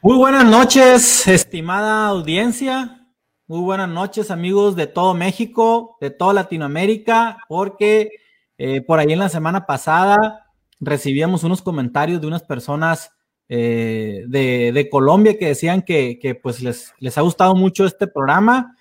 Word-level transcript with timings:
Muy 0.00 0.16
buenas 0.16 0.44
noches, 0.44 1.26
estimada 1.26 2.06
audiencia. 2.06 3.04
Muy 3.48 3.58
buenas 3.58 3.88
noches, 3.88 4.30
amigos 4.30 4.76
de 4.76 4.86
todo 4.86 5.12
México, 5.12 5.96
de 6.00 6.10
toda 6.10 6.34
Latinoamérica, 6.34 7.38
porque 7.48 8.10
eh, 8.58 8.80
por 8.80 9.00
ahí 9.00 9.12
en 9.12 9.18
la 9.18 9.28
semana 9.28 9.66
pasada 9.66 10.46
recibíamos 10.78 11.42
unos 11.42 11.62
comentarios 11.62 12.20
de 12.20 12.28
unas 12.28 12.44
personas 12.44 13.10
eh, 13.48 14.22
de, 14.28 14.88
Colombia 14.88 15.36
que 15.36 15.46
decían 15.46 15.82
que, 15.82 16.38
pues 16.40 16.62
les, 16.62 16.94
les, 17.00 17.18
ha 17.18 17.22
gustado 17.22 17.56
mucho 17.56 17.84
este 17.84 18.06
programa. 18.06 18.76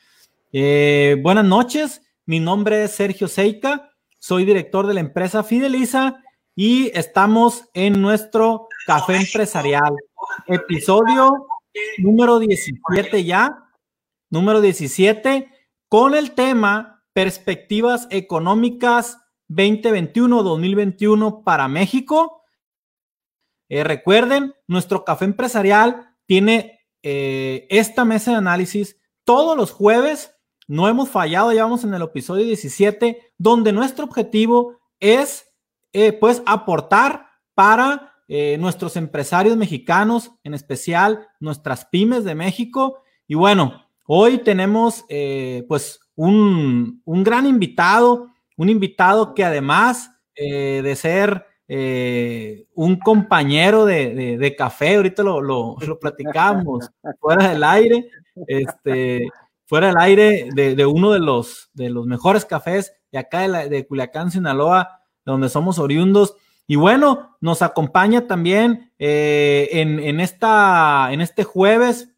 Eh, 0.54 1.18
buenas 1.23 1.45
noches, 1.45 2.04
mi 2.27 2.39
nombre 2.39 2.84
es 2.84 2.91
Sergio 2.91 3.27
Seika, 3.27 3.89
soy 4.20 4.45
director 4.45 4.86
de 4.86 4.93
la 4.93 4.99
empresa 4.99 5.41
Fideliza 5.43 6.21
y 6.55 6.91
estamos 6.93 7.63
en 7.73 7.99
nuestro 8.04 8.68
café 8.86 9.15
empresarial, 9.15 9.95
episodio 10.48 11.47
número 11.97 12.39
17 12.39 13.24
ya, 13.24 13.71
número 14.29 14.61
17, 14.61 15.51
con 15.89 16.15
el 16.15 16.32
tema 16.32 17.04
perspectivas 17.14 18.07
económicas 18.11 19.20
2021-2021 19.50 21.43
para 21.43 21.68
México. 21.68 22.43
Eh, 23.70 23.84
recuerden, 23.84 24.54
nuestro 24.68 25.04
café 25.04 25.25
empresarial 25.25 26.15
tiene 26.25 26.79
eh, 27.04 27.68
esta 27.70 28.06
mesa 28.06 28.32
de 28.32 28.37
análisis 28.37 28.98
todos 29.23 29.57
los 29.57 29.71
jueves. 29.71 30.36
No 30.68 30.87
hemos 30.87 31.09
fallado, 31.09 31.54
ya 31.54 31.64
vamos 31.64 31.84
en 31.84 31.93
el 31.93 32.02
episodio 32.02 32.45
17, 32.45 33.34
donde 33.38 33.72
nuestro 33.72 34.06
objetivo 34.06 34.78
es 35.00 35.48
eh, 35.94 36.14
pues 36.14 36.44
aportar 36.45 37.28
para 37.53 38.17
nuestros 38.27 38.97
empresarios 38.97 39.55
mexicanos, 39.55 40.31
en 40.44 40.53
especial 40.53 41.27
nuestras 41.39 41.86
pymes 41.86 42.23
de 42.23 42.36
México. 42.36 43.02
Y 43.25 43.36
bueno, 43.36 43.86
hoy 44.06 44.39
tenemos 44.39 45.06
pues 45.67 46.00
un, 46.16 47.02
un 47.06 47.23
gran 47.23 47.45
invitado, 47.45 48.28
un 48.58 48.69
invitado 48.69 49.34
que 49.34 49.45
además 49.45 50.11
de 50.36 50.94
ser 50.95 51.45
eh, 51.69 52.66
un 52.75 52.97
compañero 52.97 53.86
de, 53.86 54.56
café, 54.58 54.95
ahorita 54.95 55.22
lo, 55.22 55.41
lo, 55.41 56.00
platicamos 56.00 56.89
fuera 57.19 57.50
del 57.50 57.64
aire, 57.64 58.09
este, 58.47 59.28
fuera 59.66 59.88
del 59.88 59.97
aire 59.97 60.50
de, 60.53 60.86
uno 60.86 61.12
de 61.12 61.19
los, 61.19 61.69
de 61.73 61.89
los 61.89 62.08
mejores 62.08 62.45
cafés 62.45 62.94
de 63.12 63.19
acá 63.19 63.47
de, 63.47 63.69
de 63.69 63.86
Culiacán, 63.86 64.31
Sinaloa, 64.31 65.02
donde 65.25 65.50
somos 65.50 65.78
oriundos. 65.78 66.36
Y 66.70 66.76
bueno, 66.76 67.38
nos 67.40 67.62
acompaña 67.62 68.28
también 68.28 68.92
eh, 69.00 69.70
en, 69.72 70.20
esta, 70.20 71.14
en 71.14 71.22
este 71.22 71.46
jueves 71.46 72.09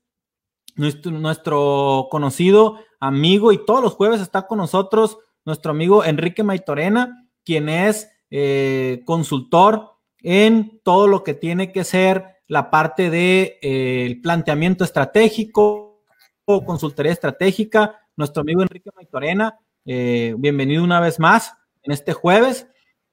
nuestro, 0.75 2.07
conocido 2.09 2.79
amigo 2.99 3.51
y 3.51 3.63
todos 3.63 3.83
los 3.83 3.93
jueves 3.93 4.21
está 4.21 4.47
con 4.47 4.57
nosotros 4.57 5.19
nuestro 5.45 5.71
amigo 5.71 6.03
Enrique 6.03 6.41
Maitorena, 6.43 7.29
quien 7.45 7.69
es 7.69 8.09
eh, 8.31 9.03
consultor 9.05 9.91
en 10.21 10.81
todo 10.83 11.07
lo 11.07 11.23
que 11.23 11.35
tiene 11.35 11.71
que 11.71 11.83
ser 11.83 12.37
la 12.47 12.71
parte 12.71 13.11
de 13.11 13.59
eh, 13.61 14.19
planteamiento 14.23 14.83
estratégico 14.83 16.03
o 16.45 16.65
consultoría 16.65 17.11
estratégica. 17.11 18.01
Nuestro 18.15 18.41
amigo 18.41 18.63
Enrique 18.63 18.89
Maitorena, 18.95 19.59
bienvenido 19.85 20.83
una 20.83 20.99
vez 20.99 21.19
más 21.19 21.53
en 21.83 21.91
este 21.91 22.13
jueves. 22.13 22.67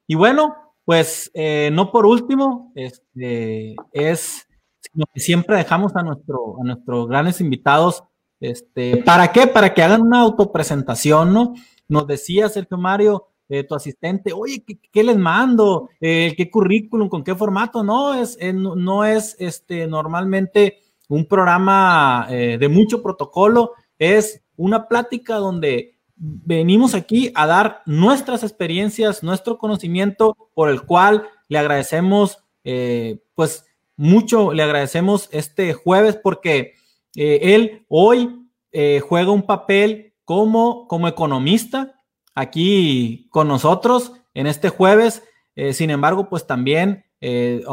Y 0.07 0.15
bueno, 0.15 0.66
pues 0.87 1.31
no 1.73 1.91
por 1.91 2.07
último, 2.07 2.73
este, 2.75 3.77
es 3.93 4.47
sino 4.93 5.07
que 5.13 5.21
siempre 5.21 5.57
dejamos 5.57 5.95
a, 5.95 6.03
nuestro, 6.03 6.57
a 6.61 6.65
nuestros 6.65 7.09
grandes 7.09 7.41
invitados. 7.41 8.05
Este, 8.41 8.99
¿Para 8.99 9.33
qué? 9.33 9.47
Para 9.47 9.75
que 9.75 9.83
hagan 9.83 10.03
una 10.03 10.21
autopresentación, 10.21 11.33
¿no? 11.33 11.55
Nos 11.89 12.07
decía 12.07 12.49
Sergio 12.49 12.79
Mario, 12.79 13.29
eh, 13.49 13.63
tu 13.63 13.75
asistente, 13.75 14.33
oye, 14.33 14.65
¿qué, 14.93 15.05
les 15.05 15.17
mando? 15.17 15.89
Eh, 16.01 16.35
¿Qué 16.37 16.51
currículum? 16.51 17.09
¿Con 17.09 17.23
qué 17.23 17.35
formato? 17.35 17.85
No, 17.85 18.15
es, 18.15 18.37
eh, 18.41 18.53
no 18.53 19.05
es 19.05 19.37
este, 19.39 19.87
normalmente 19.87 20.79
un 21.09 21.27
programa 21.27 22.27
de 22.29 22.69
mucho 22.69 23.01
protocolo, 23.01 23.75
es 23.97 24.43
una 24.57 24.89
plática 24.89 25.37
donde 25.37 25.96
venimos 26.17 26.95
aquí 26.95 27.31
a 27.35 27.47
dar 27.47 27.83
nuestras 27.87 28.43
experiencias, 28.43 29.23
nuestro 29.23 29.59
conocimiento, 29.59 30.37
por 30.55 30.69
el 30.71 30.83
cual 30.83 31.29
le 31.49 31.59
agradecemos, 31.59 32.39
pues 33.35 33.65
mucho, 33.97 34.53
le 34.53 34.63
agradecemos 34.63 35.29
este 35.31 35.73
jueves 35.75 36.17
porque 36.17 36.75
él 37.15 37.85
hoy 37.89 38.49
juega 38.73 39.31
un 39.31 39.43
papel 39.43 40.15
como, 40.25 40.89
como 40.89 41.07
economista, 41.07 41.97
aquí 42.37 43.29
con 43.31 43.49
nosotros 43.49 44.13
en 44.35 44.47
este 44.47 44.69
jueves. 44.69 45.25
Eh, 45.57 45.73
sin 45.73 45.91
embargo, 45.91 46.29
pues 46.29 46.47
también 46.47 47.07
eh, 47.21 47.65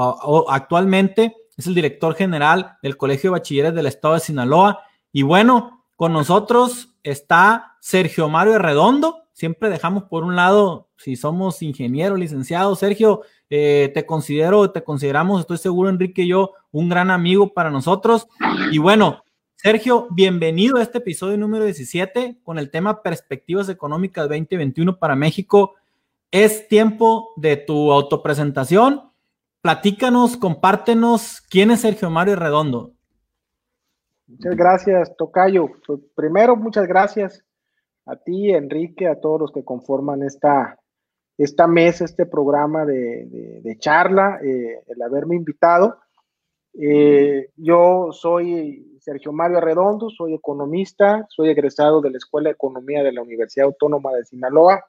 actualmente 0.47 1.35
es 1.57 1.67
el 1.67 1.75
director 1.75 2.15
general 2.15 2.77
del 2.81 2.97
Colegio 2.97 3.29
de 3.29 3.39
Bachilleres 3.39 3.75
del 3.75 3.85
Estado 3.85 4.15
de 4.15 4.21
Sinaloa. 4.21 4.83
Y 5.11 5.21
bueno, 5.21 5.85
con 5.95 6.13
nosotros 6.13 6.92
está 7.03 7.77
Sergio 7.79 8.29
Mario 8.29 8.57
Redondo. 8.57 9.23
Siempre 9.33 9.69
dejamos 9.69 10.03
por 10.03 10.23
un 10.23 10.35
lado 10.35 10.89
si 10.97 11.15
somos 11.15 11.61
ingenieros, 11.61 12.17
licenciados. 12.17 12.79
Sergio, 12.79 13.21
eh, 13.49 13.91
te 13.93 14.05
considero, 14.05 14.71
te 14.71 14.83
consideramos, 14.83 15.41
estoy 15.41 15.57
seguro, 15.57 15.89
Enrique 15.89 16.23
y 16.23 16.29
yo, 16.29 16.51
un 16.71 16.89
gran 16.89 17.11
amigo 17.11 17.53
para 17.53 17.69
nosotros. 17.69 18.27
Y 18.71 18.77
bueno, 18.77 19.23
Sergio, 19.55 20.07
bienvenido 20.11 20.77
a 20.77 20.81
este 20.81 20.97
episodio 20.97 21.37
número 21.37 21.65
17 21.65 22.39
con 22.43 22.57
el 22.57 22.69
tema 22.69 23.01
Perspectivas 23.01 23.69
Económicas 23.69 24.27
2021 24.27 24.97
para 24.97 25.15
México. 25.15 25.75
Es 26.31 26.67
tiempo 26.67 27.33
de 27.37 27.57
tu 27.57 27.91
autopresentación. 27.91 29.11
Platícanos, 29.61 30.35
compártenos 30.35 31.41
quién 31.49 31.71
es 31.71 31.81
Sergio 31.81 32.09
Mario 32.09 32.35
Redondo. 32.35 32.91
Muchas 34.33 34.55
gracias, 34.55 35.15
Tocayo. 35.15 35.69
Pues, 35.85 35.99
primero, 36.15 36.55
muchas 36.55 36.87
gracias 36.87 37.43
a 38.05 38.15
ti, 38.15 38.51
Enrique, 38.51 39.07
a 39.07 39.19
todos 39.19 39.39
los 39.39 39.51
que 39.51 39.63
conforman 39.63 40.23
esta, 40.23 40.79
esta 41.37 41.67
mesa, 41.67 42.05
este 42.05 42.25
programa 42.25 42.83
de, 42.85 43.77
charla, 43.79 44.39
eh, 44.43 44.81
el 44.87 45.01
haberme 45.01 45.35
invitado. 45.35 45.99
Eh, 46.73 47.51
yo 47.55 48.09
soy 48.11 48.97
Sergio 48.99 49.31
Mario 49.31 49.59
Arredondo, 49.59 50.09
soy 50.09 50.33
economista, 50.33 51.25
soy 51.29 51.49
egresado 51.49 52.01
de 52.01 52.09
la 52.09 52.17
Escuela 52.17 52.49
de 52.49 52.53
Economía 52.53 53.03
de 53.03 53.11
la 53.11 53.21
Universidad 53.21 53.67
Autónoma 53.67 54.13
de 54.13 54.25
Sinaloa. 54.25 54.83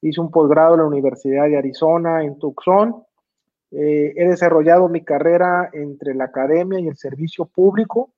Hice 0.00 0.20
un 0.22 0.30
posgrado 0.30 0.74
en 0.74 0.80
la 0.80 0.86
Universidad 0.86 1.46
de 1.46 1.58
Arizona 1.58 2.24
en 2.24 2.38
Tucson. 2.38 3.04
Eh, 3.72 4.14
he 4.16 4.26
desarrollado 4.26 4.88
mi 4.88 5.04
carrera 5.04 5.68
entre 5.74 6.14
la 6.14 6.24
academia 6.24 6.80
y 6.80 6.88
el 6.88 6.96
servicio 6.96 7.44
público. 7.44 8.14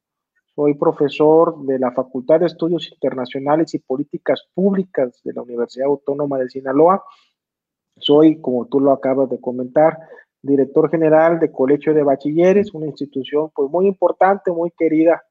Soy 0.55 0.75
profesor 0.75 1.65
de 1.65 1.79
la 1.79 1.93
Facultad 1.93 2.41
de 2.41 2.47
Estudios 2.47 2.91
Internacionales 2.93 3.73
y 3.73 3.79
Políticas 3.79 4.47
Públicas 4.53 5.19
de 5.25 5.33
la 5.33 5.41
Universidad 5.41 5.87
Autónoma 5.87 6.39
de 6.39 6.51
Sinaloa. 6.51 7.03
Soy, 7.97 8.39
como 8.39 8.67
tú 8.67 8.79
lo 8.79 8.93
acabas 8.93 9.31
de 9.31 9.41
comentar, 9.41 9.99
director 10.43 10.91
general 10.91 11.41
de 11.41 11.51
Colegio 11.51 11.95
de 11.95 12.03
Bachilleres, 12.03 12.75
una 12.75 12.87
institución 12.87 13.51
pues 13.55 13.71
muy 13.71 13.87
importante, 13.87 14.53
muy 14.53 14.71
querida 14.73 15.23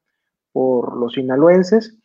por 0.50 0.96
los 0.96 1.12
sinaloenses. 1.12 1.96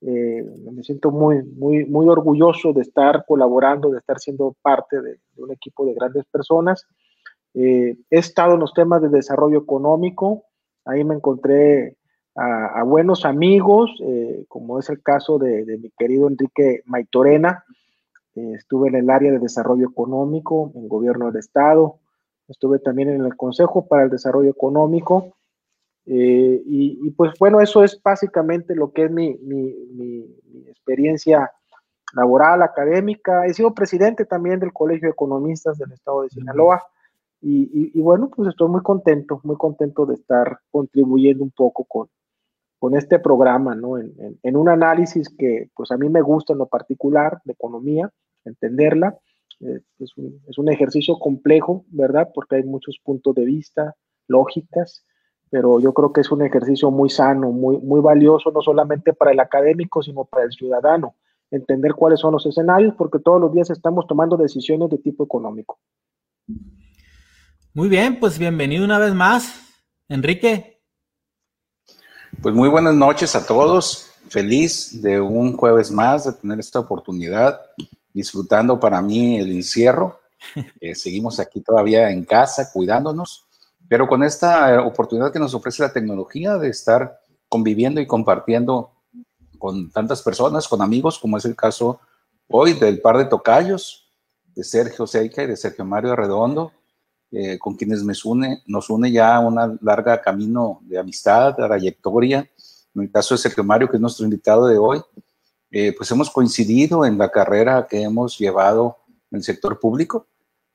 Eh, 0.00 0.44
me 0.72 0.82
siento 0.82 1.12
muy, 1.12 1.44
muy, 1.44 1.84
muy 1.84 2.08
orgulloso 2.08 2.72
de 2.72 2.82
estar 2.82 3.24
colaborando, 3.24 3.90
de 3.90 3.98
estar 3.98 4.18
siendo 4.18 4.56
parte 4.62 5.00
de, 5.00 5.20
un 5.36 5.52
equipo 5.52 5.86
de 5.86 5.94
grandes 5.94 6.24
personas. 6.24 6.88
Eh, 7.54 7.96
he 8.10 8.18
estado 8.18 8.54
en 8.54 8.60
los 8.60 8.74
temas 8.74 9.00
de 9.00 9.10
desarrollo 9.10 9.58
económico, 9.58 10.46
ahí 10.84 11.04
me 11.04 11.14
encontré 11.14 11.96
a, 12.36 12.82
buenos 12.82 13.24
amigos, 13.24 13.90
eh, 14.00 14.44
como 14.48 14.78
es 14.78 14.90
el 14.90 15.02
caso 15.02 15.38
de, 15.38 15.64
mi 15.80 15.90
querido 15.90 16.28
Enrique 16.28 16.82
Maitorena. 16.86 17.64
estuve 18.34 18.88
en 18.88 18.96
el 18.96 19.10
área 19.10 19.30
de 19.30 19.38
desarrollo 19.38 19.88
económico, 19.88 20.72
en 20.74 20.88
gobierno 20.88 21.26
del 21.26 21.38
Estado, 21.38 22.00
estuve 22.48 22.78
también 22.78 23.10
en 23.10 23.24
el 23.24 23.36
Consejo 23.36 23.86
para 23.86 24.04
el 24.04 24.10
Desarrollo 24.10 24.50
Económico. 24.50 25.36
Eh, 26.06 26.62
y, 26.66 27.10
pues 27.12 27.32
bueno, 27.38 27.60
eso 27.60 27.82
es 27.82 28.00
básicamente 28.02 28.74
lo 28.74 28.92
que 28.92 29.04
es 29.04 29.10
mi, 29.10 29.38
experiencia 30.68 31.50
laboral, 32.14 32.62
académica. 32.62 33.46
He 33.46 33.54
sido 33.54 33.74
presidente 33.74 34.24
también 34.24 34.60
del 34.60 34.72
Colegio 34.72 35.08
de 35.08 35.12
Economistas 35.12 35.78
del 35.78 35.92
Estado 35.92 36.22
de 36.22 36.30
Sinaloa. 36.30 36.82
Y, 37.40 38.00
bueno, 38.00 38.30
pues 38.34 38.48
estoy 38.48 38.68
muy 38.68 38.82
contento, 38.82 39.40
muy 39.44 39.56
contento 39.56 40.06
de 40.06 40.14
estar 40.14 40.58
contribuyendo 40.70 41.44
un 41.44 41.50
poco 41.50 41.84
con, 41.84 42.08
con 42.84 42.94
este 42.94 43.18
programa, 43.18 43.74
¿no? 43.74 43.96
En, 43.96 44.56
un 44.58 44.68
análisis 44.68 45.30
que 45.30 45.70
pues 45.74 45.90
a 45.90 45.96
mí 45.96 46.10
me 46.10 46.20
gusta 46.20 46.52
en 46.52 46.58
lo 46.58 46.66
particular 46.66 47.40
de 47.46 47.54
economía, 47.54 48.10
entenderla, 48.44 49.18
eh, 49.60 49.80
es, 50.00 50.58
un, 50.58 50.68
ejercicio 50.68 51.18
complejo, 51.18 51.86
¿verdad? 51.88 52.28
Porque 52.34 52.56
hay 52.56 52.64
muchos 52.64 53.00
puntos 53.02 53.34
de 53.36 53.46
vista, 53.46 53.96
lógicas, 54.28 55.02
pero 55.48 55.80
yo 55.80 55.94
creo 55.94 56.12
que 56.12 56.20
es 56.20 56.30
un 56.30 56.42
ejercicio 56.42 56.90
muy 56.90 57.08
sano, 57.08 57.52
muy, 57.52 57.78
muy 57.78 58.02
valioso, 58.02 58.50
no 58.50 58.60
solamente 58.60 59.14
para 59.14 59.32
el 59.32 59.40
académico, 59.40 60.02
sino 60.02 60.26
para 60.26 60.44
el 60.44 60.52
ciudadano, 60.52 61.14
entender 61.50 61.94
cuáles 61.94 62.20
son 62.20 62.32
los 62.32 62.44
escenarios, 62.44 62.94
porque 62.98 63.18
todos 63.18 63.40
los 63.40 63.50
días 63.54 63.70
estamos 63.70 64.06
tomando 64.06 64.36
decisiones 64.36 64.90
de 64.90 64.98
tipo 64.98 65.24
económico. 65.24 65.78
Muy 67.72 67.88
bien, 67.88 68.20
pues 68.20 68.38
bienvenido 68.38 68.84
una 68.84 68.98
vez 68.98 69.14
más, 69.14 69.72
Enrique. 70.06 70.73
Pues 72.44 72.54
muy 72.54 72.68
buenas 72.68 72.94
noches 72.94 73.34
a 73.36 73.46
todos. 73.46 74.10
Feliz 74.28 75.00
de 75.00 75.18
un 75.18 75.56
jueves 75.56 75.90
más 75.90 76.24
de 76.24 76.32
tener 76.34 76.60
esta 76.60 76.78
oportunidad, 76.78 77.58
disfrutando 78.12 78.78
para 78.78 79.00
mí 79.00 79.38
el 79.38 79.50
encierro. 79.50 80.20
Eh, 80.78 80.94
seguimos 80.94 81.40
aquí 81.40 81.62
todavía 81.62 82.10
en 82.10 82.22
casa, 82.26 82.70
cuidándonos, 82.70 83.46
pero 83.88 84.06
con 84.06 84.22
esta 84.22 84.84
oportunidad 84.84 85.32
que 85.32 85.38
nos 85.38 85.54
ofrece 85.54 85.82
la 85.82 85.94
tecnología 85.94 86.58
de 86.58 86.68
estar 86.68 87.18
conviviendo 87.48 87.98
y 87.98 88.06
compartiendo 88.06 88.92
con 89.58 89.90
tantas 89.90 90.20
personas, 90.20 90.68
con 90.68 90.82
amigos, 90.82 91.18
como 91.18 91.38
es 91.38 91.46
el 91.46 91.56
caso 91.56 91.98
hoy 92.48 92.74
del 92.74 93.00
par 93.00 93.16
de 93.16 93.24
tocayos, 93.24 94.12
de 94.54 94.64
Sergio 94.64 95.06
Seica 95.06 95.42
y 95.42 95.46
de 95.46 95.56
Sergio 95.56 95.86
Mario 95.86 96.14
Redondo, 96.14 96.72
eh, 97.36 97.58
con 97.58 97.74
quienes 97.74 98.04
nos 98.04 98.24
une, 98.24 98.62
nos 98.64 98.88
une 98.90 99.10
ya 99.10 99.40
una 99.40 99.76
larga 99.80 100.22
camino 100.22 100.78
de 100.82 101.00
amistad, 101.00 101.56
de 101.56 101.66
trayectoria. 101.66 102.48
En 102.94 103.02
el 103.02 103.10
caso 103.10 103.34
de 103.34 103.38
Sergio 103.38 103.64
Mario, 103.64 103.90
que 103.90 103.96
es 103.96 104.00
nuestro 104.00 104.24
invitado 104.24 104.68
de 104.68 104.78
hoy, 104.78 105.02
eh, 105.72 105.92
pues 105.96 106.08
hemos 106.12 106.30
coincidido 106.30 107.04
en 107.04 107.18
la 107.18 107.32
carrera 107.32 107.88
que 107.90 108.02
hemos 108.02 108.38
llevado 108.38 108.98
en 109.32 109.38
el 109.38 109.42
sector 109.42 109.80
público. 109.80 110.28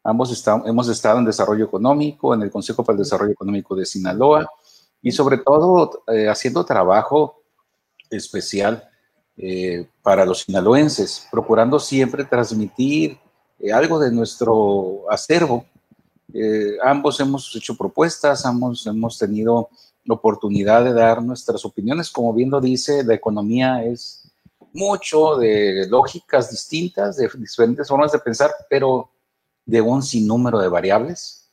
Ambos 0.04 0.46
hemos 0.66 0.90
estado 0.90 1.20
en 1.20 1.26
desarrollo 1.26 1.64
económico, 1.64 2.34
en 2.34 2.42
el 2.42 2.52
Consejo 2.52 2.84
para 2.84 2.98
el 2.98 3.04
Desarrollo 3.04 3.32
Económico 3.32 3.74
de 3.74 3.86
Sinaloa 3.86 4.46
y 5.02 5.14
sobre 5.14 5.38
todo 5.38 6.04
eh, 6.12 6.28
haciendo 6.28 6.66
trabajo 6.66 7.42
especial 8.10 8.84
para 10.02 10.26
los 10.26 10.42
sinaloenses, 10.42 11.26
procurando 11.32 11.80
siempre 11.80 12.26
transmitir 12.26 13.18
algo 13.74 13.98
de 13.98 14.12
nuestro 14.12 15.10
acervo 15.10 15.66
eh, 16.34 16.78
ambos 16.84 17.20
hemos 17.20 17.56
hecho 17.56 17.76
propuestas, 17.76 18.46
ambos 18.46 18.86
hemos 18.86 19.18
tenido 19.18 19.70
la 20.04 20.16
oportunidad 20.16 20.84
de 20.84 20.94
dar 20.94 21.22
nuestras 21.24 21.66
opiniones. 21.66 22.10
Como 22.10 22.34
bien 22.34 22.50
lo 22.50 22.62
dice, 22.62 23.04
la 23.04 23.16
economía 23.16 23.84
es 23.84 24.32
mucho 24.74 25.38
de 25.38 25.88
lógicas 25.90 26.52
distintas, 26.52 27.18
de 27.18 27.30
diferentes 27.38 27.88
formas 27.88 28.12
de 28.12 28.20
pensar, 28.20 28.52
pero 28.70 29.10
de 29.66 29.82
un 29.82 30.04
sinnúmero 30.04 30.60
de 30.60 30.68
variables 30.68 31.52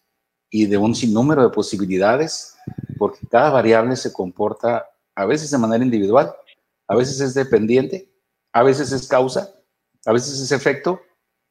y 0.51 0.67
de 0.67 0.77
un 0.77 0.95
sinnúmero 0.95 1.43
de 1.43 1.51
posibilidades, 1.51 2.57
porque 2.99 3.27
cada 3.31 3.51
variable 3.51 3.97
se 3.97 4.13
comporta 4.13 4.87
a 5.15 5.25
veces 5.27 5.51
de 5.51 5.59
manera 5.59 5.85
individual, 5.85 6.35
a 6.89 6.95
veces 6.95 7.21
es 7.21 7.35
dependiente, 7.35 8.11
a 8.53 8.63
veces 8.63 8.93
es 8.93 9.09
causa, 9.09 9.55
a 10.05 10.13
veces 10.13 10.41
es 10.41 10.53
efecto, 10.53 11.01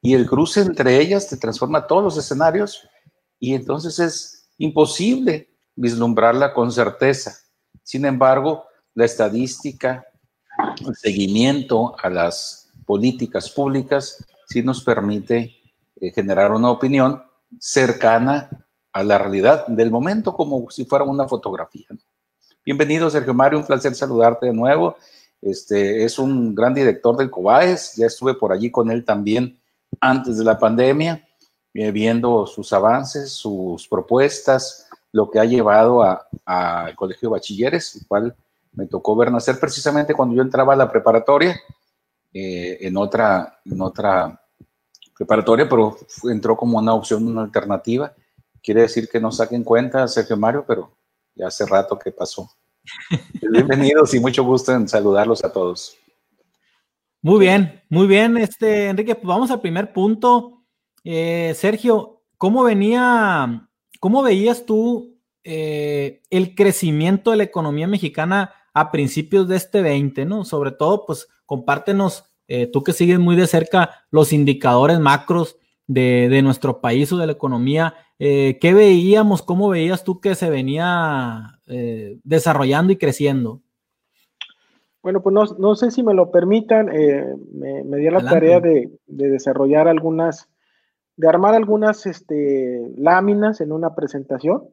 y 0.00 0.14
el 0.14 0.26
cruce 0.26 0.60
entre 0.60 1.00
ellas 1.00 1.28
te 1.28 1.36
transforma 1.36 1.86
todos 1.86 2.02
los 2.02 2.16
escenarios 2.16 2.88
y 3.38 3.54
entonces 3.54 3.98
es 3.98 4.48
imposible 4.58 5.50
vislumbrarla 5.74 6.54
con 6.54 6.72
certeza. 6.72 7.36
Sin 7.82 8.04
embargo, 8.04 8.64
la 8.94 9.04
estadística, 9.04 10.06
el 10.86 10.96
seguimiento 10.96 11.94
a 12.02 12.08
las 12.08 12.72
políticas 12.86 13.50
públicas 13.50 14.24
sí 14.48 14.62
nos 14.62 14.82
permite 14.82 15.54
eh, 16.00 16.12
generar 16.12 16.52
una 16.52 16.70
opinión 16.70 17.22
cercana 17.58 18.48
a 18.92 19.02
la 19.02 19.18
realidad 19.18 19.66
del 19.66 19.90
momento, 19.90 20.34
como 20.34 20.70
si 20.70 20.86
fuera 20.86 21.04
una 21.04 21.28
fotografía. 21.28 21.86
Bienvenido, 22.64 23.10
Sergio 23.10 23.34
Mario, 23.34 23.58
un 23.58 23.66
placer 23.66 23.94
saludarte 23.94 24.46
de 24.46 24.54
nuevo. 24.54 24.96
Este 25.42 26.04
es 26.04 26.18
un 26.18 26.54
gran 26.54 26.72
director 26.72 27.16
del 27.16 27.30
COBAES, 27.30 27.96
ya 27.96 28.06
estuve 28.06 28.34
por 28.34 28.52
allí 28.52 28.70
con 28.70 28.90
él 28.90 29.04
también 29.04 29.60
antes 30.00 30.38
de 30.38 30.44
la 30.44 30.58
pandemia 30.58 31.26
viendo 31.92 32.46
sus 32.46 32.72
avances, 32.72 33.32
sus 33.32 33.86
propuestas, 33.86 34.88
lo 35.12 35.30
que 35.30 35.38
ha 35.38 35.44
llevado 35.44 36.02
al 36.44 36.96
Colegio 36.96 37.28
de 37.28 37.32
Bachilleres, 37.32 37.96
el 37.96 38.06
cual 38.06 38.36
me 38.72 38.86
tocó 38.86 39.16
ver 39.16 39.30
nacer 39.30 39.58
precisamente 39.58 40.14
cuando 40.14 40.34
yo 40.34 40.42
entraba 40.42 40.74
a 40.74 40.76
la 40.76 40.90
preparatoria, 40.90 41.58
eh, 42.32 42.78
en, 42.86 42.96
otra, 42.96 43.60
en 43.64 43.80
otra 43.80 44.42
preparatoria, 45.16 45.66
pero 45.68 45.96
entró 46.24 46.56
como 46.56 46.78
una 46.78 46.92
opción, 46.92 47.26
una 47.26 47.42
alternativa. 47.42 48.12
Quiere 48.62 48.82
decir 48.82 49.08
que 49.08 49.20
no 49.20 49.32
saquen 49.32 49.64
cuenta, 49.64 50.06
Sergio 50.06 50.36
Mario, 50.36 50.64
pero 50.66 50.90
ya 51.34 51.46
hace 51.46 51.64
rato 51.64 51.98
que 51.98 52.12
pasó. 52.12 52.50
Bienvenidos 53.40 54.12
y 54.14 54.20
mucho 54.20 54.44
gusto 54.44 54.72
en 54.72 54.86
saludarlos 54.88 55.44
a 55.44 55.52
todos. 55.52 55.96
Muy 57.22 57.40
bien, 57.40 57.82
muy 57.88 58.06
bien, 58.06 58.36
este 58.36 58.88
Enrique, 58.88 59.14
pues 59.14 59.26
vamos 59.26 59.50
al 59.50 59.60
primer 59.60 59.92
punto. 59.92 60.55
Eh, 61.08 61.54
Sergio, 61.54 62.22
¿cómo 62.36 62.64
venía, 62.64 63.68
cómo 64.00 64.24
veías 64.24 64.66
tú 64.66 65.20
eh, 65.44 66.20
el 66.30 66.56
crecimiento 66.56 67.30
de 67.30 67.36
la 67.36 67.44
economía 67.44 67.86
mexicana 67.86 68.50
a 68.74 68.90
principios 68.90 69.46
de 69.46 69.54
este 69.54 69.82
20, 69.82 70.24
¿no? 70.24 70.44
Sobre 70.44 70.72
todo, 70.72 71.06
pues 71.06 71.28
compártenos, 71.46 72.24
eh, 72.48 72.66
tú 72.66 72.82
que 72.82 72.92
sigues 72.92 73.20
muy 73.20 73.36
de 73.36 73.46
cerca 73.46 74.04
los 74.10 74.32
indicadores 74.32 74.98
macros 74.98 75.56
de, 75.86 76.40
nuestro 76.42 76.80
país 76.80 77.12
o 77.12 77.18
de 77.18 77.26
la 77.26 77.34
economía, 77.34 77.94
¿qué 78.18 78.72
veíamos, 78.74 79.42
cómo 79.42 79.68
veías 79.68 80.02
tú 80.02 80.20
que 80.20 80.34
se 80.34 80.50
venía 80.50 81.60
desarrollando 82.24 82.92
y 82.92 82.96
creciendo? 82.96 83.62
Bueno, 85.02 85.22
pues 85.22 85.56
no, 85.56 85.76
sé 85.76 85.92
si 85.92 86.02
me 86.02 86.14
lo 86.14 86.32
permitan, 86.32 86.86
me, 86.86 87.98
dio 87.98 88.10
la 88.10 88.24
tarea 88.24 88.58
de, 88.58 88.90
desarrollar 89.06 89.86
algunas 89.86 90.48
de 91.16 91.28
armar 91.28 91.54
algunas 91.54 92.06
este, 92.06 92.92
láminas 92.96 93.60
en 93.60 93.72
una 93.72 93.94
presentación. 93.94 94.68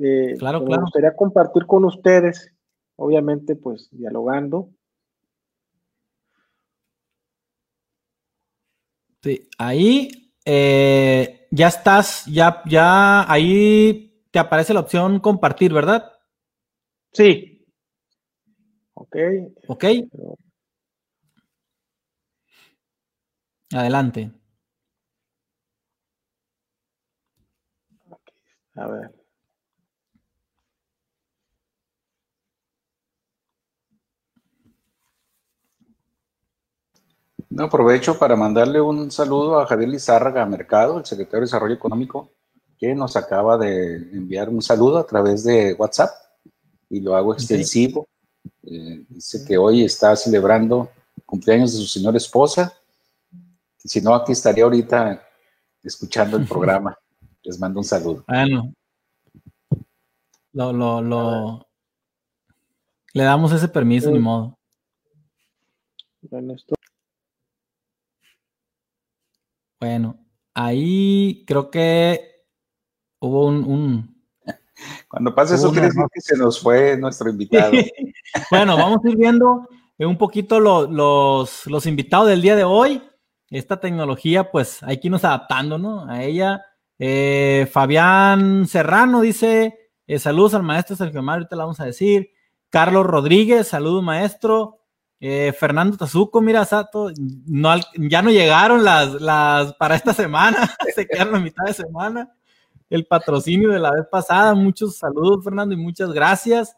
Eh, 0.00 0.36
claro, 0.38 0.64
claro. 0.64 0.80
Me 0.80 0.84
gustaría 0.84 1.14
compartir 1.16 1.66
con 1.66 1.84
ustedes, 1.84 2.52
obviamente, 2.96 3.56
pues 3.56 3.88
dialogando. 3.90 4.70
Sí, 9.22 9.48
ahí 9.58 10.32
eh, 10.44 11.46
ya 11.50 11.68
estás, 11.68 12.26
ya, 12.26 12.62
ya 12.66 13.30
ahí 13.30 14.22
te 14.30 14.38
aparece 14.38 14.74
la 14.74 14.80
opción 14.80 15.18
compartir, 15.20 15.72
¿verdad? 15.72 16.12
Sí. 17.12 17.66
Ok. 18.94 19.16
Ok. 19.68 19.84
Adelante. 23.72 24.30
A 28.76 28.86
ver. 28.88 29.24
No, 37.50 37.64
aprovecho 37.64 38.18
para 38.18 38.34
mandarle 38.34 38.80
un 38.80 39.12
saludo 39.12 39.60
a 39.60 39.66
Javier 39.66 39.88
Lizárraga 39.88 40.44
Mercado, 40.44 40.98
el 40.98 41.04
secretario 41.04 41.40
de 41.40 41.46
Desarrollo 41.46 41.74
Económico, 41.74 42.32
que 42.76 42.96
nos 42.96 43.14
acaba 43.16 43.56
de 43.56 43.94
enviar 43.94 44.48
un 44.48 44.60
saludo 44.60 44.98
a 44.98 45.06
través 45.06 45.44
de 45.44 45.72
WhatsApp 45.74 46.10
y 46.90 47.00
lo 47.00 47.14
hago 47.14 47.32
extensivo. 47.32 48.08
Eh, 48.64 49.06
dice 49.08 49.44
que 49.46 49.56
hoy 49.56 49.84
está 49.84 50.16
celebrando 50.16 50.90
cumpleaños 51.24 51.72
de 51.72 51.78
su 51.78 51.86
señora 51.86 52.16
esposa. 52.16 52.72
Si 53.78 54.00
no, 54.00 54.14
aquí 54.16 54.32
estaría 54.32 54.64
ahorita 54.64 55.22
escuchando 55.82 56.36
el 56.36 56.48
programa. 56.48 56.98
Les 57.44 57.60
mando 57.60 57.80
un 57.80 57.84
saludo. 57.84 58.24
Bueno. 58.26 58.72
Lo, 60.52 60.72
lo, 60.72 61.02
lo... 61.02 61.68
Le 63.12 63.22
damos 63.22 63.52
ese 63.52 63.68
permiso, 63.68 64.10
ni 64.10 64.18
modo. 64.18 64.58
Bueno, 69.78 70.18
ahí 70.54 71.44
creo 71.46 71.70
que 71.70 72.46
hubo 73.20 73.46
un. 73.46 74.14
Cuando 75.08 75.34
pasa 75.34 75.54
eso, 75.54 75.70
quiere 75.70 75.88
decir 75.88 76.02
que 76.12 76.20
se 76.20 76.36
nos 76.36 76.60
fue 76.60 76.96
nuestro 76.96 77.28
invitado. 77.28 77.72
bueno, 78.50 78.76
vamos 78.76 78.98
a 79.04 79.08
ir 79.10 79.16
viendo 79.16 79.68
un 79.98 80.18
poquito 80.18 80.58
los, 80.58 81.66
los 81.66 81.86
invitados 81.86 82.28
del 82.28 82.42
día 82.42 82.56
de 82.56 82.64
hoy. 82.64 83.02
Esta 83.50 83.78
tecnología, 83.78 84.50
pues 84.50 84.82
hay 84.82 84.98
que 84.98 85.08
irnos 85.08 85.24
adaptando, 85.24 85.78
¿no? 85.78 86.08
A 86.08 86.24
ella. 86.24 86.64
Eh, 86.98 87.68
Fabián 87.70 88.66
Serrano 88.66 89.20
dice: 89.20 89.90
eh, 90.06 90.18
Saludos 90.18 90.54
al 90.54 90.62
maestro 90.62 90.96
Sergio 90.96 91.22
Mario, 91.22 91.46
te 91.48 91.56
la 91.56 91.64
vamos 91.64 91.80
a 91.80 91.84
decir. 91.84 92.30
Carlos 92.70 93.06
Rodríguez, 93.06 93.68
saludos 93.68 94.02
maestro. 94.02 94.80
Eh, 95.20 95.54
Fernando 95.58 95.96
Tazuco, 95.96 96.40
mira, 96.40 96.64
Sato, 96.64 97.10
ya 97.14 98.20
no 98.20 98.30
llegaron 98.30 98.84
las, 98.84 99.20
las 99.22 99.72
para 99.74 99.94
esta 99.94 100.12
semana, 100.12 100.76
se 100.94 101.06
quedaron 101.06 101.36
a 101.36 101.40
mitad 101.40 101.64
de 101.64 101.72
semana. 101.72 102.30
el 102.90 103.06
patrocinio 103.06 103.70
de 103.70 103.78
la 103.78 103.90
vez 103.92 104.06
pasada. 104.10 104.54
Muchos 104.54 104.98
saludos, 104.98 105.44
Fernando, 105.44 105.74
y 105.74 105.78
muchas 105.78 106.12
gracias. 106.12 106.76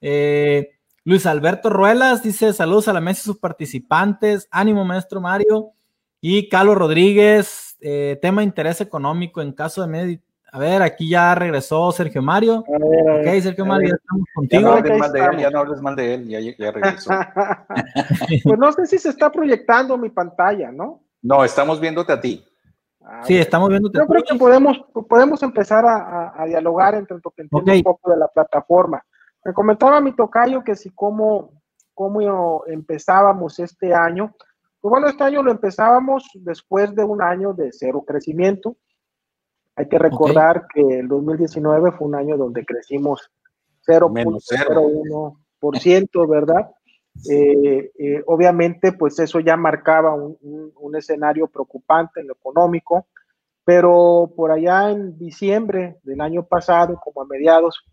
Eh, 0.00 0.70
Luis 1.04 1.24
Alberto 1.24 1.70
Ruelas 1.70 2.22
dice 2.22 2.52
saludos 2.52 2.88
a 2.88 2.92
la 2.92 3.00
mesa 3.00 3.20
y 3.22 3.24
sus 3.24 3.38
participantes. 3.38 4.48
Ánimo, 4.50 4.84
maestro 4.84 5.20
Mario. 5.20 5.72
Y 6.20 6.48
Carlos 6.48 6.76
Rodríguez, 6.76 7.67
eh, 7.80 8.18
tema 8.20 8.42
interés 8.42 8.80
económico 8.80 9.40
en 9.40 9.52
caso 9.52 9.86
de 9.86 10.20
A 10.52 10.58
ver, 10.58 10.82
aquí 10.82 11.08
ya 11.08 11.34
regresó 11.34 11.92
Sergio 11.92 12.22
Mario. 12.22 12.64
ok, 12.66 13.40
Sergio 13.42 13.64
Mario, 13.66 13.90
ya 13.90 13.96
estamos 13.96 14.26
contigo. 14.34 14.62
Ya 14.62 14.68
no 14.68 14.72
hables 14.72 14.98
mal 14.98 15.12
de 15.12 15.20
él, 15.20 15.38
ya 15.38 15.50
no 15.50 15.58
hables 15.58 15.82
mal 15.82 15.96
de 15.96 16.14
él, 16.14 16.28
ya, 16.28 16.40
ya 16.40 16.70
regresó. 16.72 17.10
pues 18.44 18.58
no 18.58 18.72
sé 18.72 18.86
si 18.86 18.98
se 18.98 19.10
está 19.10 19.30
proyectando 19.30 19.96
mi 19.96 20.10
pantalla, 20.10 20.72
¿no? 20.72 21.02
No, 21.22 21.44
estamos 21.44 21.80
viéndote 21.80 22.12
a 22.12 22.20
ti. 22.20 22.44
Ah, 23.04 23.22
sí, 23.24 23.38
estamos 23.38 23.70
viéndote. 23.70 23.98
Yo 23.98 24.06
creo 24.06 24.22
que 24.22 24.36
podemos, 24.36 24.80
podemos 25.08 25.42
empezar 25.42 25.84
a, 25.86 26.44
dialogar 26.46 26.94
entre 26.94 27.16
lo 27.22 27.30
que 27.30 27.42
entiendo 27.42 27.72
un 27.72 27.82
poco 27.82 28.10
de 28.10 28.18
la 28.18 28.28
plataforma. 28.28 29.02
Me 29.44 29.52
comentaba 29.52 30.00
mi 30.00 30.12
tocayo 30.12 30.62
que 30.62 30.76
si 30.76 30.90
cómo, 30.90 31.62
cómo 31.94 32.64
empezábamos 32.66 33.58
este 33.58 33.94
año, 33.94 34.34
pues 34.80 34.90
bueno, 34.90 35.08
este 35.08 35.24
año 35.24 35.42
lo 35.42 35.50
empezábamos 35.50 36.24
después 36.34 36.94
de 36.94 37.02
un 37.04 37.20
año 37.20 37.52
de 37.52 37.72
cero 37.72 38.04
crecimiento. 38.06 38.76
Hay 39.74 39.88
que 39.88 39.98
recordar 39.98 40.68
que 40.72 40.80
el 40.80 41.08
2019 41.08 41.90
fue 41.92 42.06
un 42.06 42.14
año 42.14 42.36
donde 42.36 42.64
crecimos 42.64 43.28
0.01%, 43.86 46.28
¿verdad? 46.28 46.70
Eh, 47.28 47.90
eh, 47.98 48.22
obviamente, 48.26 48.92
pues 48.92 49.18
eso 49.18 49.40
ya 49.40 49.56
marcaba 49.56 50.14
un, 50.14 50.38
un, 50.76 50.94
escenario 50.94 51.48
preocupante 51.48 52.20
en 52.20 52.28
lo 52.28 52.34
económico, 52.34 53.08
pero 53.64 54.32
por 54.36 54.52
allá 54.52 54.92
en 54.92 55.18
diciembre 55.18 55.98
del 56.04 56.20
año 56.20 56.44
pasado, 56.44 57.00
como 57.02 57.22
a 57.22 57.26
mediados, 57.26 57.84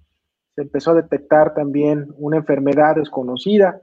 se 0.54 0.62
empezó 0.62 0.92
a 0.92 1.02
detectar 1.02 1.56
también 1.56 2.14
una 2.18 2.38
enfermedad 2.38 2.98
desconocida. 2.98 3.82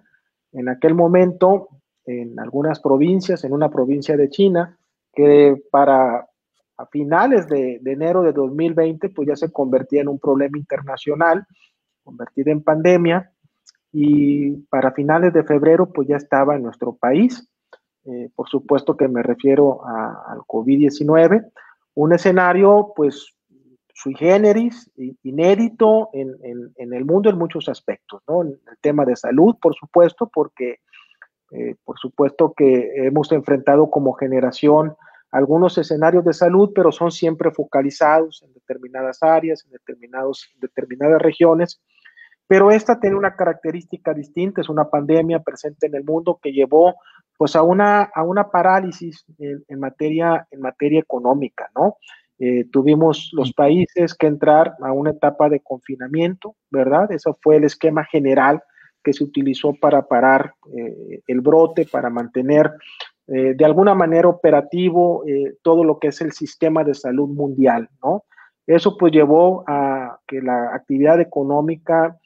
En 0.53 0.69
aquel 0.69 0.95
momento 0.95 1.82
en 2.05 2.39
algunas 2.39 2.81
provincias, 2.81 3.45
en 3.45 3.53
una 3.53 3.71
provincia 3.71 4.17
de 4.17 4.29
China, 4.29 4.79
que 5.13 5.63
para 5.71 6.27
a 6.77 6.87
finales 6.87 7.47
de, 7.49 7.81
enero 7.85 8.23
de 8.23 8.33
2020, 8.33 9.11
pues 9.11 9.29
ya 9.29 9.37
se 9.37 9.53
convertía 9.53 10.01
en 10.01 10.09
un 10.09 10.19
problema 10.19 10.59
internacional, 10.59 11.47
convertida 12.03 12.51
en 12.51 12.63
pandemia, 12.63 13.31
y 13.93 14.53
para 14.71 14.93
finales 14.93 15.33
de 15.33 15.45
febrero, 15.45 15.93
pues 15.93 16.09
ya 16.09 16.17
estaba 16.17 16.57
en 16.57 16.63
nuestro 16.63 16.95
país. 16.95 17.49
Eh, 18.05 18.31
por 18.35 18.49
supuesto 18.49 18.97
que 18.97 19.07
me 19.07 19.23
refiero 19.23 19.87
al 19.87 20.39
COVID-19, 20.39 21.53
un 21.95 22.13
escenario, 22.13 22.93
pues, 22.97 23.37
sui 23.95 24.15
generis, 24.15 24.91
inédito 25.23 26.09
en, 26.13 26.35
en, 26.77 26.93
el 26.93 27.05
mundo 27.05 27.31
en 27.31 27.39
muchos 27.39 27.69
aspectos, 27.69 28.23
¿no? 28.27 28.43
En 28.43 28.49
el 28.49 28.79
tema 28.81 29.05
de 29.05 29.15
salud, 29.15 29.55
por 29.61 29.75
supuesto, 29.75 30.29
porque 30.33 30.79
eh, 31.53 31.77
por 31.85 31.99
supuesto 31.99 32.55
que 32.57 32.93
hemos 33.07 33.31
enfrentado 33.31 33.91
como 33.91 34.15
generación 34.15 34.97
algunos 35.31 35.79
escenarios 35.79 36.25
de 36.25 36.35
salud, 36.35 36.73
pero 36.75 36.93
son 36.93 37.11
siempre 37.11 37.51
focalizados 37.51 38.43
en 38.43 38.53
determinadas 38.53 39.23
áreas, 39.23 39.65
en 39.65 39.73
determinados, 39.73 40.49
determinadas 40.61 41.21
regiones. 41.21 41.81
Pero 42.47 42.71
esta 42.71 43.01
tiene 43.01 43.17
una 43.17 43.35
característica 43.35 44.13
distinta, 44.13 44.61
es 44.61 44.69
una 44.69 44.91
pandemia 44.91 45.41
presente 45.41 45.87
en 45.87 45.95
el 45.95 46.05
mundo 46.05 46.39
que 46.43 46.53
llevó 46.53 46.97
pues 47.39 47.57
a 47.57 47.63
una, 47.63 48.03
a 48.03 48.23
una 48.23 48.51
parálisis 48.51 49.25
en, 49.39 49.81
materia, 49.81 50.47
en 50.51 50.61
materia 50.61 51.01
económica, 51.01 51.71
¿no? 51.75 51.97
Eh, 52.39 52.67
tuvimos 52.71 53.31
los 53.33 53.53
países 53.53 54.15
que 54.15 54.27
entrar 54.27 54.75
a 54.83 54.93
una 54.93 55.11
etapa 55.11 55.49
de 55.49 55.61
confinamiento, 55.61 56.57
¿verdad? 56.71 57.11
Eso 57.11 57.39
fue 57.41 57.57
el 57.57 57.65
esquema 57.65 58.05
general 58.05 58.63
que 59.03 59.13
se 59.13 59.25
utilizó 59.25 59.75
para 59.75 60.07
parar 60.07 60.55
eh, 60.77 61.23
el 61.27 61.41
brote, 61.41 61.87
para 61.91 62.11
mantener 62.11 62.73
eh, 63.27 63.55
de 63.55 63.65
alguna 63.65 63.95
manera 63.95 64.29
operativo 64.29 65.25
eh, 65.27 65.57
todo 65.63 65.85
lo 65.85 65.99
que 65.99 66.09
es 66.09 66.21
el 66.21 66.33
sistema 66.33 66.85
de 66.85 66.95
salud 66.95 67.29
mundial, 67.29 67.89
¿no? 68.03 68.25
Eso 68.67 68.97
pues 68.97 69.13
llevó 69.13 69.65
a 69.67 70.19
que 70.27 70.41
la 70.41 70.75
actividad 70.75 71.21
económica 71.21 72.17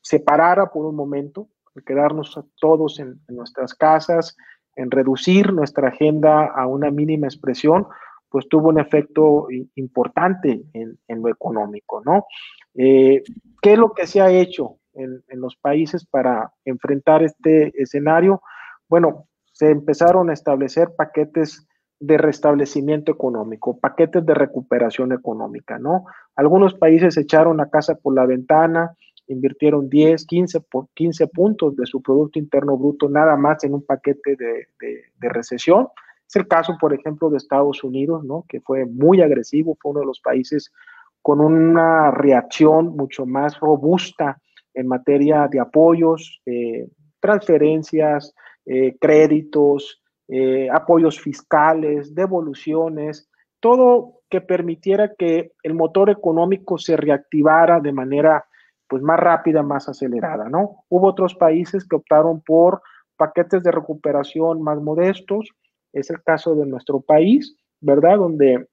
se 0.00 0.20
parara 0.20 0.70
por 0.70 0.86
un 0.86 0.96
momento, 0.96 1.48
quedarnos 1.84 2.40
todos 2.58 2.98
en, 2.98 3.20
nuestras 3.28 3.74
casas, 3.74 4.38
en 4.76 4.90
reducir 4.90 5.52
nuestra 5.52 5.88
agenda 5.88 6.46
a 6.46 6.66
una 6.66 6.90
mínima 6.90 7.26
expresión, 7.26 7.86
pues 8.30 8.48
tuvo 8.48 8.70
un 8.70 8.80
efecto 8.80 9.48
importante 9.74 10.62
en, 10.72 10.98
en 11.06 11.22
lo 11.22 11.28
económico, 11.28 12.00
¿no? 12.02 12.24
¿Qué 12.72 13.22
es 13.62 13.78
lo 13.78 13.92
que 13.92 14.06
se 14.06 14.22
ha 14.22 14.30
hecho? 14.30 14.79
En, 14.94 15.22
los 15.40 15.56
países 15.56 16.04
para 16.06 16.52
enfrentar 16.64 17.22
este 17.22 17.72
escenario, 17.80 18.42
bueno, 18.88 19.26
se 19.52 19.70
empezaron 19.70 20.30
a 20.30 20.32
establecer 20.32 20.94
paquetes 20.96 21.66
de 21.98 22.16
restablecimiento 22.16 23.12
económico, 23.12 23.78
paquetes 23.78 24.24
de 24.24 24.34
recuperación 24.34 25.12
económica, 25.12 25.78
¿no? 25.78 26.06
Algunos 26.34 26.74
países 26.74 27.16
echaron 27.18 27.58
la 27.58 27.68
casa 27.68 27.94
por 27.94 28.14
la 28.14 28.24
ventana, 28.24 28.96
invirtieron 29.26 29.88
10, 29.88 30.26
15, 30.26 30.64
15 30.94 31.26
puntos 31.28 31.76
de 31.76 31.86
su 31.86 32.02
Producto 32.02 32.38
Interno 32.38 32.76
Bruto 32.76 33.08
nada 33.08 33.36
más 33.36 33.62
en 33.64 33.74
un 33.74 33.84
paquete 33.84 34.34
de, 34.36 34.68
de, 34.80 35.28
recesión. 35.28 35.88
Es 36.26 36.36
el 36.36 36.48
caso, 36.48 36.76
por 36.80 36.94
ejemplo, 36.94 37.28
de 37.28 37.36
Estados 37.36 37.84
Unidos, 37.84 38.24
¿no? 38.24 38.44
Que 38.48 38.60
fue 38.60 38.86
muy 38.86 39.20
agresivo, 39.20 39.76
fue 39.80 39.90
uno 39.90 40.00
de 40.00 40.06
los 40.06 40.20
países 40.20 40.72
con 41.22 41.40
una 41.40 42.10
reacción 42.10 42.96
mucho 42.96 43.26
más 43.26 43.60
robusta 43.60 44.40
en 44.74 44.86
materia 44.86 45.48
de 45.48 45.60
apoyos, 45.60 46.40
eh, 46.46 46.88
transferencias, 47.20 48.34
eh, 48.66 48.96
créditos, 49.00 50.02
eh, 50.28 50.68
apoyos 50.70 51.20
fiscales, 51.20 52.14
devoluciones, 52.14 53.28
todo 53.60 54.20
que 54.30 54.40
permitiera 54.40 55.14
que 55.14 55.52
el 55.62 55.74
motor 55.74 56.08
económico 56.08 56.78
se 56.78 56.96
reactivara 56.96 57.80
de 57.80 57.92
manera 57.92 58.44
pues 58.88 59.02
más 59.02 59.18
rápida, 59.20 59.62
más 59.62 59.88
acelerada, 59.88 60.48
¿no? 60.48 60.84
Hubo 60.88 61.08
otros 61.08 61.34
países 61.34 61.86
que 61.86 61.96
optaron 61.96 62.40
por 62.40 62.82
paquetes 63.16 63.62
de 63.62 63.70
recuperación 63.70 64.62
más 64.62 64.80
modestos, 64.80 65.48
es 65.92 66.10
el 66.10 66.22
caso 66.22 66.54
de 66.54 66.66
nuestro 66.66 67.00
país, 67.00 67.56
¿verdad? 67.80 68.18
Donde 68.18 68.66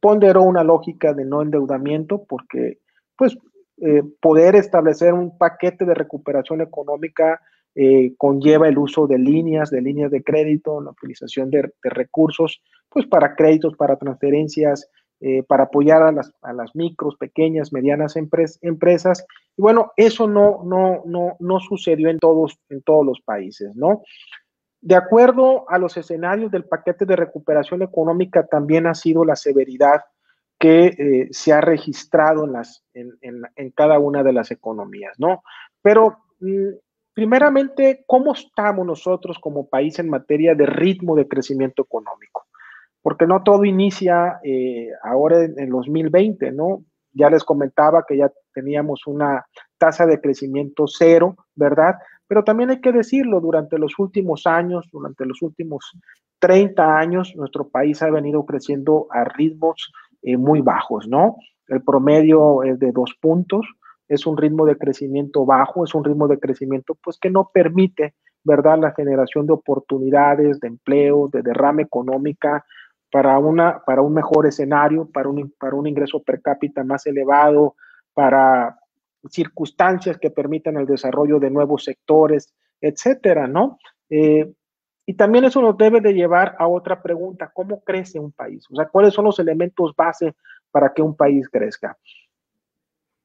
ponderó 0.00 0.42
una 0.42 0.64
lógica 0.64 1.14
de 1.14 1.24
no 1.24 1.42
endeudamiento 1.42 2.24
porque 2.24 2.78
pues 3.16 3.38
eh, 3.80 4.02
poder 4.20 4.56
establecer 4.56 5.14
un 5.14 5.36
paquete 5.38 5.84
de 5.84 5.94
recuperación 5.94 6.60
económica 6.60 7.40
eh, 7.80 8.14
conlleva 8.16 8.66
el 8.66 8.76
uso 8.76 9.06
de 9.06 9.18
líneas, 9.18 9.70
de 9.70 9.80
líneas 9.80 10.10
de 10.10 10.24
crédito, 10.24 10.80
la 10.80 10.90
utilización 10.90 11.48
de, 11.48 11.70
recursos, 11.82 12.60
pues 12.88 13.06
para 13.06 13.36
créditos, 13.36 13.76
para 13.76 13.96
transferencias, 13.96 14.90
eh, 15.20 15.44
para 15.44 15.64
apoyar 15.64 16.02
a 16.02 16.10
las, 16.10 16.32
a 16.42 16.52
las, 16.52 16.74
micros, 16.74 17.16
pequeñas, 17.16 17.72
medianas 17.72 18.16
empresas. 18.16 19.24
Y 19.56 19.62
bueno, 19.62 19.92
eso 19.96 20.26
no, 20.26 20.64
no, 20.64 21.02
no, 21.04 21.36
no 21.38 21.60
sucedió 21.60 22.08
en 22.08 22.18
todos, 22.18 22.58
en 22.68 22.82
todos 22.82 23.06
los 23.06 23.20
países, 23.20 23.76
¿no? 23.76 24.02
De 24.80 24.96
acuerdo 24.96 25.68
a 25.68 25.78
los 25.78 25.96
escenarios 25.96 26.50
del 26.50 26.64
paquete 26.64 27.04
de 27.04 27.14
recuperación 27.14 27.82
económica, 27.82 28.46
también 28.46 28.88
ha 28.88 28.94
sido 28.94 29.24
la 29.24 29.36
severidad 29.36 30.00
que 30.58 30.86
eh, 30.86 31.28
se 31.30 31.52
ha 31.52 31.60
registrado 31.60 32.44
en, 32.44 32.52
las, 32.52 32.84
en, 32.94 33.70
cada 33.72 33.98
una 33.98 34.22
de 34.22 34.32
las 34.32 34.50
economías, 34.50 35.14
¿no? 35.18 35.42
Pero, 35.82 36.18
mm, 36.40 36.70
primeramente, 37.14 38.04
¿cómo 38.06 38.32
estamos 38.32 38.84
nosotros 38.84 39.38
como 39.38 39.68
país 39.68 39.98
en 39.98 40.10
materia 40.10 40.54
de 40.54 40.66
ritmo 40.66 41.14
de 41.14 41.28
crecimiento 41.28 41.82
económico? 41.82 42.46
Porque 43.02 43.26
no 43.26 43.42
todo 43.44 43.64
inicia 43.64 44.40
eh, 44.42 44.88
ahora 45.04 45.44
en, 45.44 45.58
en 45.58 45.70
2020, 45.70 46.50
¿no? 46.52 46.84
Ya 47.12 47.30
les 47.30 47.44
comentaba 47.44 48.04
que 48.06 48.16
ya 48.16 48.32
teníamos 48.52 49.06
una 49.06 49.46
tasa 49.78 50.06
de 50.06 50.20
crecimiento 50.20 50.86
cero, 50.88 51.36
¿verdad? 51.54 51.94
Pero 52.26 52.42
también 52.44 52.70
hay 52.70 52.80
que 52.80 52.92
decirlo, 52.92 53.40
durante 53.40 53.78
los 53.78 53.98
últimos 53.98 54.46
años, 54.46 54.88
durante 54.92 55.24
los 55.24 55.40
últimos 55.40 55.92
30 56.40 56.98
años, 56.98 57.34
nuestro 57.36 57.68
país 57.68 58.02
ha 58.02 58.10
venido 58.10 58.44
creciendo 58.44 59.06
a 59.10 59.24
ritmos 59.24 59.92
eh, 60.22 60.36
muy 60.36 60.60
bajos, 60.60 61.08
¿no? 61.08 61.36
El 61.68 61.82
promedio 61.82 62.62
es 62.62 62.78
de 62.78 62.92
dos 62.92 63.14
puntos, 63.20 63.66
es 64.08 64.26
un 64.26 64.36
ritmo 64.36 64.64
de 64.64 64.76
crecimiento 64.76 65.44
bajo, 65.44 65.84
es 65.84 65.94
un 65.94 66.04
ritmo 66.04 66.28
de 66.28 66.38
crecimiento 66.38 66.96
pues 67.02 67.18
que 67.18 67.30
no 67.30 67.50
permite, 67.52 68.14
¿verdad?, 68.42 68.78
la 68.78 68.92
generación 68.92 69.46
de 69.46 69.52
oportunidades, 69.52 70.60
de 70.60 70.68
empleo, 70.68 71.28
de 71.30 71.42
derrama 71.42 71.82
económica 71.82 72.64
para, 73.10 73.38
una, 73.38 73.82
para 73.84 74.02
un 74.02 74.14
mejor 74.14 74.46
escenario, 74.46 75.08
para 75.12 75.28
un, 75.28 75.52
para 75.58 75.76
un 75.76 75.86
ingreso 75.86 76.22
per 76.22 76.40
cápita 76.40 76.84
más 76.84 77.06
elevado, 77.06 77.74
para 78.14 78.78
circunstancias 79.28 80.18
que 80.18 80.30
permitan 80.30 80.76
el 80.76 80.86
desarrollo 80.86 81.38
de 81.38 81.50
nuevos 81.50 81.84
sectores, 81.84 82.54
etcétera, 82.80 83.46
¿no? 83.46 83.78
Eh, 84.08 84.52
Y 85.08 85.14
también 85.14 85.46
eso 85.46 85.62
nos 85.62 85.78
debe 85.78 86.02
de 86.02 86.12
llevar 86.12 86.54
a 86.58 86.68
otra 86.68 87.00
pregunta, 87.00 87.50
¿cómo 87.54 87.82
crece 87.82 88.20
un 88.20 88.30
país? 88.30 88.66
O 88.70 88.76
sea, 88.76 88.88
¿cuáles 88.88 89.14
son 89.14 89.24
los 89.24 89.38
elementos 89.38 89.96
base 89.96 90.34
para 90.70 90.92
que 90.92 91.00
un 91.00 91.16
país 91.16 91.48
crezca? 91.48 91.96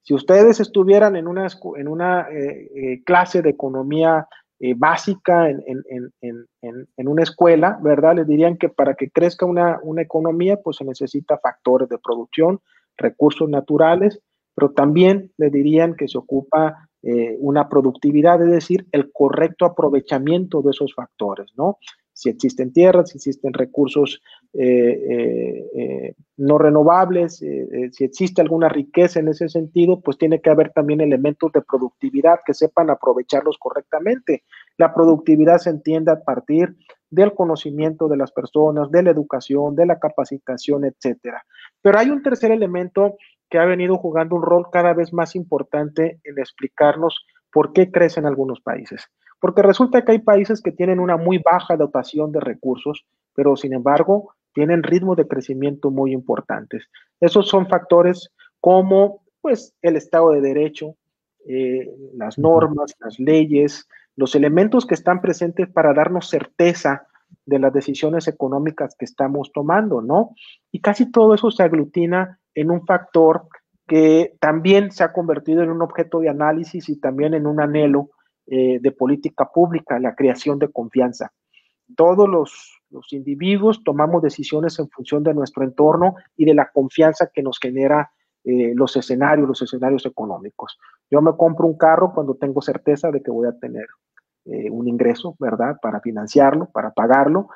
Si 0.02 0.14
ustedes 0.14 0.62
estuvieran 0.62 1.18
en 1.18 1.28
una, 1.28 1.46
en 1.76 1.88
una 1.90 2.30
eh, 2.30 2.70
eh, 2.74 3.04
clase 3.04 3.42
de 3.42 3.50
economía 3.50 4.30
eh, 4.62 4.76
básica 4.78 5.50
en, 5.50 5.60
una 6.96 7.24
escuela, 7.24 7.78
¿verdad? 7.84 8.16
Les 8.16 8.28
dirían 8.28 8.58
que 8.58 8.70
para 8.70 8.94
que 8.94 9.10
crezca 9.10 9.46
una, 9.46 9.78
una 9.84 10.04
economía, 10.04 10.56
pues 10.64 10.78
se 10.78 10.86
necesita 10.86 11.38
factores 11.38 11.90
de 11.90 11.98
producción, 11.98 12.62
recursos 12.96 13.50
naturales, 13.50 14.22
pero 14.56 14.72
también 14.72 15.34
le 15.36 15.50
dirían 15.50 15.98
que 15.98 16.08
se 16.08 16.18
ocupa 16.18 16.88
eh, 17.06 17.36
una 17.40 17.68
productividad, 17.68 18.42
es 18.42 18.50
decir, 18.50 18.88
el 18.94 19.12
correcto 19.12 19.66
aprovechamiento 19.66 20.62
de 20.62 20.72
esos 20.72 20.94
factores, 20.94 21.52
¿no? 21.58 21.78
Si 22.14 22.30
existen 22.30 22.72
tierras, 22.72 23.10
si 23.10 23.18
existen 23.18 23.52
recursos 23.52 24.22
eh, 24.54 25.68
eh, 25.76 26.16
no 26.38 26.58
renovables, 26.58 27.44
si 27.92 28.04
existe 28.04 28.42
alguna 28.42 28.70
riqueza 28.70 29.20
en 29.20 29.28
ese 29.28 29.50
sentido, 29.50 30.00
pues 30.00 30.18
tiene 30.18 30.40
que 30.40 30.50
haber 30.50 30.72
también 30.72 31.02
elementos 31.02 31.52
de 31.52 31.62
productividad 31.62 32.40
que 32.46 32.54
sepan 32.54 32.90
aprovecharlos 32.90 33.58
correctamente. 33.58 34.44
La 34.78 34.94
productividad 34.94 35.58
se 35.58 35.72
entiende 35.72 36.12
a 36.12 36.24
partir 36.24 36.76
del 37.10 37.34
conocimiento 37.34 38.08
de 38.08 38.18
las 38.18 38.32
personas, 38.32 38.90
de 38.92 39.04
la 39.04 39.12
educación, 39.12 39.76
de 39.76 39.86
la 39.86 40.00
capacitación, 40.00 40.86
etcétera. 40.86 41.44
Pero 41.82 42.00
hay 42.00 42.10
un 42.10 42.24
tercer 42.24 42.52
elemento 42.52 43.18
que 43.54 43.60
ha 43.60 43.66
venido 43.66 44.00
jugando 44.00 44.36
un 44.36 44.42
rol 44.42 44.72
cada 44.72 44.96
vez 44.96 45.14
más 45.14 45.36
importante 45.36 46.20
en 46.24 46.40
explicarnos 46.40 47.24
por 47.52 47.72
qué 47.72 47.92
crecen 47.92 48.26
algunos 48.26 48.62
países. 48.62 49.06
Porque 49.40 49.62
resulta 49.62 50.04
que 50.04 50.14
hay 50.14 50.20
países 50.22 50.60
que 50.60 50.72
tienen 50.72 51.00
una 51.00 51.18
muy 51.18 51.38
baja 51.38 51.78
dotación 51.78 52.32
de 52.32 52.40
recursos, 52.40 53.06
pero 53.36 53.56
sin 53.56 53.74
embargo 53.74 54.34
tienen 54.54 54.82
ritmos 54.82 55.18
de 55.18 55.28
crecimiento 55.28 55.92
muy 55.92 56.14
importantes. 56.14 56.90
Esos 57.20 57.48
son 57.48 57.68
factores 57.70 58.32
como 58.60 59.22
pues, 59.40 59.76
el 59.84 59.98
Estado 59.98 60.32
de 60.32 60.42
Derecho, 60.42 60.96
eh, 61.48 61.96
las 62.16 62.40
normas, 62.40 62.96
las 63.02 63.20
leyes, 63.20 63.88
los 64.16 64.34
elementos 64.34 64.88
que 64.88 64.96
están 64.96 65.22
presentes 65.22 65.70
para 65.70 65.94
darnos 65.94 66.28
certeza 66.28 67.06
de 67.46 67.60
las 67.60 67.72
decisiones 67.72 68.28
económicas 68.28 68.96
que 68.98 69.06
estamos 69.06 69.52
tomando, 69.54 70.02
¿no? 70.02 70.32
Y 70.72 70.82
casi 70.82 71.12
todo 71.12 71.36
eso 71.36 71.52
se 71.52 71.62
aglutina 71.62 72.40
en 72.56 72.72
un 72.72 72.86
factor 72.86 73.48
que 73.88 74.36
también 74.40 74.92
se 74.92 75.04
ha 75.04 75.12
convertido 75.12 75.62
en 75.62 75.70
un 75.70 75.82
objeto 75.82 76.20
de 76.20 76.30
análisis 76.30 76.90
y 76.90 77.00
también 77.00 77.34
en 77.34 77.46
un 77.46 77.62
anhelo 77.62 78.12
eh, 78.46 78.80
de 78.82 78.92
política 78.92 79.50
pública, 79.54 80.00
la 80.00 80.16
creación 80.16 80.60
de 80.60 80.72
confianza. 80.72 81.32
Todos 81.96 82.30
los, 82.30 82.80
individuos 83.12 83.84
tomamos 83.84 84.22
decisiones 84.22 84.78
en 84.80 84.88
función 84.90 85.24
de 85.24 85.34
nuestro 85.34 85.64
entorno 85.64 86.16
y 86.38 86.46
de 86.46 86.54
la 86.54 86.70
confianza 86.70 87.32
que 87.34 87.42
nos 87.42 87.58
genera 87.60 88.12
eh, 88.44 88.74
los 88.76 88.96
escenarios, 88.96 89.48
los 89.48 89.62
escenarios 89.62 90.06
económicos. 90.06 90.78
Yo 91.10 91.22
me 91.22 91.36
compro 91.36 91.66
un 91.66 91.78
carro 91.78 92.14
cuando 92.14 92.36
tengo 92.36 92.62
certeza 92.62 93.10
de 93.10 93.24
que 93.24 93.32
voy 93.32 93.48
a 93.48 93.58
tener 93.58 93.88
eh, 94.46 94.70
un 94.70 94.88
ingreso, 94.88 95.36
¿verdad? 95.40 95.78
Para 95.82 96.02
financiarlo, 96.02 96.70
para 96.72 96.92
pagarlo. 96.92 97.50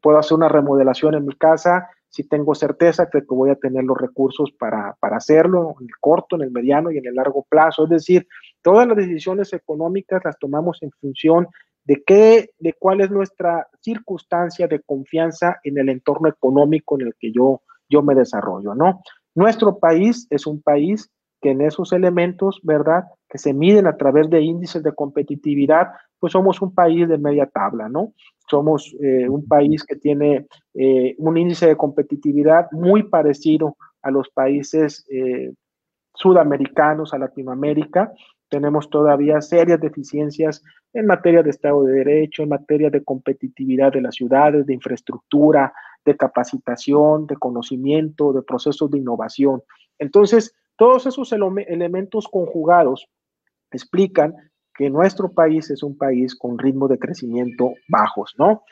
puedo 0.00 0.18
hacer 0.18 0.36
una 0.36 0.48
remodelación 0.48 1.14
en 1.14 1.26
mi 1.26 1.34
casa 1.34 1.88
si 2.16 2.26
tengo 2.26 2.54
certeza 2.54 3.10
que 3.10 3.20
voy 3.28 3.50
a 3.50 3.56
tener 3.56 3.84
los 3.84 3.98
recursos 3.98 4.50
para, 4.58 4.96
hacerlo 5.02 5.76
en 5.78 5.86
el 5.86 5.96
corto, 6.00 6.36
en 6.36 6.42
el 6.42 6.50
mediano 6.50 6.90
y 6.90 6.96
en 6.96 7.06
el 7.06 7.14
largo 7.14 7.44
plazo. 7.46 7.84
Es 7.84 7.90
decir, 7.90 8.26
todas 8.62 8.88
las 8.88 8.96
decisiones 8.96 9.52
económicas 9.52 10.22
las 10.24 10.38
tomamos 10.38 10.82
en 10.82 10.90
función 10.92 11.46
de 11.84 12.02
qué, 12.06 12.48
de 12.58 12.72
cuál 12.72 13.02
es 13.02 13.10
nuestra 13.10 13.68
circunstancia 13.82 14.66
de 14.66 14.80
confianza 14.80 15.58
en 15.62 15.76
el 15.76 15.90
entorno 15.90 16.30
económico 16.30 16.98
en 16.98 17.08
el 17.08 17.14
que 17.20 17.32
yo, 17.32 17.60
yo 17.90 18.02
me 18.02 18.14
desarrollo, 18.14 18.74
¿no? 18.74 19.02
Nuestro 19.34 19.78
país 19.78 20.26
es 20.30 20.46
un 20.46 20.62
país 20.62 21.10
que 21.42 21.50
en 21.50 21.60
esos 21.60 21.92
elementos, 21.92 22.60
¿verdad? 22.62 23.04
Que 23.28 23.36
se 23.36 23.52
miden 23.52 23.86
a 23.86 23.98
través 23.98 24.30
de 24.30 24.40
índices 24.40 24.82
de 24.82 24.94
competitividad, 24.94 25.88
pues 26.18 26.32
somos 26.32 26.60
un 26.62 26.74
país 26.74 27.08
de 27.08 27.18
media 27.18 27.46
tabla, 27.46 27.88
¿no? 27.88 28.12
Somos 28.48 28.94
eh, 29.00 29.28
un 29.28 29.46
país 29.46 29.84
que 29.84 29.96
tiene 29.96 30.46
eh, 30.74 31.14
un 31.18 31.36
índice 31.36 31.66
de 31.66 31.76
competitividad 31.76 32.70
muy 32.72 33.02
parecido 33.04 33.76
a 34.02 34.10
los 34.10 34.28
países 34.30 35.04
eh, 35.10 35.52
sudamericanos, 36.14 37.12
a 37.12 37.18
Latinoamérica. 37.18 38.12
Tenemos 38.48 38.88
todavía 38.88 39.40
serias 39.40 39.80
deficiencias 39.80 40.62
en 40.92 41.06
materia 41.06 41.42
de 41.42 41.50
Estado 41.50 41.82
de 41.82 41.92
Derecho, 41.92 42.42
en 42.42 42.50
materia 42.50 42.88
de 42.88 43.02
competitividad 43.02 43.92
de 43.92 44.00
las 44.00 44.14
ciudades, 44.14 44.64
de 44.64 44.74
infraestructura, 44.74 45.72
de 46.04 46.16
capacitación, 46.16 47.26
de 47.26 47.36
conocimiento, 47.36 48.32
de 48.32 48.42
procesos 48.42 48.90
de 48.90 48.98
innovación. 48.98 49.62
Entonces, 49.98 50.54
todos 50.76 51.06
esos 51.06 51.32
elementos 51.32 52.28
conjugados 52.28 53.08
explican 53.72 54.34
que 54.76 54.90
nuestro 54.90 55.32
país 55.32 55.70
es 55.70 55.82
un 55.82 55.96
país 55.96 56.34
con 56.34 56.58
ritmo 56.58 56.88
de 56.88 56.98
crecimiento 56.98 57.72
bajos, 57.88 58.34
¿no? 58.38 58.62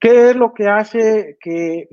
¿Qué 0.00 0.30
es 0.30 0.36
lo 0.36 0.54
que 0.54 0.68
hace 0.68 1.36
que 1.40 1.88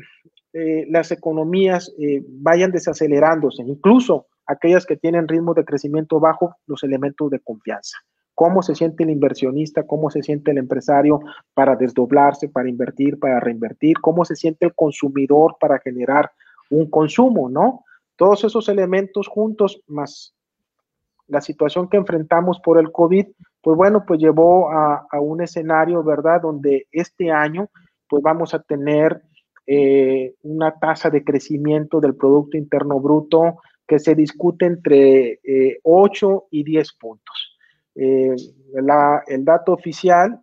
eh, 0.54 0.86
las 0.90 1.12
economías 1.12 1.92
eh, 2.00 2.24
vayan 2.28 2.72
desacelerándose? 2.72 3.64
Incluso 3.64 4.28
aquellas 4.46 4.86
que 4.86 4.96
tienen 4.96 5.28
ritmo 5.28 5.54
de 5.54 5.66
crecimiento 5.66 6.20
bajo, 6.20 6.56
los 6.68 6.84
elementos 6.84 7.32
de 7.32 7.40
confianza. 7.40 7.98
¿Cómo 8.36 8.62
se 8.62 8.76
siente 8.76 9.04
el 9.04 9.10
inversionista? 9.10 9.88
¿Cómo 9.88 10.10
se 10.12 10.22
siente 10.22 10.52
el 10.52 10.58
empresario 10.58 11.20
para 11.54 11.76
desdoblarse, 11.76 12.50
para 12.50 12.70
invertir, 12.70 13.18
para 13.18 13.40
reinvertir? 13.40 14.00
¿Cómo 14.02 14.26
se 14.26 14.36
siente 14.36 14.66
el 14.66 14.76
consumidor 14.76 15.56
para 15.60 15.80
generar 15.80 16.30
un 16.70 16.90
consumo, 16.90 17.50
no? 17.50 17.86
Todos 18.18 18.44
esos 18.44 18.70
elementos 18.70 19.28
juntos, 19.28 19.82
más 19.88 20.35
la 21.28 21.42
situación 21.42 21.90
que 21.90 21.98
enfrentamos 21.98 22.60
por 22.60 22.80
el 22.80 22.92
COVID, 22.92 23.26
pues 23.62 23.78
bueno, 23.78 24.04
pues 24.06 24.20
llevó 24.20 24.70
a, 24.72 25.08
un 25.20 25.42
escenario, 25.42 26.04
¿verdad?, 26.04 26.42
donde 26.42 26.88
este 26.92 27.32
año, 27.32 27.70
pues 28.08 28.22
vamos 28.22 28.54
a 28.54 28.62
tener 28.62 29.22
eh, 29.66 30.36
una 30.44 30.78
tasa 30.78 31.10
de 31.10 31.24
crecimiento 31.24 32.00
del 32.00 32.16
Producto 32.16 32.58
Interno 32.58 33.00
Bruto 33.00 33.58
que 33.88 33.98
se 33.98 34.14
discute 34.14 34.66
entre 34.66 35.40
8 35.84 36.36
eh, 36.44 36.48
y 36.52 36.64
10 36.64 36.94
puntos. 36.94 37.58
Eh, 37.96 38.36
el 39.28 39.46
dato 39.46 39.74
oficial 39.74 40.40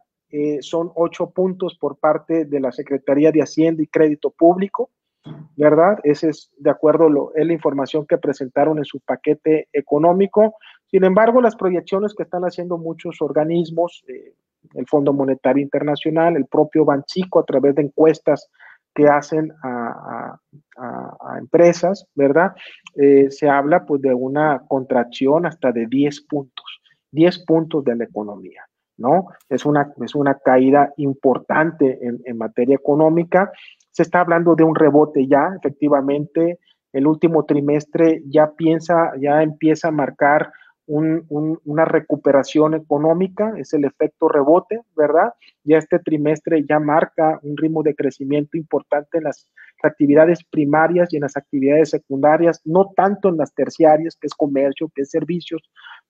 son 0.60 0.90
8 0.94 1.30
puntos 1.30 1.76
por 1.78 1.98
parte 1.98 2.46
de 2.46 2.58
la 2.58 2.72
Secretaría 2.72 3.30
de 3.30 3.42
Hacienda 3.42 3.82
y 3.82 3.86
Crédito 3.86 4.30
Público, 4.30 4.90
¿verdad? 5.56 5.98
Ese 6.02 6.30
es 6.30 6.50
de 6.58 6.70
acuerdo, 6.70 7.08
lo, 7.08 7.34
es 7.34 7.46
la 7.46 7.52
información 7.52 8.06
que 8.06 8.18
presentaron 8.18 8.78
en 8.78 8.84
su 8.84 9.00
paquete 9.00 9.68
económico. 9.72 10.56
Sin 10.86 11.04
embargo, 11.04 11.40
las 11.40 11.56
proyecciones 11.56 12.14
que 12.14 12.24
están 12.24 12.42
haciendo 12.42 12.78
muchos 12.78 13.20
organismos, 13.20 14.04
eh, 14.08 14.34
el 14.74 14.86
Fondo 14.86 15.12
Monetario 15.12 15.62
Internacional, 15.62 16.36
el 16.36 16.46
propio 16.46 16.84
Banchico, 16.84 17.40
a 17.40 17.44
través 17.44 17.74
de 17.74 17.82
encuestas 17.82 18.48
que 18.94 19.06
hacen 19.06 19.52
a, 19.62 20.38
empresas, 21.38 22.06
¿verdad? 22.14 22.52
Eh, 22.94 23.30
se 23.30 23.48
habla 23.48 23.84
pues 23.86 24.02
de 24.02 24.12
una 24.12 24.62
contracción 24.68 25.46
hasta 25.46 25.72
de 25.72 25.86
10 25.86 26.22
puntos, 26.22 26.80
10 27.10 27.44
puntos 27.46 27.84
de 27.84 27.96
la 27.96 28.04
economía. 28.04 28.62
¿No? 28.96 29.28
Es 29.48 29.64
una, 29.64 29.92
es 30.04 30.14
una 30.14 30.38
caída 30.38 30.92
importante 30.96 31.98
en, 32.02 32.20
en, 32.24 32.38
materia 32.38 32.76
económica 32.76 33.50
se 33.92 34.02
está 34.02 34.20
hablando 34.20 34.56
de 34.56 34.64
un 34.64 34.74
rebote 34.74 35.26
ya, 35.28 35.50
efectivamente, 35.56 36.58
el 36.92 37.06
último 37.06 37.44
trimestre 37.44 38.22
ya 38.26 38.50
piensa, 38.52 39.12
ya 39.20 39.42
empieza 39.42 39.88
a 39.88 39.92
marcar 39.92 40.50
una 40.86 41.84
recuperación 41.84 42.74
económica, 42.74 43.54
es 43.56 43.72
el 43.72 43.84
efecto 43.84 44.28
rebote, 44.28 44.80
¿verdad? 44.96 45.32
Ya 45.62 45.78
este 45.78 46.00
trimestre 46.00 46.64
ya 46.68 46.80
marca 46.80 47.38
un 47.42 47.56
ritmo 47.56 47.82
de 47.82 47.94
crecimiento 47.94 48.56
importante 48.56 49.18
en 49.18 49.24
las 49.24 49.48
actividades 49.82 50.44
primarias 50.44 51.12
y 51.12 51.16
en 51.16 51.22
las 51.22 51.36
actividades 51.36 51.90
secundarias, 51.90 52.60
no 52.64 52.92
tanto 52.94 53.28
en 53.28 53.36
las 53.36 53.54
terciarias, 53.54 54.16
que 54.16 54.26
es 54.26 54.34
comercio, 54.34 54.90
que 54.94 55.02
es 55.02 55.10
servicios, 55.10 55.62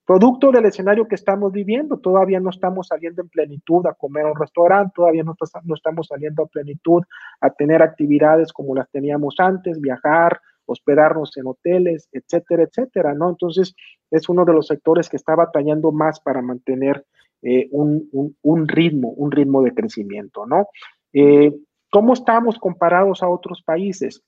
producto 0.05 0.51
del 0.51 0.67
escenario 0.67 1.07
que 1.09 1.15
estamos 1.15 1.53
viviendo. 1.53 1.99
Todavía 1.99 2.41
no 2.41 2.51
estamos 2.51 2.89
saliendo 2.89 3.23
en 3.23 3.29
plenitud 3.29 3.87
a 3.87 3.95
comer 3.95 4.27
a 4.27 4.33
un 4.33 4.39
restaurante, 4.39 4.93
todavía 4.95 5.23
no, 5.23 5.35
no 5.65 5.75
estamos 5.75 6.07
saliendo 6.09 6.43
a 6.43 6.47
plenitud 6.47 7.03
a 7.41 7.51
tener 7.51 7.83
actividades 7.83 8.53
como 8.53 8.75
las 8.75 8.91
teníamos 8.91 9.37
antes, 9.39 9.81
viajar, 9.81 10.41
hospedarnos 10.67 11.37
en 11.37 11.47
hoteles, 11.47 12.09
etcétera, 12.13 12.65
etcétera, 12.65 13.15
¿no? 13.15 13.31
Entonces, 13.31 13.75
es 14.11 14.29
uno 14.29 14.45
de 14.45 14.53
los 14.53 14.67
sectores 14.67 15.09
que 15.09 15.17
está 15.17 15.35
batallando 15.35 15.93
más 15.93 16.21
para 16.21 16.43
mantener 16.43 17.05
eh, 17.43 17.69
un, 17.73 18.69
ritmo, 18.69 19.11
un 19.11 19.33
ritmo 19.33 19.63
de 19.63 19.75
crecimiento, 19.75 20.47
¿no? 20.47 20.69
Eh, 21.13 21.53
¿Cómo 21.93 22.15
estamos 22.15 22.59
comparados 22.59 23.23
a 23.23 23.29
otros 23.29 23.63
países? 23.63 24.23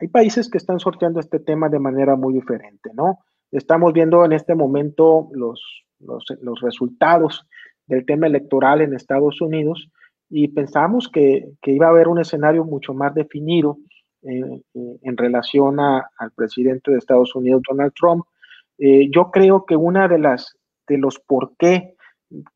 Hay 0.00 0.08
países 0.08 0.50
que 0.50 0.58
están 0.58 0.80
sorteando 0.80 1.20
este 1.20 1.38
tema 1.38 1.68
de 1.68 1.78
manera 1.78 2.16
muy 2.16 2.34
diferente, 2.34 2.90
¿no? 2.92 3.20
Estamos 3.52 3.92
viendo 3.92 4.24
en 4.24 4.32
este 4.32 4.56
momento 4.56 5.28
los, 5.32 5.62
los, 6.00 6.60
resultados 6.60 7.46
del 7.86 8.04
tema 8.04 8.26
electoral 8.26 8.80
en 8.80 8.94
Estados 8.94 9.40
Unidos 9.40 9.88
y 10.28 10.48
pensamos 10.48 11.08
que, 11.08 11.52
iba 11.66 11.86
a 11.86 11.90
haber 11.90 12.08
un 12.08 12.18
escenario 12.18 12.64
mucho 12.64 12.94
más 12.94 13.14
definido 13.14 13.78
eh, 14.22 14.60
eh, 14.74 14.98
en 15.02 15.16
relación 15.16 15.78
al 15.78 16.32
presidente 16.34 16.90
de 16.90 16.98
Estados 16.98 17.32
Unidos, 17.36 17.62
Donald 17.68 17.92
Trump. 17.94 18.24
Eh, 18.78 19.08
yo 19.14 19.30
creo 19.30 19.66
que 19.66 19.76
una 19.76 20.08
de 20.08 20.18
las 20.18 20.58
de 20.88 20.98
los 20.98 21.20
por 21.20 21.56
qué 21.56 21.94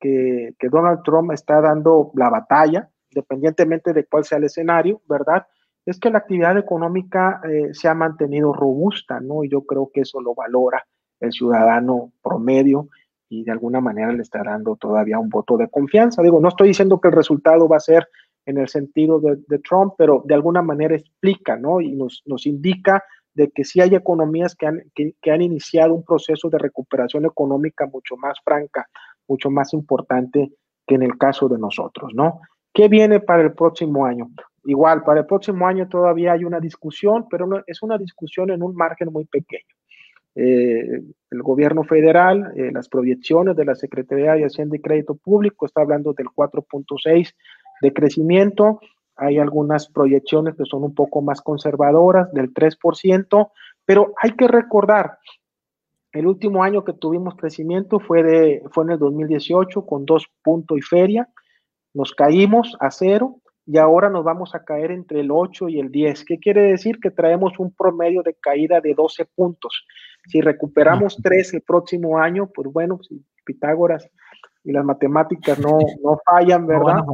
que, 0.01 0.51
que, 0.59 0.69
Donald 0.69 1.05
Trump 1.05 1.31
está 1.31 1.61
dando 1.61 2.11
la 2.17 2.29
batalla, 2.29 2.91
independientemente 3.11 3.93
de 3.93 4.05
cuál 4.05 4.25
sea 4.25 4.39
el 4.39 4.45
escenario, 4.45 5.03
¿verdad? 5.09 5.47
Es 5.85 5.99
que 5.99 6.11
la 6.11 6.19
actividad 6.19 6.57
económica 6.59 7.41
se 7.73 7.89
ha 7.89 7.95
mantenido 7.95 8.53
robusta, 8.53 9.21
¿no? 9.21 9.45
Y 9.45 9.51
yo 9.51 9.63
creo 9.63 9.91
que 9.93 10.03
eso 10.03 10.21
lo 10.21 10.35
valora 10.35 10.87
el 11.21 11.33
ciudadano 11.33 12.13
promedio 12.23 12.89
y 13.29 13.45
de 13.45 13.53
alguna 13.53 13.81
manera 13.81 14.13
le 14.13 14.23
está 14.23 14.43
dando 14.43 14.77
todavía 14.77 15.19
un 15.19 15.29
voto 15.29 15.57
de 15.57 15.69
confianza. 15.69 16.23
Digo, 16.23 16.41
no 16.41 16.49
estoy 16.49 16.69
diciendo 16.69 17.01
que 17.01 17.09
el 17.09 17.15
resultado 17.15 17.69
va 17.69 17.77
a 17.77 17.81
ser 17.81 18.09
en 18.47 18.59
el 18.59 18.69
sentido 18.69 19.21
de, 19.21 19.59
Trump, 19.59 19.95
pero 19.97 20.23
de 20.25 20.35
alguna 20.35 20.63
manera 20.63 20.97
explica, 20.97 21.57
¿no? 21.57 21.81
Y 21.81 21.93
nos, 21.93 22.23
nos 22.27 22.47
indica 22.47 23.05
de 23.35 23.51
que 23.51 23.65
sí 23.65 23.81
hay 23.81 23.95
economías 23.95 24.57
que 24.57 24.67
han, 24.67 24.83
que, 24.95 25.31
han 25.31 25.43
iniciado 25.43 25.95
un 25.95 26.05
proceso 26.05 26.49
de 26.49 26.59
recuperación 26.59 27.27
económica 27.27 27.87
mucho 27.87 28.17
más 28.17 28.39
franca, 28.45 28.89
mucho 29.29 29.51
más 29.51 29.73
importante 29.73 30.53
que 30.87 30.97
en 30.97 31.03
el 31.03 31.17
caso 31.17 31.49
de 31.49 31.59
nosotros, 31.59 32.13
¿no? 32.15 32.41
¿Qué 32.73 32.89
viene 32.89 33.21
para 33.21 33.43
el 33.43 33.53
próximo 33.53 34.05
año? 34.07 34.31
Igual, 34.65 35.03
para 35.03 35.21
el 35.21 35.27
próximo 35.27 35.67
año 35.67 35.89
todavía 35.89 36.33
hay 36.33 36.45
una 36.45 36.61
discusión, 36.61 37.27
pero 37.31 37.47
no, 37.47 37.63
es 37.67 37.83
una 37.83 37.99
discusión 37.99 38.51
en 38.51 38.63
un 38.63 38.75
margen 38.75 39.09
muy 39.13 39.25
pequeño. 39.25 39.75
Eh, 40.35 41.03
el 41.31 41.43
gobierno 41.43 41.83
federal, 41.83 42.53
eh, 42.57 42.71
las 42.73 42.89
proyecciones 42.89 43.57
de 43.57 43.65
la 43.65 43.75
Secretaría 43.75 44.35
de 44.35 44.45
Hacienda 44.45 44.77
y 44.77 44.81
Crédito 44.81 45.17
Público, 45.17 45.67
está 45.67 45.81
hablando 45.81 46.13
del 46.13 46.29
4.6 46.29 47.35
de 47.81 47.93
crecimiento. 47.93 48.81
Hay 49.17 49.39
algunas 49.39 49.89
proyecciones 49.89 50.55
que 50.55 50.65
son 50.65 50.85
un 50.85 50.95
poco 50.95 51.21
más 51.21 51.41
conservadoras, 51.41 52.33
del 52.33 52.55
3%, 52.55 53.51
pero 53.85 54.15
hay 54.23 54.33
que 54.33 54.47
recordar, 54.47 55.19
el 56.13 56.27
último 56.27 56.65
año 56.65 56.85
que 56.85 56.93
tuvimos 56.93 57.37
crecimiento 57.37 58.01
fue, 58.01 58.23
de, 58.23 58.63
fue 58.73 58.85
en 58.85 58.91
el 58.91 58.99
2018 58.99 59.87
con 59.87 60.05
dos 60.05 60.27
puntos 60.43 60.79
y 60.79 60.83
feria. 60.83 61.29
Nos 61.95 62.15
caímos 62.15 62.77
a 62.81 62.91
cero 62.91 63.41
y 63.67 63.79
ahora 63.79 64.11
nos 64.11 64.25
vamos 64.25 64.55
a 64.55 64.65
caer 64.65 64.91
entre 64.91 65.21
el 65.21 65.31
8 65.31 65.69
y 65.69 65.81
el 65.81 65.91
10. 65.91 66.25
¿Qué 66.25 66.39
quiere 66.39 66.63
decir? 66.63 66.99
Que 67.01 67.11
traemos 67.11 67.59
un 67.59 67.73
promedio 67.73 68.23
de 68.23 68.35
caída 68.35 68.81
de 68.81 68.95
12 68.95 69.27
puntos. 69.35 69.85
Si 70.27 70.41
recuperamos 70.41 71.17
3 71.23 71.55
el 71.55 71.63
próximo 71.63 72.19
año, 72.19 72.49
pues 72.53 72.73
bueno, 72.73 72.99
si 73.03 73.25
Pitágoras 73.45 74.09
y 74.65 74.73
las 74.73 74.85
matemáticas 74.85 75.59
no, 75.59 75.79
no 76.03 76.19
fallan, 76.25 76.67
¿verdad? 76.67 77.05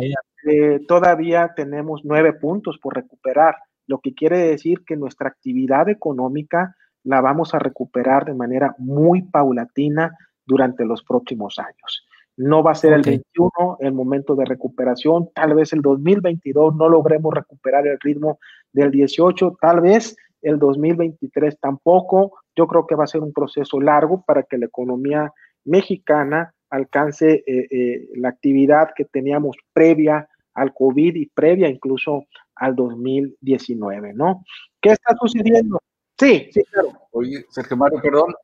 Eh, 0.49 0.81
todavía 0.87 1.53
tenemos 1.55 2.03
9 2.05 2.35
puntos 2.35 2.79
por 2.79 2.95
recuperar, 2.95 3.57
lo 3.87 3.99
que 4.01 4.15
quiere 4.15 4.39
decir 4.39 4.83
que 4.85 4.97
nuestra 4.97 5.29
actividad 5.29 5.89
económica 5.89 6.75
la 7.05 7.21
vamos 7.21 7.55
a 7.55 7.59
recuperar 7.59 8.25
de 8.25 8.35
manera 8.35 8.75
muy 8.79 9.23
paulatina 9.23 10.17
durante 10.45 10.85
los 10.85 11.05
próximos 11.05 11.59
años. 11.59 12.07
No 12.37 12.63
va 12.63 12.73
a 12.73 12.75
ser 12.75 12.93
el 12.93 13.03
21 13.03 13.79
el 13.81 13.93
momento 13.93 14.35
de 14.35 14.45
recuperación, 14.45 15.31
tal 15.35 15.55
vez 15.55 15.73
el 15.73 15.81
2022 15.81 16.77
no 16.77 16.89
logremos 16.89 17.35
recuperar 17.35 17.87
el 17.87 17.99
ritmo 18.01 18.39
del 18.73 18.91
18, 18.91 19.57
tal 19.61 19.81
vez 19.81 20.17
el 20.43 20.59
2023 20.59 21.59
tampoco. 21.59 22.33
Yo 22.55 22.67
creo 22.67 22.87
que 22.87 22.95
va 22.95 23.05
a 23.05 23.09
ser 23.09 23.23
un 23.23 23.33
proceso 23.33 23.81
largo 23.81 24.23
para 24.27 24.43
que 24.43 24.59
la 24.59 24.67
economía 24.67 25.33
mexicana 25.65 26.53
alcance 26.71 27.45
eh, 27.47 27.67
eh, 27.71 28.09
la 28.17 28.29
actividad 28.29 28.91
que 28.95 29.05
teníamos 29.05 29.57
previa 29.73 30.29
al 30.55 30.73
COVID 30.73 31.15
y 31.15 31.27
previa 31.27 31.69
incluso 31.69 32.25
al 32.55 32.75
2019, 32.75 34.15
¿no? 34.15 34.45
¿Qué 34.81 34.91
está 34.91 35.15
sucediendo? 35.21 35.81
Sí, 36.19 36.49
sí, 36.53 36.63
claro. 36.71 36.93
Oye, 37.13 37.45
Sergio 37.51 37.77
Mario, 37.77 38.01
perdón, 38.01 38.35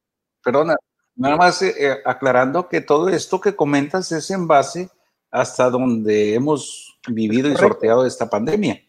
perdona, 0.45 0.77
Nada 1.15 1.37
más 1.37 1.61
eh, 1.63 1.75
eh, 1.79 1.99
aclarando 2.05 2.69
que 2.69 2.81
todo 2.81 3.09
esto 3.09 3.41
que 3.41 3.55
comentas 3.55 4.11
es 4.13 4.31
en 4.31 4.47
base 4.47 4.91
hasta 5.31 5.71
donde 5.71 6.35
hemos 6.35 6.99
vivido 7.09 7.51
y 7.51 7.57
sorteado 7.57 8.07
esta 8.07 8.31
pandemia, 8.31 8.83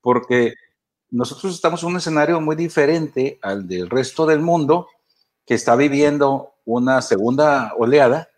porque 0.00 0.54
nosotros 1.10 1.54
estamos 1.54 1.82
en 1.82 1.90
un 1.90 1.96
escenario 1.96 2.40
muy 2.40 2.56
diferente 2.56 3.38
al 3.42 3.66
del 3.66 3.90
resto 3.90 4.26
del 4.26 4.40
mundo 4.40 4.88
que 5.46 5.54
está 5.54 5.76
viviendo 5.76 6.54
una 6.64 7.02
segunda 7.02 7.72
oleada, 7.76 8.28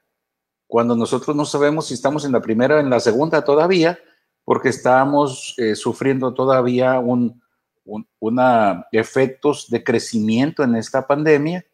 cuando 0.66 0.96
nosotros 0.96 1.36
no 1.36 1.44
sabemos 1.44 1.88
si 1.88 1.94
estamos 1.94 2.24
en 2.24 2.32
la 2.32 2.40
primera 2.40 2.76
o 2.76 2.78
en 2.78 2.90
la 2.90 3.00
segunda 3.00 3.44
todavía, 3.44 3.98
porque 4.44 4.70
estamos 4.70 5.54
eh, 5.58 5.74
sufriendo 5.76 6.34
todavía 6.34 6.98
un, 6.98 7.42
una 8.18 8.86
efectos 8.92 9.68
de 9.70 9.84
crecimiento 9.84 10.62
en 10.62 10.76
esta 10.76 11.06
pandemia 11.06 11.64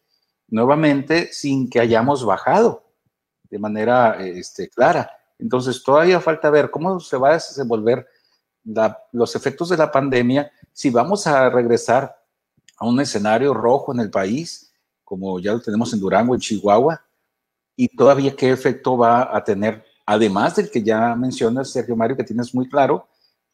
nuevamente 0.51 1.33
sin 1.33 1.69
que 1.69 1.79
hayamos 1.79 2.23
bajado 2.23 2.83
de 3.49 3.57
manera 3.57 4.17
este, 4.19 4.69
clara. 4.69 5.09
Entonces, 5.39 5.81
todavía 5.81 6.19
falta 6.19 6.51
ver 6.51 6.69
cómo 6.69 6.99
se 6.99 7.17
va 7.17 7.31
a 7.31 7.33
desenvolver 7.33 8.05
los 9.11 9.35
efectos 9.35 9.69
de 9.69 9.77
la 9.77 9.91
pandemia, 9.91 10.51
si 10.71 10.91
vamos 10.91 11.25
a 11.25 11.49
regresar 11.49 12.15
a 12.77 12.85
un 12.85 12.99
escenario 12.99 13.53
rojo 13.53 13.91
en 13.91 14.01
el 14.01 14.11
país, 14.11 14.71
como 15.03 15.39
ya 15.39 15.53
lo 15.53 15.61
tenemos 15.61 15.91
en 15.93 15.99
Durango, 15.99 16.35
en 16.35 16.41
Chihuahua, 16.41 17.01
y 17.75 17.87
todavía 17.87 18.35
qué 18.35 18.51
efecto 18.51 18.97
va 18.97 19.35
a 19.35 19.43
tener, 19.43 19.83
además 20.05 20.55
del 20.55 20.69
que 20.69 20.83
ya 20.83 21.15
mencionas, 21.15 21.71
Sergio 21.71 21.95
Mario, 21.95 22.15
que 22.15 22.23
tienes 22.23 22.53
muy 22.53 22.69
claro, 22.69 23.07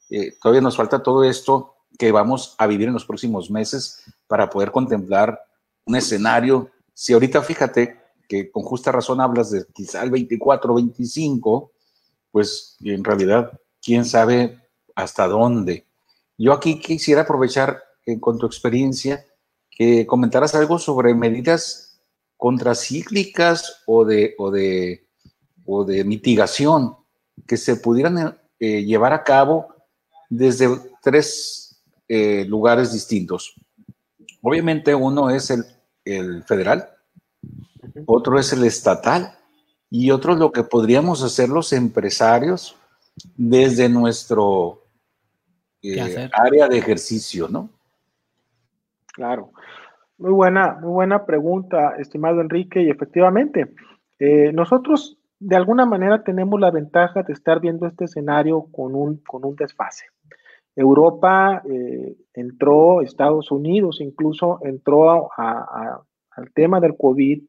eh, 0.10 0.34
todavía 0.42 0.62
nos 0.62 0.76
falta 0.76 1.02
todo 1.02 1.24
esto 1.24 1.76
que 1.98 2.12
vamos 2.12 2.56
a 2.58 2.68
vivir 2.68 2.88
en 2.88 2.94
los 2.94 3.06
próximos 3.06 3.50
meses 3.50 4.04
para 4.28 4.50
poder 4.50 4.72
contemplar 4.72 5.40
un 5.86 5.96
escenario 5.96 6.70
si 7.00 7.14
ahorita 7.14 7.44
fíjate 7.44 7.96
que 8.28 8.50
con 8.50 8.64
justa 8.64 8.92
razón 8.92 9.22
hablas 9.22 9.52
de 9.52 9.68
quizá 9.72 10.02
el 10.02 10.10
24, 10.10 10.74
25, 10.74 11.72
pues 12.32 12.76
en 12.82 13.04
realidad, 13.04 13.52
quién 13.84 14.04
sabe 14.04 14.60
hasta 14.96 15.28
dónde. 15.28 15.86
Yo 16.40 16.54
aquí 16.54 16.80
quisiera 16.80 17.22
aprovechar 17.22 17.84
eh, 18.04 18.20
con 18.20 18.40
tu 18.40 18.48
experiencia 18.48 19.24
que 19.70 20.08
comentaras 20.08 20.56
algo 20.56 20.80
sobre 20.80 21.14
medidas 21.14 22.02
contracíclicas 22.36 23.84
o 23.86 24.04
de, 24.04 24.34
o 24.40 24.50
de, 24.50 25.06
o 25.68 25.86
de 25.86 26.04
mitigación 26.04 26.98
que 27.46 27.58
se 27.58 27.76
pudieran 27.76 28.40
eh, 28.60 28.84
llevar 28.84 29.14
a 29.14 29.24
cabo 29.24 29.68
desde 30.32 30.68
tres 31.04 31.80
eh, 32.08 32.44
lugares 32.46 32.92
distintos. 32.92 33.54
Obviamente 34.42 34.96
uno 34.96 35.30
es 35.30 35.52
el 35.52 35.64
el 36.16 36.44
federal, 36.44 36.90
otro 38.06 38.40
es 38.40 38.54
el 38.54 38.64
estatal 38.64 39.34
y 39.90 40.12
otro 40.12 40.36
lo 40.36 40.52
que 40.52 40.64
podríamos 40.64 41.24
hacer 41.24 41.50
los 41.50 41.74
empresarios 41.74 42.76
desde 43.36 43.90
nuestro 43.90 44.84
eh, 45.82 46.30
área 46.34 46.68
de 46.68 46.78
ejercicio, 46.78 47.48
¿no? 47.48 47.70
Claro. 49.14 49.52
Muy 50.18 50.32
buena, 50.32 50.74
muy 50.82 50.92
buena 50.92 51.26
pregunta, 51.26 51.96
estimado 51.98 52.42
Enrique, 52.42 52.82
y 52.82 52.90
efectivamente, 52.90 53.74
eh, 54.20 54.52
nosotros 54.52 55.18
de 55.40 55.56
alguna 55.56 55.86
manera 55.86 56.24
tenemos 56.24 56.60
la 56.60 56.72
ventaja 56.72 57.22
de 57.22 57.34
estar 57.34 57.60
viendo 57.60 57.86
este 57.86 58.06
escenario 58.06 58.68
con 58.72 58.96
un, 58.96 59.18
con 59.18 59.46
un 59.46 59.56
desfase. 59.56 60.06
Europa 60.78 61.64
eh, 61.68 62.16
entró, 62.36 63.02
Estados 63.02 63.52
Unidos 63.52 63.98
incluso 64.00 64.60
entró 64.62 65.32
al 65.36 66.54
tema 66.54 66.80
del 66.80 66.96
COVID, 66.96 67.42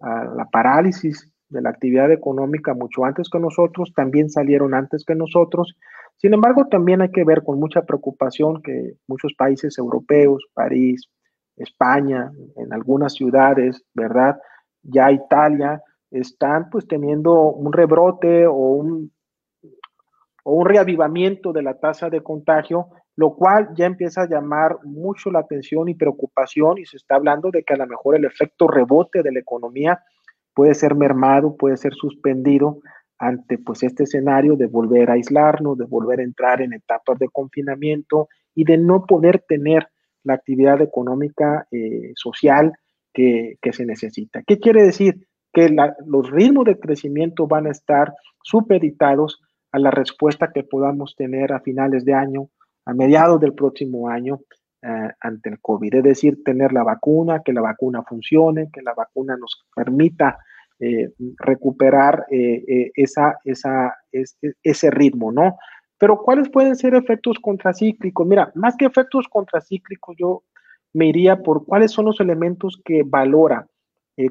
a 0.00 0.24
la 0.24 0.46
parálisis 0.46 1.30
de 1.48 1.62
la 1.62 1.70
actividad 1.70 2.10
económica 2.10 2.74
mucho 2.74 3.04
antes 3.04 3.28
que 3.30 3.38
nosotros, 3.38 3.92
también 3.94 4.28
salieron 4.30 4.74
antes 4.74 5.04
que 5.04 5.14
nosotros. 5.14 5.76
Sin 6.16 6.34
embargo, 6.34 6.66
también 6.66 7.02
hay 7.02 7.12
que 7.12 7.24
ver 7.24 7.44
con 7.44 7.60
mucha 7.60 7.82
preocupación 7.82 8.60
que 8.62 8.94
muchos 9.06 9.32
países 9.38 9.78
europeos, 9.78 10.44
París, 10.52 11.08
España, 11.56 12.32
en 12.56 12.72
algunas 12.72 13.12
ciudades, 13.14 13.84
¿verdad? 13.94 14.40
Ya 14.82 15.12
Italia, 15.12 15.80
están 16.10 16.68
pues 16.68 16.88
teniendo 16.88 17.52
un 17.52 17.72
rebrote 17.72 18.46
o 18.48 18.54
un 18.54 19.12
o 20.42 20.54
un 20.54 20.66
reavivamiento 20.66 21.52
de 21.52 21.62
la 21.62 21.78
tasa 21.78 22.10
de 22.10 22.22
contagio, 22.22 22.88
lo 23.16 23.34
cual 23.34 23.70
ya 23.76 23.86
empieza 23.86 24.22
a 24.22 24.28
llamar 24.28 24.78
mucho 24.84 25.30
la 25.30 25.40
atención 25.40 25.88
y 25.88 25.94
preocupación 25.94 26.78
y 26.78 26.86
se 26.86 26.96
está 26.96 27.16
hablando 27.16 27.50
de 27.50 27.62
que 27.62 27.74
a 27.74 27.76
lo 27.76 27.86
mejor 27.86 28.16
el 28.16 28.24
efecto 28.24 28.66
rebote 28.66 29.22
de 29.22 29.32
la 29.32 29.40
economía 29.40 30.00
puede 30.54 30.74
ser 30.74 30.94
mermado, 30.94 31.56
puede 31.56 31.76
ser 31.76 31.94
suspendido 31.94 32.80
ante 33.18 33.58
pues 33.58 33.82
este 33.84 34.02
escenario 34.02 34.56
de 34.56 34.66
volver 34.66 35.10
a 35.10 35.14
aislarnos, 35.14 35.78
de 35.78 35.84
volver 35.84 36.20
a 36.20 36.24
entrar 36.24 36.60
en 36.60 36.72
etapas 36.72 37.18
de 37.18 37.28
confinamiento 37.28 38.28
y 38.54 38.64
de 38.64 38.78
no 38.78 39.06
poder 39.06 39.44
tener 39.46 39.88
la 40.24 40.34
actividad 40.34 40.80
económica 40.80 41.66
eh, 41.70 42.12
social 42.16 42.72
que, 43.12 43.58
se 43.72 43.86
necesita. 43.86 44.42
¿Qué 44.46 44.58
quiere 44.58 44.82
decir? 44.82 45.26
Que 45.52 45.74
los 46.06 46.30
ritmos 46.30 46.64
de 46.64 46.78
crecimiento 46.78 47.46
van 47.46 47.66
a 47.66 47.70
estar 47.70 48.12
supeditados 48.42 49.40
a 49.72 49.78
la 49.78 49.90
respuesta 49.90 50.52
que 50.52 50.62
podamos 50.62 51.16
tener 51.16 51.52
a 51.52 51.60
finales 51.60 52.04
de 52.04 52.12
año, 52.12 52.48
a 52.84 52.92
mediados 52.92 53.40
del 53.40 53.54
próximo 53.54 54.08
año 54.08 54.40
eh, 54.82 55.10
ante 55.20 55.48
el 55.48 55.60
COVID. 55.60 55.94
Es 55.94 56.02
decir, 56.02 56.44
tener 56.44 56.72
la 56.72 56.82
vacuna, 56.82 57.40
que 57.44 57.52
la 57.52 57.62
vacuna 57.62 58.02
funcione, 58.02 58.68
que 58.72 58.82
la 58.82 58.92
vacuna 58.94 59.36
nos 59.36 59.64
permita 59.74 60.38
eh, 60.78 61.12
recuperar 61.38 62.26
eh, 62.30 62.90
ese 62.94 64.90
ritmo, 64.90 65.32
¿no? 65.32 65.56
Pero 65.98 66.18
¿cuáles 66.18 66.48
pueden 66.50 66.74
ser 66.76 66.94
efectos 66.94 67.38
contracíclicos? 67.40 68.26
Mira, 68.26 68.50
más 68.56 68.76
que 68.76 68.86
efectos 68.86 69.28
contracíclicos, 69.28 70.16
yo 70.18 70.42
me 70.92 71.06
iría 71.06 71.36
por 71.42 71.64
cuáles 71.64 71.92
son 71.92 72.06
los 72.06 72.20
elementos 72.20 72.80
que 72.84 73.04
valora 73.04 73.66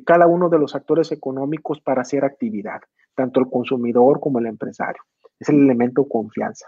cada 0.06 0.28
uno 0.28 0.48
de 0.50 0.60
los 0.60 0.76
actores 0.76 1.12
económicos 1.12 1.82
para 1.82 2.02
hacer 2.02 2.24
actividad, 2.24 2.82
tanto 3.16 3.40
el 3.40 3.50
consumidor 3.50 4.20
como 4.20 4.40
el 4.40 4.46
empresario. 4.46 5.02
Es 5.42 5.50
el 5.50 5.58
elemento 5.58 6.08
confianza 6.08 6.68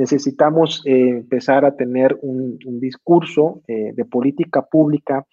necesitamos 0.00 0.82
eh, 0.86 1.10
empezar 1.10 1.66
a 1.66 1.76
tener 1.76 2.18
un, 2.22 2.58
discurso 2.80 3.60
eh, 3.68 3.92
de 3.94 4.04
política 4.06 4.62
pública 4.62 5.26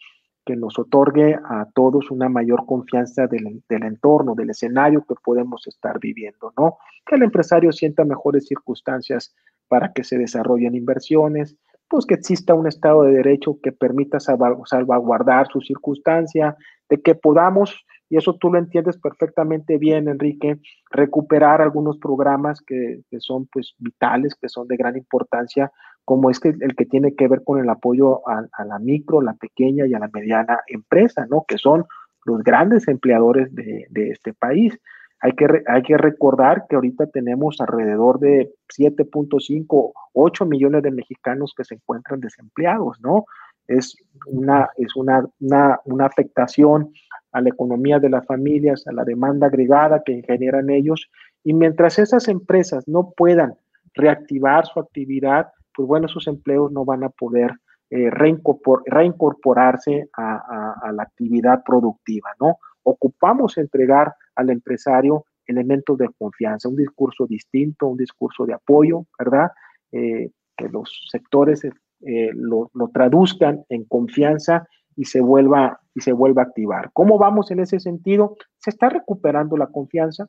que 0.46 0.58
nos 0.58 0.78
otorgue 0.78 1.36
a 1.36 1.68
todos 1.74 2.12
una 2.12 2.28
mayor 2.28 2.66
confianza 2.66 3.28
del, 3.28 3.62
entorno, 3.70 4.36
del 4.36 4.50
escenario 4.50 5.06
que 5.08 5.16
podemos 5.24 5.66
estar 5.68 6.00
viviendo, 6.00 6.52
¿no? 6.58 6.78
Que 7.06 7.16
el 7.16 7.24
empresario 7.24 7.72
sienta 7.72 8.04
mejores 8.04 8.46
circunstancias 8.46 9.34
para 9.70 9.94
que 9.94 10.04
se 10.04 10.18
desarrollen 10.18 10.76
inversiones, 10.76 11.56
pues 11.88 12.06
que 12.06 12.16
exista 12.16 12.54
un 12.54 12.68
Estado 12.68 13.04
de 13.04 13.14
Derecho 13.14 13.60
que 13.64 13.72
permita 13.72 14.20
salvaguardar 14.20 15.48
su 15.48 15.62
circunstancia, 15.62 16.58
de 16.90 17.02
que 17.02 17.16
podamos 17.16 17.86
y 18.10 18.18
eso 18.18 18.36
tú 18.36 18.52
lo 18.52 18.58
entiendes 18.58 18.98
perfectamente 18.98 19.78
bien, 19.78 20.08
Enrique, 20.08 20.60
recuperar 20.92 21.62
algunos 21.62 21.98
programas 21.98 22.62
que, 22.62 23.02
son 23.20 23.48
pues 23.48 23.76
vitales, 23.80 24.36
que 24.36 24.48
son 24.48 24.68
de 24.68 24.78
gran 24.78 24.96
importancia, 24.96 25.72
como 26.06 26.30
es 26.30 26.40
que 26.40 26.50
el 26.50 26.76
que 26.76 26.86
tiene 26.86 27.16
que 27.16 27.28
ver 27.28 27.44
con 27.44 27.60
el 27.60 27.70
apoyo 27.70 28.28
a, 28.28 28.48
la 28.66 28.80
micro, 28.80 29.22
la 29.22 29.34
pequeña 29.34 29.86
y 29.86 29.94
a 29.94 30.00
la 30.00 30.10
mediana 30.14 30.62
empresa, 30.68 31.26
¿no? 31.30 31.44
Que 31.46 31.58
son 31.58 31.86
los 32.24 32.44
grandes 32.44 32.88
empleadores 32.88 33.54
de, 33.54 33.88
este 33.94 34.34
país. 34.34 34.80
Hay 35.20 35.34
que, 35.34 35.64
hay 35.68 35.82
que 35.82 35.98
recordar 35.98 36.66
que 36.70 36.76
ahorita 36.76 37.08
tenemos 37.08 37.60
alrededor 37.60 38.20
de 38.20 38.54
7.5, 38.70 39.92
8 40.14 40.46
millones 40.46 40.84
de 40.84 40.92
mexicanos 40.92 41.54
que 41.58 41.66
se 41.66 41.76
encuentran 41.76 42.22
desempleados, 42.22 43.02
¿no? 43.02 43.26
Es 43.68 43.98
una, 44.28 44.70
es 44.78 44.96
una, 44.96 45.26
una, 45.40 45.80
una 45.86 46.06
afectación 46.06 46.92
a 47.32 47.42
la 47.42 47.50
economía 47.50 48.00
de 48.00 48.10
las 48.10 48.26
familias, 48.26 48.88
a 48.88 48.94
la 48.94 49.04
demanda 49.04 49.48
agregada 49.48 50.02
que 50.06 50.24
generan 50.26 50.70
ellos. 50.70 51.10
Y 51.44 51.54
mientras 51.54 52.00
esas 52.00 52.28
empresas 52.28 52.88
no 52.88 53.14
puedan 53.16 53.56
reactivar 53.94 54.66
su 54.66 54.80
actividad, 54.80 55.48
pues 55.76 55.88
bueno, 55.88 56.08
esos 56.08 56.28
empleos 56.28 56.72
no 56.72 56.86
van 56.86 57.04
a 57.04 57.10
poder 57.10 57.52
eh, 57.90 58.10
reincorporarse 58.10 60.10
a, 60.18 60.92
la 60.92 61.04
actividad 61.04 61.64
productiva, 61.64 62.32
¿no? 62.40 62.58
Ocupamos 62.84 63.58
entregar 63.58 64.14
al 64.36 64.50
empresario 64.50 65.26
elementos 65.46 65.98
de 65.98 66.10
confianza, 66.18 66.68
un 66.68 66.76
discurso 66.76 67.26
distinto, 67.28 67.88
un 67.88 67.98
discurso 67.98 68.46
de 68.46 68.54
apoyo, 68.54 69.06
¿verdad? 69.18 69.52
Eh, 69.92 70.32
que 70.58 70.68
los 70.68 71.08
sectores 71.10 71.64
eh, 72.02 72.30
lo, 72.34 72.70
traduzcan 72.94 73.66
en 73.70 73.84
confianza 73.86 74.68
y 74.96 75.06
se 75.06 75.20
vuelva 75.20 75.80
y 75.96 76.02
se 76.02 76.12
vuelva 76.12 76.44
a 76.44 76.46
activar. 76.46 76.92
¿Cómo 76.94 77.18
vamos 77.18 77.50
en 77.50 77.60
ese 77.60 77.80
sentido? 77.80 78.38
Se 78.60 78.70
está 78.70 78.90
recuperando 78.90 79.58
la 79.58 79.68
confianza. 79.68 80.28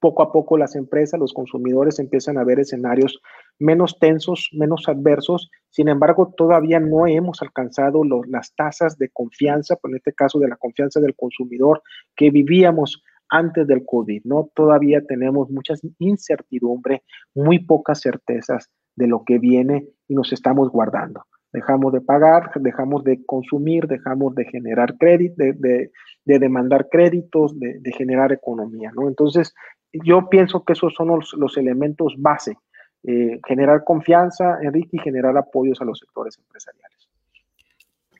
Poco 0.00 0.22
a 0.22 0.32
poco 0.32 0.56
las 0.56 0.76
empresas, 0.76 1.18
los 1.18 1.32
consumidores 1.32 1.98
empiezan 1.98 2.38
a 2.38 2.44
ver 2.44 2.60
escenarios 2.60 3.20
menos 3.58 3.98
tensos, 3.98 4.48
menos 4.52 4.88
adversos. 4.88 5.50
Sin 5.68 5.88
embargo, 5.88 6.32
todavía 6.36 6.80
no 6.80 7.06
hemos 7.06 7.42
alcanzado 7.42 8.02
las 8.28 8.54
tasas 8.54 8.98
de 8.98 9.10
confianza, 9.10 9.76
en 9.82 9.96
este 9.96 10.12
caso 10.12 10.38
de 10.38 10.48
la 10.48 10.56
confianza 10.56 11.00
del 11.00 11.14
consumidor 11.16 11.82
que 12.16 12.30
vivíamos 12.30 13.02
antes 13.28 13.66
del 13.66 13.84
COVID, 13.84 14.22
¿no? 14.24 14.50
Todavía 14.54 15.02
tenemos 15.06 15.50
mucha 15.50 15.74
incertidumbre, 15.98 17.04
muy 17.34 17.60
pocas 17.60 18.00
certezas 18.00 18.70
de 19.00 19.08
lo 19.08 19.24
que 19.24 19.38
viene 19.38 19.88
y 20.06 20.14
nos 20.14 20.32
estamos 20.32 20.70
guardando 20.70 21.24
dejamos 21.52 21.92
de 21.92 22.00
pagar, 22.00 22.50
dejamos 22.56 23.04
de 23.04 23.24
consumir, 23.24 23.86
dejamos 23.86 24.34
de 24.34 24.44
generar 24.44 24.96
crédito, 24.98 25.34
de, 25.36 25.90
demandar 26.24 26.88
créditos, 26.90 27.58
de, 27.58 27.92
generar 27.96 28.32
economía, 28.32 28.92
¿no? 28.94 29.08
Entonces, 29.08 29.54
yo 29.92 30.28
pienso 30.28 30.64
que 30.64 30.74
esos 30.74 30.94
son 30.94 31.08
los, 31.08 31.56
elementos 31.56 32.14
base, 32.18 32.56
eh, 33.02 33.40
generar 33.46 33.82
confianza, 33.84 34.58
Enrique, 34.62 34.96
y 34.96 35.00
generar 35.00 35.36
apoyos 35.36 35.80
a 35.80 35.84
los 35.84 35.98
sectores 35.98 36.38
empresariales. 36.38 37.08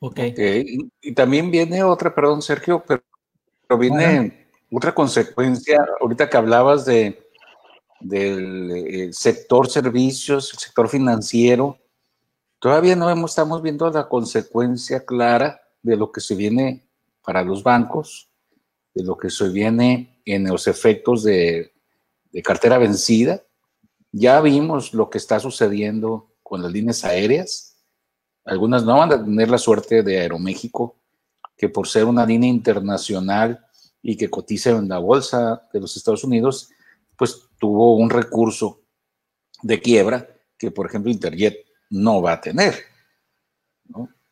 Ok. 0.00 0.18
Y, 1.02 1.14
también 1.14 1.50
viene 1.50 1.84
otra, 1.84 2.14
perdón, 2.14 2.42
Sergio, 2.42 2.82
pero, 2.86 3.02
viene 3.78 4.48
otra 4.72 4.92
consecuencia, 4.92 5.86
ahorita 6.00 6.28
que 6.28 6.36
hablabas 6.36 6.84
de 6.84 7.29
del 8.00 8.70
eh, 8.70 9.12
sector 9.12 9.68
servicios, 9.70 10.52
el 10.52 10.58
sector 10.58 10.88
financiero, 10.88 11.78
Todavía 12.60 12.94
no 12.94 13.24
estamos 13.24 13.62
viendo 13.62 13.90
la 13.90 14.06
consecuencia 14.06 15.06
clara 15.06 15.62
de 15.82 15.96
lo 15.96 16.12
que 16.12 16.20
se 16.20 16.34
viene 16.34 16.86
para 17.24 17.42
los 17.42 17.62
bancos, 17.62 18.28
de 18.94 19.02
lo 19.02 19.16
que 19.16 19.30
se 19.30 19.48
viene 19.48 20.20
en 20.26 20.46
los 20.46 20.66
efectos 20.66 21.24
de, 21.24 21.72
cartera 22.44 22.76
vencida. 22.76 23.42
Ya 24.12 24.42
vimos 24.42 24.92
lo 24.92 25.08
que 25.08 25.16
está 25.16 25.40
sucediendo 25.40 26.34
con 26.42 26.62
las 26.62 26.70
líneas 26.70 27.02
aéreas. 27.02 27.78
Algunas 28.44 28.84
no 28.84 28.98
van 28.98 29.12
a 29.12 29.24
tener 29.24 29.48
la 29.48 29.58
suerte 29.58 30.02
de 30.02 30.20
Aeroméxico, 30.20 30.96
que 31.56 31.70
por 31.70 31.88
ser 31.88 32.04
una 32.04 32.26
línea 32.26 32.50
internacional 32.50 33.64
y 34.02 34.18
que 34.18 34.28
cotiza 34.28 34.70
en 34.70 34.86
la 34.86 34.98
bolsa 34.98 35.66
de 35.72 35.80
los 35.80 35.96
Estados 35.96 36.24
Unidos, 36.24 36.68
pues 37.16 37.48
tuvo 37.60 37.94
un 37.94 38.10
recurso 38.10 38.80
de 39.62 39.80
quiebra 39.80 40.26
que, 40.58 40.72
por 40.72 40.86
ejemplo, 40.86 41.12
Interjet 41.12 41.58
no 41.90 42.20
va 42.20 42.32
a 42.32 42.40
tener. 42.40 42.74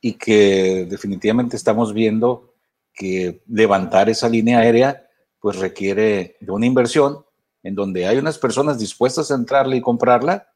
Y 0.00 0.14
que 0.14 0.86
definitivamente 0.88 1.56
estamos 1.56 1.92
viendo 1.92 2.54
que 2.92 3.42
levantar 3.46 4.08
esa 4.08 4.28
línea 4.28 4.60
aérea 4.60 5.04
pues 5.40 5.56
requiere 5.58 6.36
de 6.40 6.50
una 6.50 6.66
inversión 6.66 7.24
en 7.62 7.74
donde 7.74 8.06
hay 8.06 8.18
unas 8.18 8.38
personas 8.38 8.78
dispuestas 8.78 9.30
a 9.30 9.34
entrarle 9.34 9.76
y 9.76 9.80
comprarla, 9.80 10.48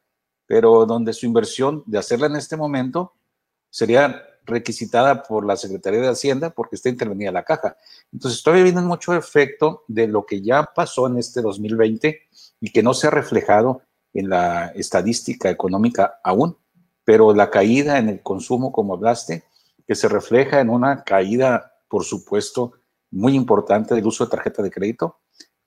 pero 0.47 0.87
donde 0.87 1.13
su 1.13 1.27
inversión 1.27 1.83
de 1.87 1.99
hacerla 1.99 2.27
en 2.27 2.37
este 2.37 2.57
momento 2.57 3.13
sería 3.71 4.25
requisitada 4.45 5.23
por 5.23 5.47
la 5.47 5.57
Secretaría 5.57 6.01
de 6.01 6.09
Hacienda 6.09 6.51
porque 6.51 6.77
está 6.77 6.89
intervenida 6.89 7.31
la 7.31 7.45
caja. 7.45 7.77
Entonces, 8.13 8.43
todavía 8.43 8.65
viene 8.65 8.81
mucho 8.81 9.15
efecto 9.15 9.85
de 9.87 10.09
lo 10.09 10.27
que 10.27 10.43
ya 10.43 10.65
pasó 10.75 11.07
en 11.07 11.19
este 11.19 11.41
2020 11.43 12.23
y 12.63 12.71
que 12.71 12.83
no 12.83 12.95
se 12.95 13.09
ha 13.09 13.11
reflejado 13.11 13.83
en 14.15 14.31
la 14.31 14.69
estadística 14.69 15.51
económica 15.51 16.21
aún 16.25 16.57
pero 17.05 17.35
la 17.35 17.51
caída 17.51 17.99
en 17.99 18.09
el 18.09 18.23
consumo, 18.23 18.73
como 18.73 18.95
hablaste, 18.95 19.45
que 19.87 19.95
se 19.95 20.09
refleja 20.09 20.61
en 20.61 20.71
una 20.71 21.03
caída, 21.05 21.73
por 21.89 22.05
supuesto, 22.05 22.73
muy 23.11 23.35
importante 23.35 23.95
del 23.95 24.07
uso 24.07 24.25
de 24.25 24.31
tarjeta 24.31 24.63
de 24.63 24.71
crédito, 24.71 25.19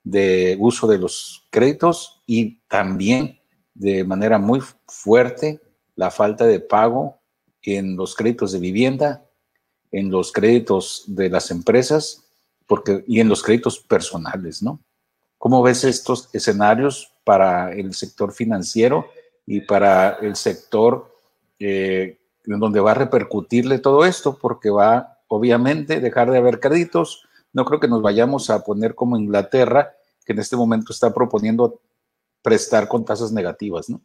de 0.03 0.57
uso 0.59 0.87
de 0.87 0.97
los 0.97 1.47
créditos 1.51 2.23
y 2.25 2.59
también 2.67 3.39
de 3.73 4.03
manera 4.03 4.37
muy 4.37 4.61
fuerte 4.87 5.59
la 5.95 6.11
falta 6.11 6.45
de 6.45 6.59
pago 6.59 7.19
en 7.61 7.97
los 7.97 8.15
créditos 8.15 8.51
de 8.51 8.59
vivienda, 8.59 9.25
en 9.91 10.09
los 10.11 10.31
créditos 10.31 11.03
de 11.07 11.29
las 11.29 11.51
empresas 11.51 12.25
porque, 12.67 13.03
y 13.07 13.19
en 13.19 13.29
los 13.29 13.43
créditos 13.43 13.79
personales, 13.79 14.63
¿no? 14.63 14.79
¿Cómo 15.45 15.61
ves 15.61 15.83
estos 15.83 16.33
escenarios 16.33 17.13
para 17.23 17.71
el 17.71 17.93
sector 17.93 18.33
financiero 18.33 19.05
y 19.45 19.61
para 19.61 20.13
el 20.13 20.35
sector 20.35 21.13
eh, 21.59 22.17
en 22.45 22.59
donde 22.59 22.79
va 22.79 22.93
a 22.93 22.95
repercutirle 22.95 23.77
todo 23.77 24.05
esto, 24.05 24.39
porque 24.41 24.71
va, 24.71 25.19
obviamente, 25.27 25.99
dejar 25.99 26.31
de 26.31 26.39
haber 26.39 26.59
créditos. 26.59 27.27
No 27.53 27.63
creo 27.63 27.79
que 27.79 27.87
nos 27.87 28.01
vayamos 28.01 28.49
a 28.49 28.63
poner 28.63 28.95
como 28.95 29.19
Inglaterra, 29.19 29.93
que 30.25 30.33
en 30.33 30.39
este 30.39 30.55
momento 30.55 30.91
está 30.91 31.13
proponiendo 31.13 31.79
prestar 32.41 32.87
con 32.87 33.05
tasas 33.05 33.31
negativas, 33.31 33.87
¿no? 33.87 34.01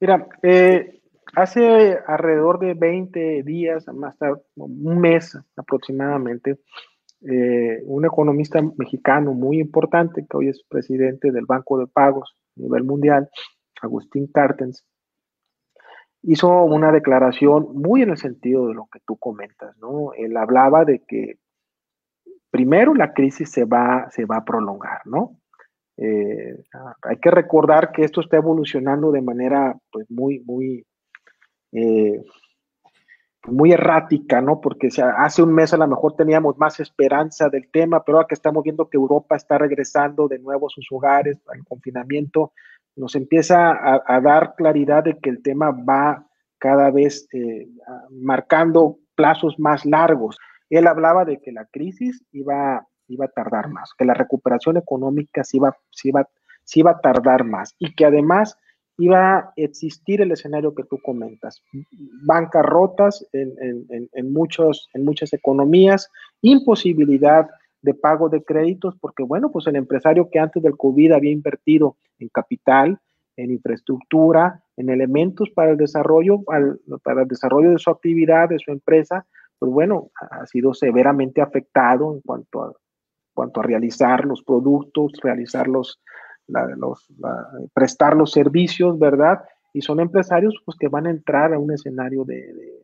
Mira, 0.00 0.26
eh, 0.42 1.00
hace 1.36 1.96
alrededor 2.08 2.58
de 2.58 2.74
20 2.74 3.44
días, 3.44 3.86
más 3.94 4.18
tarde, 4.18 4.42
un 4.56 4.98
mes 4.98 5.38
aproximadamente, 5.56 6.58
eh, 7.24 7.82
un 7.84 8.04
economista 8.04 8.60
mexicano 8.76 9.32
muy 9.32 9.60
importante, 9.60 10.26
que 10.28 10.36
hoy 10.36 10.48
es 10.48 10.62
presidente 10.68 11.30
del 11.30 11.46
Banco 11.46 11.78
de 11.78 11.86
Pagos 11.86 12.36
a 12.56 12.60
nivel 12.60 12.84
mundial, 12.84 13.28
Agustín 13.80 14.26
Cartens, 14.26 14.84
hizo 16.22 16.64
una 16.64 16.92
declaración 16.92 17.68
muy 17.74 18.02
en 18.02 18.10
el 18.10 18.16
sentido 18.16 18.68
de 18.68 18.74
lo 18.74 18.88
que 18.92 19.00
tú 19.06 19.16
comentas, 19.16 19.76
¿no? 19.78 20.12
Él 20.14 20.36
hablaba 20.36 20.84
de 20.84 21.02
que 21.06 21.38
primero 22.50 22.94
la 22.94 23.12
crisis 23.12 23.50
se 23.50 23.64
va, 23.64 24.08
se 24.10 24.24
va 24.24 24.38
a 24.38 24.44
prolongar, 24.44 25.00
¿no? 25.04 25.38
Eh, 25.96 26.56
hay 27.02 27.16
que 27.18 27.30
recordar 27.30 27.92
que 27.92 28.04
esto 28.04 28.20
está 28.20 28.36
evolucionando 28.36 29.12
de 29.12 29.22
manera 29.22 29.76
pues 29.90 30.10
muy, 30.10 30.40
muy, 30.40 30.86
eh, 31.72 32.22
muy 33.48 33.72
errática, 33.72 34.40
¿no? 34.40 34.60
Porque 34.60 34.88
hace 35.16 35.42
un 35.42 35.52
mes 35.52 35.74
a 35.74 35.76
lo 35.76 35.88
mejor 35.88 36.14
teníamos 36.14 36.56
más 36.58 36.78
esperanza 36.80 37.48
del 37.48 37.68
tema, 37.70 38.04
pero 38.04 38.18
ahora 38.18 38.28
que 38.28 38.34
estamos 38.34 38.62
viendo 38.62 38.88
que 38.88 38.96
Europa 38.96 39.36
está 39.36 39.58
regresando 39.58 40.28
de 40.28 40.38
nuevo 40.38 40.66
a 40.66 40.70
sus 40.70 40.86
hogares, 40.90 41.40
al 41.52 41.64
confinamiento, 41.64 42.52
nos 42.94 43.14
empieza 43.14 43.72
a, 44.06 44.20
dar 44.20 44.54
claridad 44.54 45.04
de 45.04 45.18
que 45.18 45.30
el 45.30 45.42
tema 45.42 45.70
va 45.70 46.26
cada 46.58 46.90
vez 46.90 47.26
eh, 47.32 47.66
marcando 48.10 48.98
plazos 49.14 49.58
más 49.58 49.84
largos. 49.84 50.38
Él 50.70 50.86
hablaba 50.86 51.24
de 51.24 51.40
que 51.40 51.52
la 51.52 51.66
crisis 51.66 52.24
iba 52.32 52.86
iba 53.08 53.26
a 53.26 53.28
tardar 53.28 53.68
más, 53.68 53.92
que 53.96 54.04
la 54.04 54.14
recuperación 54.14 54.76
económica 54.76 55.44
sí 55.44 55.58
iba 56.74 56.90
a 56.90 57.00
tardar 57.00 57.44
más 57.44 57.74
y 57.78 57.94
que 57.94 58.06
además 58.06 58.58
iba 58.98 59.36
a 59.36 59.52
existir 59.56 60.20
el 60.20 60.32
escenario 60.32 60.74
que 60.74 60.84
tú 60.84 60.98
comentas, 61.02 61.62
bancarrotas 62.24 63.26
en, 63.32 63.54
en, 64.12 64.32
muchos, 64.32 64.88
en 64.94 65.04
muchas 65.04 65.32
economías, 65.32 66.10
imposibilidad 66.40 67.48
de 67.80 67.94
pago 67.94 68.28
de 68.28 68.44
créditos, 68.44 68.96
porque 69.00 69.22
bueno, 69.22 69.50
pues 69.50 69.66
el 69.66 69.76
empresario 69.76 70.28
que 70.30 70.38
antes 70.38 70.62
del 70.62 70.76
COVID 70.76 71.12
había 71.12 71.32
invertido 71.32 71.96
en 72.18 72.28
capital, 72.28 73.00
en 73.36 73.50
infraestructura, 73.50 74.62
en 74.76 74.90
elementos 74.90 75.50
para 75.50 75.72
el 75.72 75.76
desarrollo, 75.76 76.42
para 76.42 77.22
el 77.22 77.28
desarrollo 77.28 77.70
de 77.70 77.78
su 77.78 77.90
actividad, 77.90 78.50
de 78.50 78.58
su 78.58 78.70
empresa, 78.70 79.26
pues 79.58 79.72
bueno, 79.72 80.10
ha 80.30 80.46
sido 80.46 80.74
severamente 80.74 81.40
afectado 81.40 82.14
en 82.14 82.20
cuanto 82.20 82.62
a 82.62 82.72
cuanto 83.34 83.60
a 83.60 83.62
realizar 83.62 84.24
los 84.24 84.42
productos, 84.42 85.12
realizar 85.22 85.68
los, 85.68 86.00
los 86.76 87.06
prestar 87.74 88.16
los 88.16 88.32
servicios, 88.32 88.98
¿verdad? 88.98 89.42
Y 89.72 89.80
son 89.82 90.00
empresarios 90.00 90.54
pues, 90.64 90.76
que 90.78 90.88
van 90.88 91.06
a 91.06 91.10
entrar 91.10 91.52
a 91.54 91.58
un 91.58 91.72
escenario 91.72 92.24
de, 92.24 92.78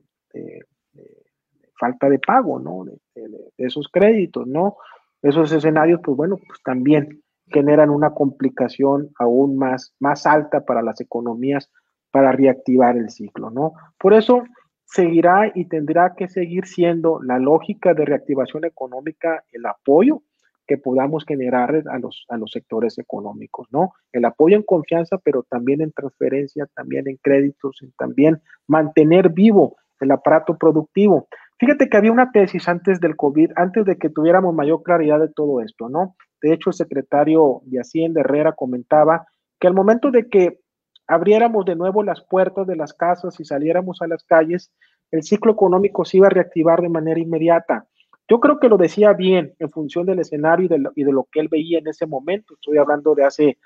falta 1.79 2.09
de 2.09 2.19
pago, 2.19 2.59
¿no? 2.59 2.85
De, 2.85 3.53
esos 3.59 3.89
créditos, 3.93 4.47
¿no? 4.47 4.77
Esos 5.23 5.53
escenarios, 5.53 6.01
pues 6.03 6.17
bueno, 6.17 6.37
pues 6.37 6.61
también 6.63 7.23
generan 7.47 7.91
una 7.91 8.11
complicación 8.11 9.11
aún 9.19 9.57
más, 9.57 9.95
más 9.99 10.27
alta 10.27 10.65
para 10.65 10.83
las 10.83 11.01
economías 11.01 11.71
para 12.11 12.33
reactivar 12.33 12.97
el 12.97 13.11
ciclo, 13.11 13.51
¿no? 13.51 13.73
Por 13.99 14.15
eso 14.15 14.45
seguirá 14.85 15.53
y 15.55 15.67
tendrá 15.67 16.15
que 16.15 16.29
seguir 16.29 16.67
siendo 16.67 17.21
la 17.23 17.39
lógica 17.39 17.93
de 17.95 18.07
reactivación 18.07 18.65
económica 18.65 19.45
el 19.53 19.67
apoyo 19.67 20.23
que 20.69 20.77
podamos 20.77 21.25
generar 21.27 21.83
a 21.91 21.99
los, 21.99 22.27
a 22.29 22.37
los 22.37 22.53
sectores 22.53 22.99
económicos, 22.99 23.67
¿no? 23.73 23.95
El 24.13 24.27
apoyo 24.27 24.55
en 24.55 24.63
confianza, 24.63 25.19
pero 25.19 25.43
también 25.43 25.81
en 25.81 25.93
transferencia, 25.93 26.69
también 26.77 27.09
en 27.09 27.17
créditos, 27.17 27.79
en 27.83 27.93
también 27.99 28.41
mantener 28.69 29.31
vivo 29.31 29.77
el 29.99 30.11
aparato 30.13 30.57
productivo. 30.57 31.27
Fíjate 31.59 31.89
que 31.89 31.97
había 31.97 32.13
una 32.13 32.31
tesis 32.31 32.69
antes 32.69 33.01
del 33.01 33.17
COVID, 33.17 33.53
antes 33.57 33.85
de 33.85 33.97
que 33.97 34.11
tuviéramos 34.11 34.55
mayor 34.55 34.83
claridad 34.83 35.19
de 35.19 35.33
todo 35.35 35.61
esto, 35.61 35.89
¿no? 35.89 36.15
De 36.41 36.53
hecho, 36.53 36.71
el 36.71 36.75
secretario 36.75 37.63
de 37.65 37.81
Hacienda 37.81 38.21
Herrera 38.21 38.53
comentaba 38.53 39.27
que 39.59 39.67
al 39.67 39.75
momento 39.75 40.11
de 40.11 40.29
que 40.29 40.61
abriéramos 41.09 41.65
de 41.65 41.75
nuevo 41.75 42.03
las 42.03 42.21
puertas 42.21 42.67
de 42.67 42.77
las 42.77 42.93
casas 42.93 43.41
y 43.41 43.45
saliéramos 43.45 44.03
a 44.03 44.07
las 44.07 44.23
calles, 44.23 44.71
el 45.11 45.23
ciclo 45.23 45.53
económico 45.53 46.05
se 46.05 46.19
iba 46.19 46.27
a 46.27 46.31
reactivar 46.31 46.83
de 46.83 46.91
manera 46.91 47.19
inmediata. 47.19 47.87
Yo 48.29 48.41
creo 48.41 48.61
que 48.61 48.69
lo 48.69 48.77
decía 48.77 49.13
bien 49.15 49.55
en 49.59 49.71
función 49.71 50.07
del 50.07 50.19
escenario 50.19 50.67
y 50.67 50.69
de, 50.69 50.79
lo, 50.79 50.93
y 50.95 51.05
de 51.05 51.13
lo 51.13 51.27
que 51.33 51.41
él 51.41 51.49
veía 51.49 51.79
en 51.79 51.89
ese 51.89 52.07
momento. 52.07 52.55
Estoy 52.55 52.79
hablando 52.79 53.15
de 53.15 53.25
hace 53.25 53.59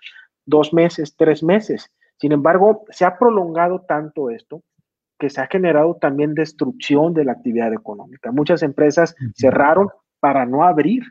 dos 0.46 0.72
meses, 0.72 1.16
tres 1.16 1.42
meses. 1.42 1.90
Sin 2.18 2.32
embargo, 2.32 2.84
se 2.90 3.04
ha 3.04 3.18
prolongado 3.18 3.80
tanto 3.80 4.30
esto 4.30 4.62
que 5.18 5.30
se 5.30 5.40
ha 5.40 5.46
generado 5.46 5.96
también 6.00 6.34
destrucción 6.34 7.14
de 7.14 7.24
la 7.24 7.32
actividad 7.32 7.72
económica. 7.72 8.32
Muchas 8.32 8.62
empresas 8.62 9.14
cerraron 9.36 9.88
para 10.18 10.46
no 10.46 10.64
abrir, 10.64 11.02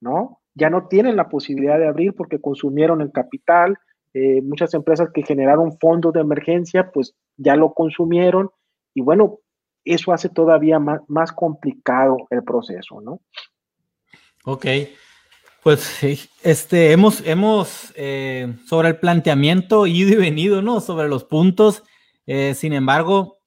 ¿no? 0.00 0.40
Ya 0.54 0.70
no 0.70 0.88
tienen 0.88 1.16
la 1.16 1.28
posibilidad 1.28 1.78
de 1.78 1.86
abrir 1.86 2.14
porque 2.14 2.40
consumieron 2.40 3.00
el 3.00 3.12
capital. 3.12 3.76
Eh, 4.12 4.42
muchas 4.42 4.74
empresas 4.74 5.10
que 5.12 5.22
generaron 5.22 5.78
fondos 5.78 6.12
de 6.12 6.20
emergencia, 6.20 6.90
pues 6.92 7.14
ya 7.36 7.56
lo 7.56 7.74
consumieron. 7.74 8.50
Y 8.92 9.02
bueno, 9.02 9.38
eso 9.84 10.12
hace 10.12 10.28
todavía 10.28 10.78
más, 10.78 11.32
complicado 11.32 12.16
el 12.30 12.42
proceso, 12.42 13.00
¿no? 13.00 13.20
Ok. 14.44 14.66
Pues 15.62 16.02
este, 16.42 16.92
hemos, 16.92 17.26
hemos 17.26 17.92
eh, 17.96 18.54
sobre 18.66 18.88
el 18.88 18.98
planteamiento 18.98 19.86
ido 19.86 20.12
y 20.12 20.16
venido, 20.16 20.60
¿no? 20.60 20.80
Sobre 20.80 21.08
los 21.08 21.24
puntos. 21.24 21.82
Eh, 22.26 22.54
sin 22.54 22.74
embargo, 22.74 23.38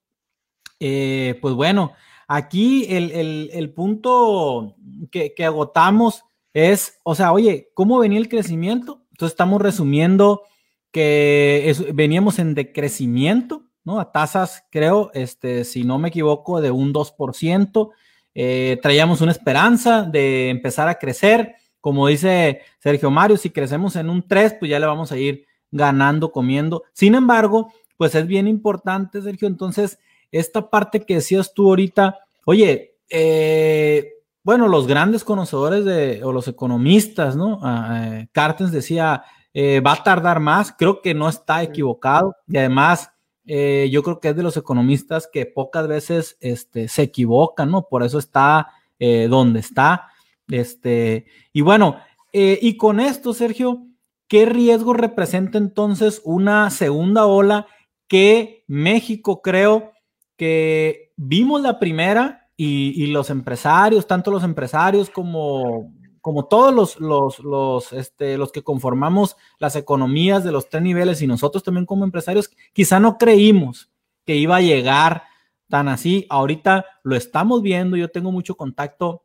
eh, 0.80 1.38
pues 1.41 1.54
bueno, 1.54 1.93
aquí 2.28 2.86
el, 2.89 3.73
punto 3.76 4.76
que, 5.12 5.34
agotamos 5.45 6.23
es, 6.54 7.00
o 7.04 7.13
sea, 7.13 7.32
oye, 7.32 7.69
¿cómo 7.76 8.00
venía 8.00 8.17
el 8.17 8.30
crecimiento? 8.30 9.04
Entonces 9.12 9.34
estamos 9.34 9.62
resumiendo 9.62 10.43
que 10.91 11.76
veníamos 11.93 12.39
en 12.39 12.56
decrecimiento 12.56 13.66
¿no? 13.88 14.02
A 14.02 14.12
tasas, 14.12 14.65
creo, 14.69 15.12
este, 15.13 15.63
si 15.63 15.86
no 15.86 15.97
me 15.97 16.10
equivoco, 16.10 16.60
de 16.60 16.71
un 16.71 16.93
2%. 16.93 17.89
Eh, 18.36 18.78
traíamos 18.82 19.21
una 19.21 19.32
esperanza 19.32 20.02
de 20.02 20.50
empezar 20.50 20.89
a 20.89 20.95
crecer. 21.00 21.56
Como 21.80 22.06
dice 22.08 22.63
Sergio 22.80 23.10
Mario, 23.10 23.38
si 23.38 23.50
crecemos 23.50 23.95
en 23.95 24.10
un 24.10 24.28
3, 24.28 24.58
pues 24.60 24.69
ya 24.69 24.78
le 24.78 24.88
vamos 24.88 25.13
a 25.13 25.17
ir 25.17 25.45
ganando, 25.71 26.34
comiendo. 26.34 26.84
Sin 26.91 27.15
embargo, 27.15 27.71
pues 27.95 28.13
es 28.13 28.28
bien 28.28 28.50
importante, 28.50 29.21
Sergio. 29.21 29.47
Entonces, 29.47 30.00
esta 30.34 30.69
parte 30.69 31.00
que 31.00 31.15
decías 31.15 31.54
tú 31.54 31.69
ahorita, 31.69 32.19
oye, 32.43 32.97
eh, 33.10 34.15
bueno, 34.43 34.67
los 34.67 34.86
grandes 34.86 35.23
conocedores 35.23 35.86
de, 35.86 36.26
o 36.26 36.34
los 36.34 36.50
economistas, 36.50 37.38
¿no? 37.38 37.62
Ah, 37.63 38.02
eh, 38.04 38.28
Cartens 38.34 38.73
decía, 38.73 39.23
va 39.56 39.93
a 39.93 40.04
tardar 40.04 40.41
más, 40.41 40.76
creo 40.78 41.02
que 41.02 41.13
no 41.13 41.30
está 41.30 41.63
equivocado 41.63 42.36
y 42.47 42.58
además 42.58 43.12
eh, 43.47 43.88
yo 43.89 44.03
creo 44.03 44.19
que 44.19 44.29
es 44.29 44.36
de 44.36 44.43
los 44.43 44.57
economistas 44.57 45.29
que 45.31 45.45
pocas 45.45 45.88
veces 45.88 46.38
este, 46.41 46.89
se 46.89 47.03
equivocan, 47.03 47.71
¿no? 47.71 47.88
Por 47.88 48.03
eso 48.03 48.19
está 48.19 48.67
eh, 48.99 49.27
donde 49.29 49.62
está. 49.62 50.10
Este, 50.49 51.25
y 51.53 51.62
bueno, 51.62 51.97
eh, 52.33 52.60
y 52.62 52.75
con 52.75 52.99
esto, 52.99 53.33
Sergio, 53.33 53.88
¿qué 54.27 54.45
riesgo 54.45 54.93
representa 54.93 55.57
entonces 55.57 56.21
una 56.25 56.69
segunda 56.69 57.25
ola 57.25 57.67
que 58.10 58.65
México 58.67 59.41
creo 59.41 59.93
que 60.36 61.13
vimos 61.15 61.62
la 61.62 61.79
primera 61.79 62.49
y, 62.57 63.01
y 63.01 63.07
los 63.07 63.29
empresarios, 63.29 64.07
tanto 64.07 64.29
los 64.29 64.43
empresarios 64.43 65.10
como 65.10 65.93
como 66.27 66.43
todos 66.43 66.75
los, 66.75 66.99
los, 66.99 67.39
los, 67.39 67.93
este, 67.93 68.37
los 68.37 68.51
que 68.51 68.61
conformamos 68.61 69.37
las 69.59 69.77
economías 69.77 70.43
de 70.43 70.51
los 70.51 70.67
tres 70.67 70.83
niveles 70.83 71.21
y 71.21 71.27
nosotros 71.27 71.63
también 71.63 71.85
como 71.85 72.03
empresarios, 72.03 72.51
quizá 72.73 72.99
no 72.99 73.17
creímos 73.17 73.89
que 74.25 74.35
iba 74.35 74.57
a 74.57 74.61
llegar 74.61 75.23
tan 75.69 75.87
así. 75.87 76.25
Ahorita 76.29 76.85
lo 77.01 77.15
estamos 77.15 77.61
viendo, 77.61 77.95
yo 77.95 78.11
tengo 78.11 78.33
mucho 78.33 78.55
contacto 78.55 79.23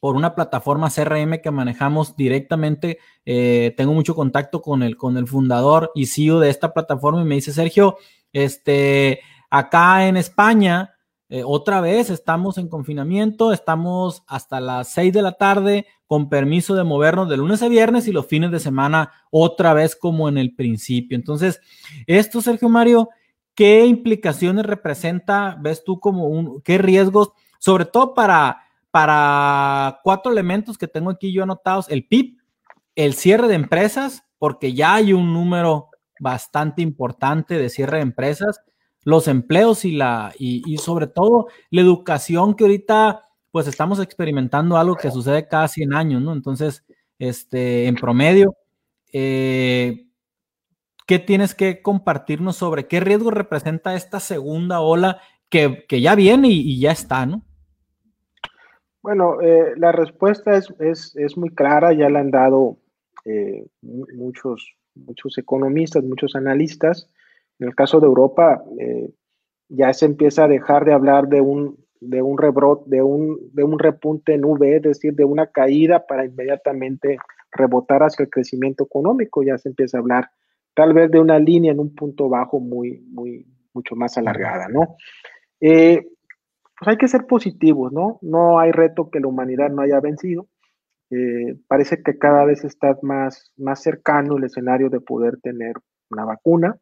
por 0.00 0.16
una 0.16 0.34
plataforma 0.34 0.90
CRM 0.90 1.40
que 1.40 1.52
manejamos 1.52 2.16
directamente. 2.16 2.98
Eh, 3.24 3.72
tengo 3.76 3.92
mucho 3.92 4.16
contacto 4.16 4.60
con 4.60 4.82
el, 4.82 4.96
con 4.96 5.16
el 5.18 5.28
fundador 5.28 5.92
y 5.94 6.06
CEO 6.06 6.40
de 6.40 6.50
esta 6.50 6.74
plataforma 6.74 7.22
y 7.22 7.24
me 7.24 7.36
dice, 7.36 7.52
Sergio, 7.52 7.98
este, 8.32 9.20
acá 9.48 10.08
en 10.08 10.16
España, 10.16 10.95
eh, 11.28 11.42
otra 11.44 11.80
vez 11.80 12.10
estamos 12.10 12.56
en 12.56 12.68
confinamiento, 12.68 13.52
estamos 13.52 14.22
hasta 14.28 14.60
las 14.60 14.88
6 14.92 15.12
de 15.12 15.22
la 15.22 15.32
tarde 15.32 15.86
con 16.06 16.28
permiso 16.28 16.76
de 16.76 16.84
movernos 16.84 17.28
de 17.28 17.36
lunes 17.36 17.62
a 17.62 17.68
viernes 17.68 18.06
y 18.06 18.12
los 18.12 18.26
fines 18.26 18.52
de 18.52 18.60
semana 18.60 19.12
otra 19.30 19.74
vez 19.74 19.96
como 19.96 20.28
en 20.28 20.38
el 20.38 20.54
principio. 20.54 21.16
Entonces, 21.16 21.60
esto, 22.06 22.40
Sergio 22.40 22.68
Mario, 22.68 23.08
¿qué 23.56 23.86
implicaciones 23.86 24.66
representa, 24.66 25.58
ves 25.60 25.82
tú 25.82 25.98
como 25.98 26.28
un, 26.28 26.62
qué 26.62 26.78
riesgos, 26.78 27.32
sobre 27.58 27.86
todo 27.86 28.14
para, 28.14 28.62
para 28.92 29.98
cuatro 30.04 30.30
elementos 30.30 30.78
que 30.78 30.86
tengo 30.86 31.10
aquí 31.10 31.32
yo 31.32 31.42
anotados, 31.42 31.88
el 31.88 32.06
PIB, 32.06 32.36
el 32.94 33.14
cierre 33.14 33.48
de 33.48 33.54
empresas, 33.54 34.24
porque 34.38 34.74
ya 34.74 34.94
hay 34.94 35.12
un 35.12 35.32
número 35.32 35.88
bastante 36.20 36.82
importante 36.82 37.58
de 37.58 37.68
cierre 37.68 37.96
de 37.96 38.04
empresas, 38.04 38.60
los 39.06 39.28
empleos 39.28 39.84
y 39.84 39.92
la 39.92 40.32
y, 40.36 40.76
sobre 40.78 41.06
todo 41.06 41.46
la 41.70 41.80
educación 41.80 42.54
que 42.54 42.64
ahorita 42.64 43.28
pues 43.52 43.68
estamos 43.68 44.00
experimentando 44.00 44.76
algo 44.76 44.96
que 44.96 45.12
sucede 45.12 45.46
cada 45.46 45.68
100 45.68 45.94
años, 45.94 46.22
¿no? 46.22 46.32
Entonces, 46.32 46.84
este, 47.20 47.86
en 47.86 47.94
promedio, 47.94 48.56
eh, 49.12 50.08
¿qué 51.06 51.20
tienes 51.20 51.54
que 51.54 51.82
compartirnos 51.82 52.56
sobre 52.56 52.88
qué 52.88 52.98
riesgo 52.98 53.30
representa 53.30 53.94
esta 53.94 54.18
segunda 54.18 54.80
ola 54.80 55.20
que, 55.48 55.86
ya 55.88 56.16
viene 56.16 56.48
y, 56.48 56.80
ya 56.80 56.90
está, 56.90 57.26
¿no? 57.26 57.42
Bueno, 59.02 59.40
eh, 59.40 59.72
la 59.76 59.92
respuesta 59.92 60.56
es, 60.56 61.14
es, 61.14 61.36
muy 61.36 61.50
clara, 61.50 61.92
ya 61.92 62.10
la 62.10 62.18
han 62.18 62.32
dado 62.32 62.78
eh, 63.24 63.64
muchos, 63.82 64.74
muchos 64.96 65.38
economistas, 65.38 66.02
muchos 66.02 66.34
analistas. 66.34 67.08
En 67.58 67.68
el 67.68 67.74
caso 67.74 68.00
de 68.00 68.06
Europa, 68.06 68.62
eh, 68.78 69.10
ya 69.68 69.92
se 69.92 70.06
empieza 70.06 70.44
a 70.44 70.48
dejar 70.48 70.84
de 70.84 70.92
hablar 70.92 71.28
de 71.28 71.40
un, 71.40 71.76
de 72.00 72.22
un 72.22 72.38
rebrote, 72.38 72.84
de 72.88 73.02
un, 73.02 73.38
de 73.52 73.64
un 73.64 73.78
repunte 73.78 74.34
en 74.34 74.44
V, 74.44 74.76
es 74.76 74.82
decir, 74.82 75.14
de 75.14 75.24
una 75.24 75.46
caída 75.46 76.06
para 76.06 76.24
inmediatamente 76.24 77.18
rebotar 77.50 78.02
hacia 78.02 78.24
el 78.24 78.30
crecimiento 78.30 78.84
económico. 78.84 79.42
Ya 79.42 79.58
se 79.58 79.70
empieza 79.70 79.98
a 79.98 80.00
hablar 80.00 80.30
tal 80.74 80.92
vez 80.92 81.10
de 81.10 81.18
una 81.18 81.38
línea 81.38 81.72
en 81.72 81.80
un 81.80 81.94
punto 81.94 82.28
bajo 82.28 82.60
muy, 82.60 83.00
muy, 83.10 83.46
mucho 83.72 83.96
más 83.96 84.18
alargada, 84.18 84.68
¿no? 84.68 84.96
Eh, 85.60 86.06
pues 86.78 86.88
hay 86.88 86.96
que 86.98 87.08
ser 87.08 87.26
positivos, 87.26 87.92
¿no? 87.92 88.18
No 88.20 88.58
hay 88.58 88.70
reto 88.72 89.08
que 89.10 89.20
la 89.20 89.28
humanidad 89.28 89.70
no 89.70 89.82
haya 89.82 90.00
vencido. 90.00 90.48
Eh, 91.10 91.56
parece 91.68 92.02
que 92.02 92.18
cada 92.18 92.44
vez 92.44 92.64
está 92.64 92.98
más, 93.00 93.52
más 93.56 93.82
cercano 93.82 94.36
el 94.36 94.44
escenario 94.44 94.90
de 94.90 95.00
poder 95.00 95.38
tener 95.40 95.76
una 96.10 96.24
vacuna. 96.24 96.76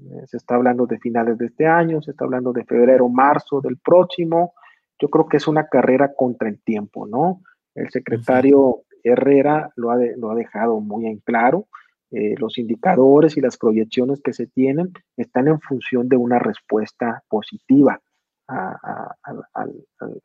Eh, 0.00 0.26
se 0.26 0.36
está 0.36 0.54
hablando 0.54 0.86
de 0.86 0.98
finales 0.98 1.38
de 1.38 1.46
este 1.46 1.66
año, 1.66 2.02
se 2.02 2.12
está 2.12 2.24
hablando 2.24 2.52
de 2.52 2.64
febrero, 2.64 3.08
marzo 3.08 3.60
del 3.60 3.78
próximo. 3.78 4.54
Yo 4.98 5.08
creo 5.08 5.28
que 5.28 5.36
es 5.36 5.48
una 5.48 5.66
carrera 5.66 6.12
contra 6.14 6.48
el 6.48 6.60
tiempo, 6.62 7.06
¿no? 7.06 7.42
El 7.74 7.90
secretario 7.90 8.82
Herrera 9.02 9.72
lo 9.76 9.90
ha, 9.90 9.96
lo 10.16 10.30
ha 10.30 10.34
dejado 10.34 10.80
muy 10.80 11.06
en 11.06 11.18
claro. 11.18 11.66
Eh, 12.12 12.34
los 12.38 12.58
indicadores 12.58 13.36
y 13.36 13.40
las 13.40 13.56
proyecciones 13.56 14.20
que 14.20 14.32
se 14.32 14.48
tienen 14.48 14.92
están 15.16 15.46
en 15.46 15.60
función 15.60 16.08
de 16.08 16.16
una 16.16 16.40
respuesta 16.40 17.22
positiva 17.28 18.00
a, 18.48 19.14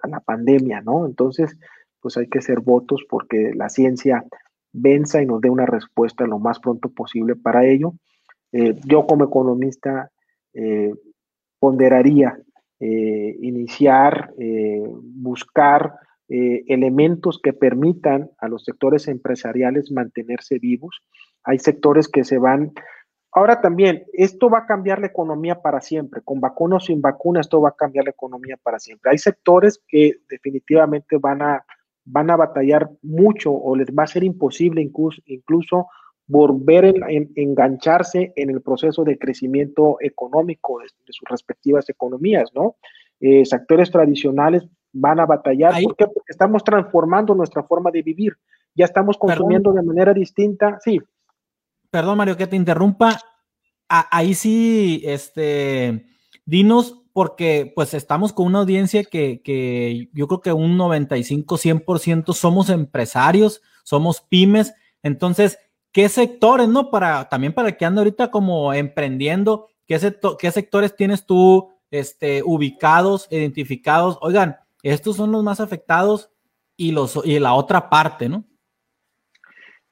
la 0.09 0.19
pandemia, 0.19 0.81
¿no? 0.81 1.05
Entonces, 1.05 1.55
pues 2.01 2.17
hay 2.17 2.27
que 2.27 2.41
ser 2.41 2.61
votos 2.61 3.05
porque 3.07 3.51
la 3.53 3.69
ciencia 3.69 4.25
venza 4.73 5.21
y 5.21 5.27
nos 5.27 5.41
dé 5.41 5.51
una 5.51 5.67
respuesta 5.67 6.25
lo 6.25 6.39
más 6.39 6.59
pronto 6.59 6.89
posible 6.89 7.35
para 7.35 7.65
ello. 7.65 7.93
Eh, 8.57 8.73
yo 8.85 9.05
como 9.05 9.25
economista 9.25 10.09
eh, 10.53 10.93
ponderaría 11.59 12.39
iniciar, 12.77 14.33
buscar 14.37 15.93
elementos 16.27 17.39
que 17.41 17.53
permitan 17.53 18.29
a 18.37 18.47
los 18.47 18.65
sectores 18.65 19.07
empresariales 19.07 19.91
mantenerse 19.91 20.59
vivos, 20.59 21.01
hay 21.43 21.57
sectores 21.57 22.07
que 22.07 22.23
se 22.23 22.37
van. 22.37 22.73
Ahora 23.31 23.61
también, 23.61 24.03
esto 24.13 24.49
va 24.49 24.59
a 24.59 24.65
cambiar 24.65 24.99
la 24.99 25.07
economía 25.07 25.61
para 25.61 25.81
siempre. 25.81 26.21
Con 26.23 26.39
vacuna 26.41 26.75
o 26.75 26.79
sin 26.79 27.01
vacuna, 27.01 27.39
esto 27.39 27.61
va 27.61 27.69
a 27.69 27.75
cambiar 27.75 28.05
la 28.05 28.11
economía 28.11 28.57
para 28.61 28.77
siempre. 28.77 29.11
Hay 29.11 29.17
sectores 29.17 29.81
que 29.87 30.17
definitivamente 30.29 31.17
van 31.17 31.41
a, 31.41 31.65
van 32.03 32.29
a 32.29 32.35
batallar 32.35 32.89
mucho 33.01 33.51
o 33.51 33.75
les 33.75 33.87
va 33.87 34.03
a 34.03 34.07
ser 34.07 34.23
imposible 34.23 34.81
incluso, 34.81 35.21
incluso 35.25 35.87
volver 36.27 37.03
a 37.03 37.07
engancharse 37.09 38.33
en 38.35 38.49
el 38.49 38.61
proceso 38.61 39.03
de 39.03 39.17
crecimiento 39.17 39.97
económico 39.99 40.79
de, 40.79 40.87
sus 41.09 41.27
respectivas 41.29 41.87
economías, 41.89 42.49
¿no? 42.55 42.77
Eh, 43.19 43.45
sectores 43.45 43.91
tradicionales 43.91 44.67
van 44.91 45.19
a 45.19 45.25
batallar. 45.25 45.73
¿Por 45.83 45.95
qué? 45.95 46.05
Porque 46.05 46.31
estamos 46.31 46.63
transformando 46.63 47.35
nuestra 47.35 47.63
forma 47.63 47.91
de 47.91 48.01
vivir. 48.01 48.33
Ya 48.73 48.85
estamos 48.85 49.17
consumiendo 49.17 49.71
de 49.71 49.83
manera 49.83 50.13
distinta. 50.13 50.79
Sí 50.81 50.99
perdón 51.95 52.17
Mario 52.17 52.35
que 52.35 52.45
te 52.45 52.57
interrumpa, 52.57 53.17
ahí 53.87 54.33
sí, 54.33 55.01
este, 55.05 56.05
dinos, 56.45 57.03
porque 57.13 57.71
pues 57.73 57.93
estamos 57.93 58.33
con 58.33 58.47
una 58.47 58.59
audiencia 58.59 59.05
que, 59.05 60.09
yo 60.13 60.27
creo 60.27 60.41
que 60.41 60.51
un 60.51 60.75
95, 60.75 61.55
100% 61.55 62.33
somos 62.33 62.69
empresarios, 62.69 63.61
somos 63.85 64.19
pymes, 64.19 64.73
entonces, 65.03 65.57
¿qué 65.95 66.09
sectores, 66.09 66.67
no? 66.67 66.91
Para, 66.91 67.29
también 67.29 67.53
para 67.53 67.71
que 67.71 67.85
ande 67.85 68.01
ahorita 68.01 68.29
como 68.29 68.73
emprendiendo, 68.73 69.69
¿qué, 69.87 69.97
sectores 70.51 70.93
tienes 70.93 71.25
tú 71.25 71.69
este, 71.89 72.43
ubicados, 72.43 73.29
identificados? 73.31 74.17
Oigan, 74.19 74.57
estos 74.83 75.15
son 75.15 75.31
los 75.31 75.41
más 75.41 75.61
afectados 75.61 76.29
y, 76.75 76.91
los, 76.91 77.21
y 77.23 77.39
la 77.39 77.53
otra 77.53 77.89
parte, 77.89 78.27
¿no? 78.27 78.43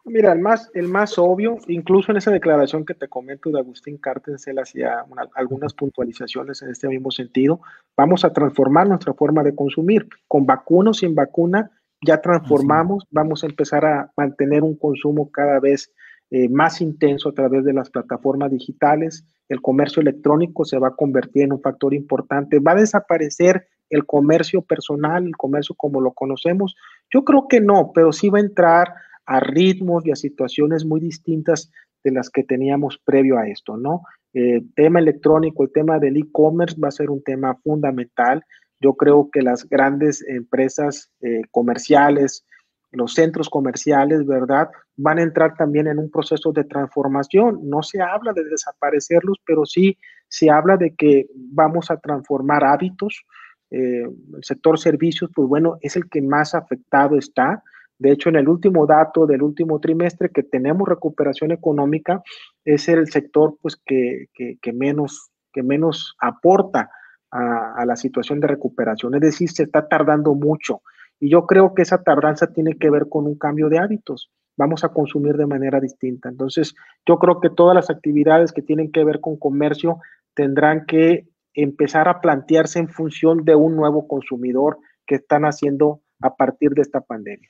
Mira, 0.03 0.33
el 0.33 0.39
más, 0.39 0.69
el 0.73 0.89
más 0.89 1.17
obvio, 1.17 1.57
incluso 1.69 2.11
en 2.11 2.17
esa 2.17 2.31
declaración 2.31 2.85
que 2.85 2.95
te 2.95 3.07
comento 3.07 3.49
de 3.49 3.59
Agustín 3.61 3.97
Cártenes, 3.97 4.45
él 4.47 4.59
hacía 4.59 5.05
algunas 5.35 5.73
puntualizaciones 5.73 6.61
en 6.61 6.71
este 6.71 6.89
mismo 6.89 7.11
sentido. 7.11 7.61
Vamos 7.95 8.25
a 8.25 8.33
transformar 8.33 8.89
nuestra 8.89 9.13
forma 9.13 9.41
de 9.41 9.55
consumir. 9.55 10.09
Con 10.27 10.45
vacuna 10.45 10.89
o 10.89 10.93
sin 10.93 11.15
vacuna, 11.15 11.71
ya 12.05 12.21
transformamos, 12.21 13.05
vamos 13.11 13.43
a 13.43 13.47
empezar 13.47 13.85
a 13.85 14.11
mantener 14.17 14.63
un 14.63 14.75
consumo 14.77 15.31
cada 15.31 15.59
vez 15.59 15.91
eh, 16.31 16.49
más 16.49 16.81
intenso 16.81 17.29
a 17.29 17.33
través 17.33 17.63
de 17.63 17.73
las 17.73 17.89
plataformas 17.89 18.51
digitales. 18.51 19.25
El 19.49 19.61
comercio 19.61 20.01
electrónico 20.01 20.65
se 20.65 20.79
va 20.79 20.89
a 20.89 20.95
convertir 20.95 21.43
en 21.43 21.53
un 21.53 21.61
factor 21.61 21.93
importante. 21.93 22.59
Va 22.59 22.71
a 22.71 22.81
desaparecer 22.81 23.67
el 23.89 24.05
comercio 24.05 24.63
personal, 24.63 25.25
el 25.25 25.37
comercio 25.37 25.75
como 25.75 26.01
lo 26.01 26.11
conocemos. 26.13 26.75
Yo 27.13 27.23
creo 27.23 27.47
que 27.47 27.61
no, 27.61 27.91
pero 27.93 28.11
sí 28.11 28.29
va 28.29 28.39
a 28.39 28.41
entrar 28.41 28.93
a 29.25 29.39
ritmos 29.39 30.05
y 30.05 30.11
a 30.11 30.15
situaciones 30.15 30.85
muy 30.85 30.99
distintas 30.99 31.71
de 32.03 32.11
las 32.11 32.29
que 32.29 32.43
teníamos 32.43 32.99
previo 33.05 33.37
a 33.37 33.47
esto, 33.47 33.77
¿no? 33.77 34.01
El 34.33 34.57
eh, 34.57 34.63
tema 34.75 34.99
electrónico, 34.99 35.63
el 35.63 35.71
tema 35.71 35.99
del 35.99 36.17
e-commerce 36.17 36.79
va 36.81 36.87
a 36.87 36.91
ser 36.91 37.11
un 37.11 37.23
tema 37.23 37.55
fundamental. 37.63 38.43
Yo 38.83 38.93
creo 38.95 39.29
que 39.31 39.41
las 39.41 39.67
grandes 39.69 40.21
empresas 40.27 41.09
eh, 41.21 41.43
comerciales, 41.51 42.45
los 42.91 43.13
centros 43.13 43.49
comerciales, 43.49 44.25
¿verdad? 44.25 44.69
Van 44.97 45.19
a 45.19 45.23
entrar 45.23 45.55
también 45.55 45.87
en 45.87 45.99
un 45.99 46.11
proceso 46.11 46.51
de 46.51 46.65
transformación. 46.65 47.61
No 47.63 47.81
se 47.81 48.01
habla 48.01 48.33
de 48.33 48.43
desaparecerlos, 48.43 49.37
pero 49.45 49.65
sí 49.65 49.97
se 50.27 50.49
habla 50.49 50.75
de 50.77 50.93
que 50.95 51.27
vamos 51.33 51.89
a 51.89 51.97
transformar 51.97 52.63
hábitos. 52.65 53.25
Eh, 53.71 54.03
el 54.03 54.43
sector 54.43 54.77
servicios, 54.77 55.31
pues 55.33 55.47
bueno, 55.47 55.77
es 55.81 55.95
el 55.95 56.09
que 56.09 56.21
más 56.21 56.53
afectado 56.53 57.17
está. 57.17 57.63
De 57.97 58.11
hecho, 58.11 58.29
en 58.29 58.35
el 58.35 58.49
último 58.49 58.85
dato 58.85 59.25
del 59.25 59.41
último 59.41 59.79
trimestre 59.79 60.29
que 60.29 60.43
tenemos 60.43 60.87
recuperación 60.87 61.51
económica, 61.51 62.21
es 62.65 62.89
el 62.89 63.07
sector 63.09 63.57
pues, 63.61 63.77
que, 63.85 64.27
menos, 64.73 65.31
que 65.53 65.63
menos 65.63 66.15
aporta 66.19 66.89
a, 67.33 67.83
la 67.85 67.95
situación 67.95 68.39
de 68.39 68.47
recuperación. 68.47 69.15
Es 69.15 69.21
decir, 69.21 69.49
se 69.49 69.63
está 69.63 69.87
tardando 69.87 70.35
mucho. 70.35 70.81
Y 71.19 71.29
yo 71.29 71.45
creo 71.45 71.73
que 71.73 71.81
esa 71.81 72.03
tardanza 72.03 72.53
tiene 72.53 72.77
que 72.77 72.89
ver 72.89 73.09
con 73.09 73.25
un 73.25 73.37
cambio 73.37 73.69
de 73.69 73.79
hábitos. 73.79 74.29
Vamos 74.55 74.83
a 74.83 74.89
consumir 74.89 75.35
de 75.35 75.47
manera 75.47 75.79
distinta. 75.79 76.29
Entonces, 76.29 76.75
yo 77.07 77.17
creo 77.17 77.39
que 77.39 77.49
todas 77.49 77.75
las 77.75 77.89
actividades 77.89 78.51
que 78.51 78.61
tienen 78.61 78.91
que 78.91 79.03
ver 79.03 79.19
con 79.19 79.37
comercio 79.37 79.97
tendrán 80.35 80.85
que 80.85 81.27
empezar 81.55 82.07
a 82.07 82.21
plantearse 82.21 82.79
en 82.79 82.89
función 82.89 83.45
de 83.45 83.55
un 83.55 83.75
nuevo 83.75 84.07
consumidor 84.07 84.77
que 85.05 85.15
están 85.15 85.45
haciendo 85.45 86.01
a 86.21 86.35
partir 86.35 86.71
de 86.71 86.81
esta 86.81 87.01
pandemia. 87.01 87.49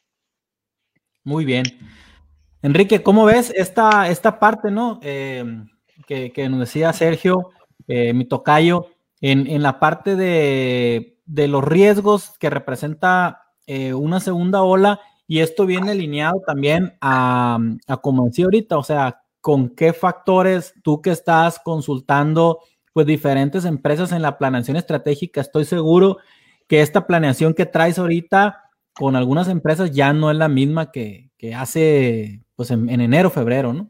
Muy 1.23 1.45
bien. 1.45 1.63
Enrique, 2.61 3.03
¿cómo 3.03 3.25
ves 3.25 3.53
esta, 3.55 4.07
esta 4.09 4.39
parte, 4.39 4.71
no? 4.71 4.99
Em, 5.01 5.67
que, 6.07 6.47
nos 6.49 6.59
decía 6.59 6.93
Sergio, 6.93 7.49
eh, 7.87 8.13
mi 8.13 8.25
tocayo, 8.25 8.87
en, 9.23 9.63
la 9.63 9.79
parte 9.79 10.15
de, 10.15 11.17
los 11.25 11.63
riesgos 11.63 12.33
que 12.39 12.49
representa 12.49 13.43
eh, 13.65 13.93
una 13.93 14.19
segunda 14.19 14.63
ola, 14.63 14.99
y 15.25 15.39
esto 15.39 15.65
viene 15.65 15.91
alineado 15.91 16.41
también 16.45 16.97
a, 16.99 17.57
a, 17.87 17.97
como 17.97 18.25
decía 18.25 18.45
ahorita, 18.45 18.77
o 18.77 18.83
sea, 18.83 19.23
con 19.39 19.69
qué 19.69 19.93
factores 19.93 20.73
tú 20.83 21.01
que 21.01 21.11
estás 21.11 21.59
consultando, 21.63 22.59
pues 22.91 23.07
diferentes 23.07 23.63
empresas 23.65 24.11
en 24.11 24.21
la 24.21 24.37
planeación 24.37 24.75
estratégica, 24.75 25.41
estoy 25.41 25.65
seguro 25.65 26.17
que 26.67 26.81
esta 26.81 27.07
planeación 27.07 27.53
que 27.53 27.65
traes 27.65 27.97
ahorita 27.97 28.63
con 28.93 29.15
algunas 29.15 29.47
empresas 29.47 29.91
ya 29.91 30.13
no 30.13 30.31
es 30.31 30.37
la 30.37 30.49
misma 30.49 30.91
que, 30.91 31.31
hace 31.55 32.41
pues 32.55 32.71
en, 32.71 32.89
enero, 32.89 33.29
febrero, 33.29 33.73
¿no? 33.73 33.89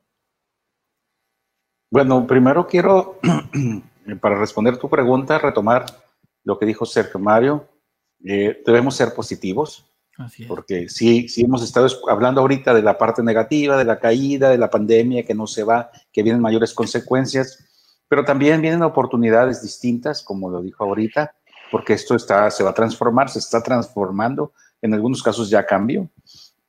Bueno, 1.91 2.25
primero 2.25 2.65
quiero, 2.65 3.19
para 4.22 4.38
responder 4.38 4.78
tu 4.78 4.89
pregunta, 4.89 5.38
retomar 5.39 5.86
lo 6.43 6.58
que 6.58 6.66
dijo 6.66 6.86
Sergio 6.86 7.20
Mario. 7.20 7.68
Eh, 8.24 8.62
debemos 8.66 8.95
ser 8.95 9.14
positivos, 9.14 9.86
porque 10.47 10.88
sí, 10.89 11.28
sí 11.28 11.43
hemos 11.43 11.64
estado 11.64 11.88
hablando 12.10 12.41
ahorita 12.41 12.74
de 12.74 12.82
la 12.82 12.97
parte 12.97 13.24
negativa, 13.24 13.78
de 13.78 13.86
la 13.86 13.99
caída, 13.99 14.49
de 14.49 14.58
la 14.58 14.70
pandemia 14.70 15.26
que 15.26 15.34
no 15.34 15.47
se 15.47 15.64
va, 15.64 15.91
que 16.12 16.24
vienen 16.24 16.41
mayores 16.41 16.74
consecuencias, 16.74 17.66
pero 18.08 18.24
también 18.24 18.62
vienen 18.62 18.84
oportunidades 18.84 19.62
distintas, 19.62 20.22
como 20.22 20.49
lo 20.49 20.62
dijo 20.62 20.84
ahorita, 20.84 21.36
porque 21.72 21.93
esto 21.93 22.16
está, 22.16 22.49
se 22.51 22.64
va 22.64 22.70
a 22.70 22.76
transformar, 22.76 23.30
se 23.30 23.39
está 23.39 23.62
transformando 23.64 24.54
en 24.82 24.93
algunos 24.93 25.24
casos 25.24 25.49
ya 25.49 25.66
cambió. 25.66 26.10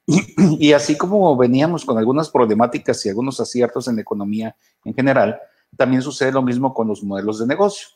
Y 0.58 0.72
así 0.72 0.96
como 0.96 1.36
veníamos 1.36 1.84
con 1.84 1.98
algunas 1.98 2.30
problemáticas 2.30 3.04
y 3.04 3.08
algunos 3.08 3.40
aciertos 3.40 3.88
en 3.88 3.96
la 3.96 4.02
economía 4.02 4.56
en 4.84 4.94
general, 4.94 5.40
también 5.76 6.02
sucede 6.02 6.32
lo 6.32 6.42
mismo 6.42 6.72
con 6.72 6.88
los 6.88 7.02
modelos 7.02 7.38
de 7.38 7.46
negocio. 7.46 7.88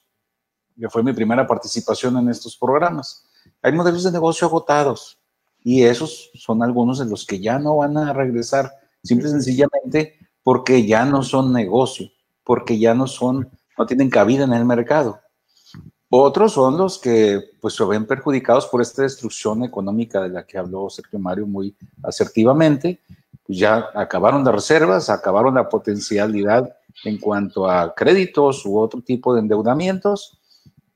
Que 0.79 0.89
fue 0.89 1.03
mi 1.03 1.13
primera 1.13 1.47
participación 1.47 2.17
en 2.19 2.29
estos 2.29 2.57
programas. 2.57 3.27
Hay 3.63 3.73
modelos 3.73 4.05
de 4.05 4.13
negocio 4.13 4.47
agotados 4.47 5.19
y 5.63 5.83
esos 5.83 6.31
son 6.35 6.63
algunos 6.63 6.99
de 6.99 7.07
los 7.07 7.27
que 7.27 7.41
ya 7.41 7.59
no 7.59 7.77
van 7.77 7.97
a 7.97 8.13
regresar 8.13 8.73
simple 9.03 9.29
y 9.29 9.33
sencillamente 9.33 10.19
porque 10.43 10.87
ya 10.87 11.05
no 11.05 11.23
son 11.23 11.53
negocio, 11.53 12.09
porque 12.45 12.79
ya 12.79 12.95
no 12.95 13.07
son, 13.07 13.51
no 13.77 13.87
tienen 13.87 14.09
cabida 14.09 14.45
en 14.45 14.53
el 14.53 14.65
mercado. 14.65 15.21
Otros 16.11 16.53
son 16.53 16.79
los 16.79 16.99
que 16.99 17.43
pues 17.61 17.75
se 17.75 17.85
ven 17.85 18.07
perjudicados 18.07 18.67
por 18.67 18.81
esta 18.81 19.03
destrucción 19.03 19.63
económica 19.65 20.23
de 20.23 20.31
la 20.31 20.47
que 20.47 20.57
habló 20.57 20.89
Sergio 20.89 21.19
Mario 21.19 21.47
muy 21.47 21.77
asertivamente. 22.03 23.03
Pues 23.45 23.59
ya 23.59 23.91
acabaron 23.95 24.43
las 24.43 24.55
reservas, 24.55 25.11
acabaron 25.11 25.55
la 25.55 25.69
potencialidad 25.69 26.78
en 27.05 27.19
cuanto 27.19 27.69
a 27.69 27.95
créditos 27.95 28.65
u 28.67 28.79
otro 28.79 29.01
tipo 29.03 29.35
de 29.35 29.41
endeudamientos 29.41 30.39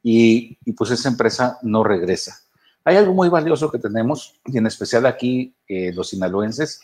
y, 0.03 0.57
pues 0.73 0.91
esa 0.91 1.09
empresa 1.09 1.59
no 1.63 1.85
regresa. 1.85 2.41
Hay 2.85 2.97
algo 2.97 3.15
muy 3.15 3.29
valioso 3.29 3.71
que 3.71 3.79
tenemos, 3.79 4.35
y 4.47 4.59
en 4.59 4.67
especial 4.67 5.07
aquí 5.07 5.55
eh, 5.69 5.93
los 5.93 6.09
sinaloenses, 6.09 6.81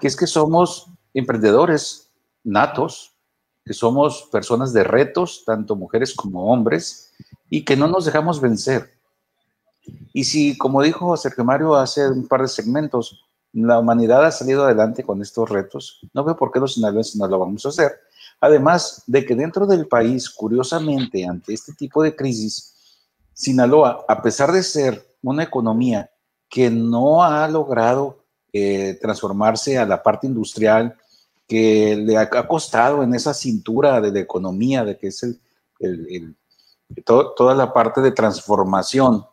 que 0.00 0.06
es 0.06 0.16
que 0.16 0.26
somos 0.26 0.90
emprendedores 1.14 2.10
natos, 2.44 3.14
que 3.64 3.72
somos 3.72 4.28
personas 4.30 4.72
de 4.72 4.84
retos, 4.84 5.44
tanto 5.46 5.76
mujeres 5.76 6.14
como 6.14 6.52
hombres, 6.52 7.12
y 7.48 7.64
que 7.64 7.76
no 7.76 7.88
nos 7.88 8.04
dejamos 8.04 8.40
vencer. 8.40 8.98
Y 10.12 10.24
si, 10.24 10.58
como 10.58 10.82
dijo 10.82 11.16
Sergio 11.16 11.44
Mario 11.44 11.74
hace 11.76 12.06
un 12.08 12.28
par 12.28 12.42
de 12.42 12.48
segmentos, 12.48 13.24
la 13.52 13.78
humanidad 13.78 14.24
ha 14.26 14.30
salido 14.30 14.64
adelante 14.64 15.02
con 15.02 15.22
estos 15.22 15.48
retos, 15.48 16.00
no 16.12 16.24
veo 16.24 16.36
por 16.36 16.52
qué 16.52 16.60
los 16.60 16.74
sinaloenses 16.74 17.16
no 17.16 17.26
lo 17.26 17.38
vamos 17.38 17.64
a 17.64 17.70
hacer. 17.70 17.92
Además 18.40 19.02
de 19.06 19.24
que 19.24 19.34
dentro 19.34 19.66
del 19.66 19.88
país, 19.88 20.30
curiosamente, 20.30 21.24
ante 21.26 21.54
este 21.54 21.72
tipo 21.72 22.02
de 22.02 22.14
crisis, 22.14 22.74
Sinaloa, 23.32 24.04
a 24.08 24.22
pesar 24.22 24.52
de 24.52 24.62
ser 24.62 25.16
una 25.22 25.42
economía 25.42 26.10
que 26.48 26.70
no 26.70 27.22
ha 27.22 27.46
logrado 27.48 28.24
eh, 28.52 28.98
transformarse 29.00 29.78
a 29.78 29.86
la 29.86 30.02
parte 30.02 30.26
industrial, 30.26 30.96
que 31.46 31.96
le 31.96 32.16
ha, 32.16 32.28
costado 32.46 33.02
en 33.02 33.14
esa 33.14 33.32
cintura 33.32 34.00
de 34.00 34.12
la 34.12 34.20
economía, 34.20 34.84
de 34.84 34.98
que 34.98 35.08
es 35.08 35.24
toda 37.04 37.54
la 37.54 37.72
parte 37.72 38.00
de 38.00 38.12
transformación, 38.12 39.24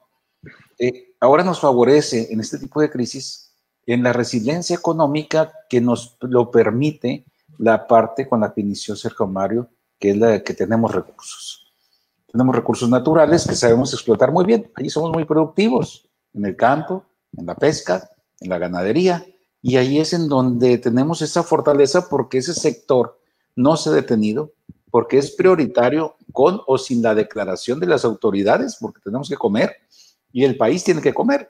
eh, 0.79 1.15
ahora 1.19 1.43
nos 1.43 1.59
favorece 1.59 2.31
en 2.31 2.39
este 2.39 2.57
tipo 2.57 2.81
de 2.81 2.89
crisis, 2.89 3.53
en 3.85 4.01
la 4.01 4.13
resiliencia 4.13 4.75
económica 4.75 5.51
que 5.69 5.81
nos 5.81 6.17
lo 6.21 6.51
permite 6.51 7.25
la 7.57 7.87
parte 7.87 8.27
con 8.27 8.41
la 8.41 8.53
que 8.53 8.61
inició 8.61 8.95
Sergio 8.95 9.27
Mario, 9.27 9.69
que 9.99 10.11
es 10.11 10.17
la 10.17 10.27
de 10.27 10.43
que 10.43 10.53
tenemos 10.53 10.93
recursos. 10.93 11.73
Tenemos 12.31 12.55
recursos 12.55 12.89
naturales 12.89 13.47
que 13.47 13.55
sabemos 13.55 13.93
explotar 13.93 14.31
muy 14.31 14.45
bien. 14.45 14.71
Allí 14.75 14.89
somos 14.89 15.11
muy 15.11 15.25
productivos, 15.25 16.09
en 16.33 16.45
el 16.45 16.55
campo, 16.55 17.05
en 17.37 17.45
la 17.45 17.55
pesca, 17.55 18.09
en 18.39 18.49
la 18.49 18.57
ganadería, 18.57 19.25
y 19.61 19.77
ahí 19.77 19.99
es 19.99 20.13
en 20.13 20.27
donde 20.27 20.77
tenemos 20.77 21.21
esa 21.21 21.43
fortaleza 21.43 22.07
porque 22.09 22.37
ese 22.37 22.53
sector 22.53 23.19
no 23.55 23.77
se 23.77 23.89
ha 23.89 23.93
detenido, 23.93 24.51
porque 24.91 25.17
es 25.17 25.31
prioritario 25.31 26.17
con 26.31 26.61
o 26.67 26.77
sin 26.77 27.01
la 27.01 27.15
declaración 27.15 27.79
de 27.79 27.87
las 27.87 28.05
autoridades, 28.05 28.77
porque 28.79 29.01
tenemos 29.03 29.27
que 29.29 29.37
comer 29.37 29.77
y 30.31 30.43
el 30.43 30.57
país 30.57 30.83
tiene 30.83 31.01
que 31.01 31.13
comer. 31.13 31.49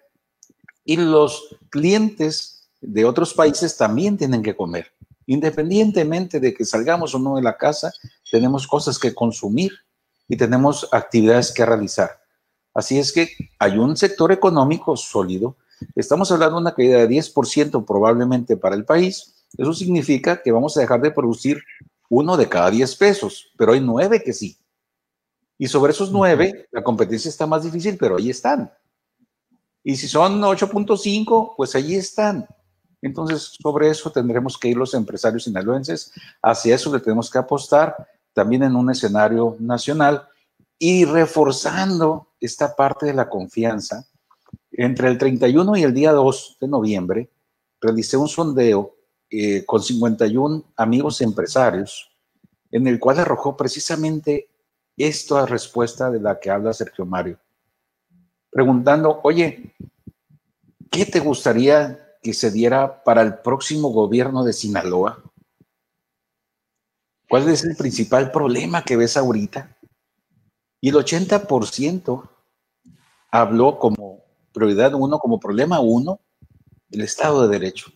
Y 0.84 0.98
los 0.98 1.58
clientes 1.70 2.70
de 2.80 3.04
otros 3.04 3.34
países 3.34 3.76
también 3.76 4.16
tienen 4.16 4.44
que 4.44 4.56
comer. 4.56 4.94
Independientemente 5.28 6.40
de 6.40 6.54
que 6.54 6.66
salgamos 6.66 7.16
o 7.16 7.20
no 7.20 7.36
de 7.36 7.42
la 7.42 7.58
casa, 7.58 7.92
tenemos 8.32 8.68
cosas 8.68 9.00
que 9.00 9.14
consumir 9.14 9.72
y 10.28 10.38
tenemos 10.38 10.88
actividades 10.92 11.52
que 11.52 11.66
realizar. 11.66 12.12
Así 12.74 13.00
es 13.00 13.12
que 13.12 13.30
hay 13.60 13.78
un 13.78 13.96
sector 13.96 14.32
económico 14.32 14.96
sólido 14.98 15.58
Estamos 15.96 16.32
hablando 16.32 16.56
de 16.56 16.62
una 16.62 16.74
caída 16.74 17.00
de 17.00 17.10
10% 17.10 17.86
probablemente 17.86 18.58
para 18.58 18.76
el 18.76 18.86
país. 18.86 19.46
Eso 19.58 19.74
significa 19.74 20.42
que 20.42 20.52
vamos 20.52 20.76
a 20.78 20.82
dejar 20.82 21.02
de 21.02 21.12
producir 21.12 21.62
uno 22.10 22.38
de 22.38 22.48
cada 22.48 22.70
10 22.70 22.96
pesos, 22.96 23.52
pero 23.58 23.74
hay 23.74 23.82
nueve 23.82 24.22
que 24.24 24.34
sí. 24.34 24.58
Y 25.58 25.68
sobre 25.68 25.92
esos 25.92 26.12
nueve, 26.12 26.68
la 26.72 26.84
competencia 26.84 27.30
está 27.30 27.48
más 27.48 27.64
difícil, 27.64 27.98
pero 27.98 28.18
ahí 28.18 28.30
están. 28.30 28.72
Y 29.84 29.96
si 29.96 30.08
son 30.08 30.42
8.5, 30.42 31.54
pues 31.56 31.76
ahí 31.76 31.96
están. 31.96 32.48
Entonces, 33.06 33.56
sobre 33.62 33.88
eso 33.92 34.12
tendremos 34.12 34.58
que 34.58 34.68
ir 34.68 34.78
los 34.78 34.96
empresarios 34.96 35.44
sinaloenses. 35.44 36.12
Hacia 36.42 36.74
eso 36.74 36.92
le 36.92 37.00
tenemos 37.00 37.30
que 37.30 37.38
apostar 37.38 37.96
también 38.34 38.64
en 38.64 38.76
un 38.76 38.90
escenario 38.90 39.56
nacional 39.60 40.28
y 40.80 41.06
reforzando 41.06 42.30
esta 42.40 42.76
parte 42.76 43.06
de 43.06 43.14
la 43.14 43.30
confianza 43.30 44.08
entre 44.72 45.08
el 45.10 45.20
31 45.20 45.78
y 45.78 45.84
el 45.84 45.94
día 45.94 46.14
2 46.14 46.58
de 46.60 46.68
noviembre, 46.68 47.30
realicé 47.80 48.18
un 48.18 48.28
sondeo 48.28 48.96
eh, 49.30 49.64
con 49.66 49.84
51 49.84 50.64
amigos 50.76 51.22
empresarios, 51.22 52.10
en 52.72 52.88
el 52.88 53.00
cual 53.00 53.20
arrojó 53.20 53.56
precisamente 53.56 54.50
esta 54.98 55.46
respuesta 55.46 56.10
de 56.10 56.20
la 56.20 56.40
que 56.40 56.50
habla 56.50 56.74
Sergio 56.74 57.06
Mario, 57.06 57.38
preguntando, 58.50 59.20
oye, 59.24 59.76
¿qué 60.90 61.06
te 61.06 61.20
gustaría 61.20 62.05
que 62.26 62.34
se 62.34 62.50
diera 62.50 63.04
para 63.04 63.22
el 63.22 63.38
próximo 63.38 63.90
gobierno 63.90 64.44
de 64.44 64.52
Sinaloa? 64.52 65.22
¿Cuál 67.30 67.48
es 67.50 67.64
el 67.64 67.76
principal 67.76 68.32
problema 68.32 68.84
que 68.84 68.98
ves 68.98 69.16
ahorita? 69.16 69.78
Y 70.82 70.90
el 70.90 70.96
80% 70.96 72.28
habló 73.30 73.78
como 73.78 74.24
prioridad 74.52 74.96
uno, 74.96 75.20
como 75.20 75.40
problema 75.40 75.80
uno, 75.82 76.20
el 76.90 77.02
Estado 77.02 77.44
de 77.44 77.60
Derecho. 77.60 77.92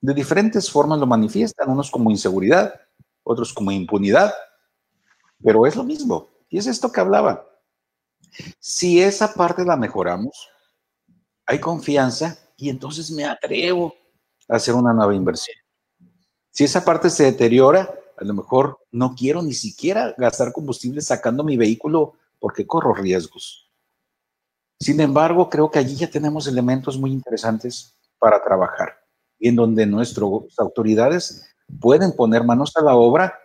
De 0.00 0.14
diferentes 0.14 0.70
formas 0.70 0.98
lo 0.98 1.06
manifiestan, 1.06 1.68
unos 1.68 1.90
como 1.90 2.10
inseguridad, 2.10 2.80
otros 3.24 3.52
como 3.52 3.72
impunidad, 3.72 4.32
pero 5.44 5.66
es 5.66 5.76
lo 5.76 5.84
mismo. 5.84 6.30
Y 6.48 6.56
es 6.56 6.66
esto 6.66 6.90
que 6.90 7.00
hablaba. 7.00 7.46
Si 8.58 9.02
esa 9.02 9.34
parte 9.34 9.66
la 9.66 9.76
mejoramos, 9.76 10.48
hay 11.44 11.60
confianza 11.60 12.38
y 12.56 12.70
entonces 12.70 13.10
me 13.10 13.24
atrevo 13.24 13.94
a 14.48 14.56
hacer 14.56 14.74
una 14.74 14.92
nueva 14.92 15.14
inversión. 15.14 15.56
Si 16.50 16.64
esa 16.64 16.84
parte 16.84 17.10
se 17.10 17.24
deteriora, 17.24 17.92
a 18.16 18.24
lo 18.24 18.34
mejor 18.34 18.78
no 18.90 19.14
quiero 19.14 19.42
ni 19.42 19.52
siquiera 19.52 20.14
gastar 20.16 20.52
combustible 20.52 21.00
sacando 21.02 21.44
mi 21.44 21.56
vehículo 21.56 22.14
porque 22.38 22.66
corro 22.66 22.94
riesgos. 22.94 23.70
Sin 24.80 25.00
embargo, 25.00 25.50
creo 25.50 25.70
que 25.70 25.78
allí 25.78 25.96
ya 25.96 26.10
tenemos 26.10 26.46
elementos 26.46 26.98
muy 26.98 27.12
interesantes 27.12 27.94
para 28.18 28.42
trabajar 28.42 28.94
y 29.38 29.48
en 29.48 29.56
donde 29.56 29.86
nuestras 29.86 30.28
autoridades 30.58 31.46
pueden 31.80 32.12
poner 32.12 32.44
manos 32.44 32.74
a 32.76 32.82
la 32.82 32.94
obra 32.94 33.38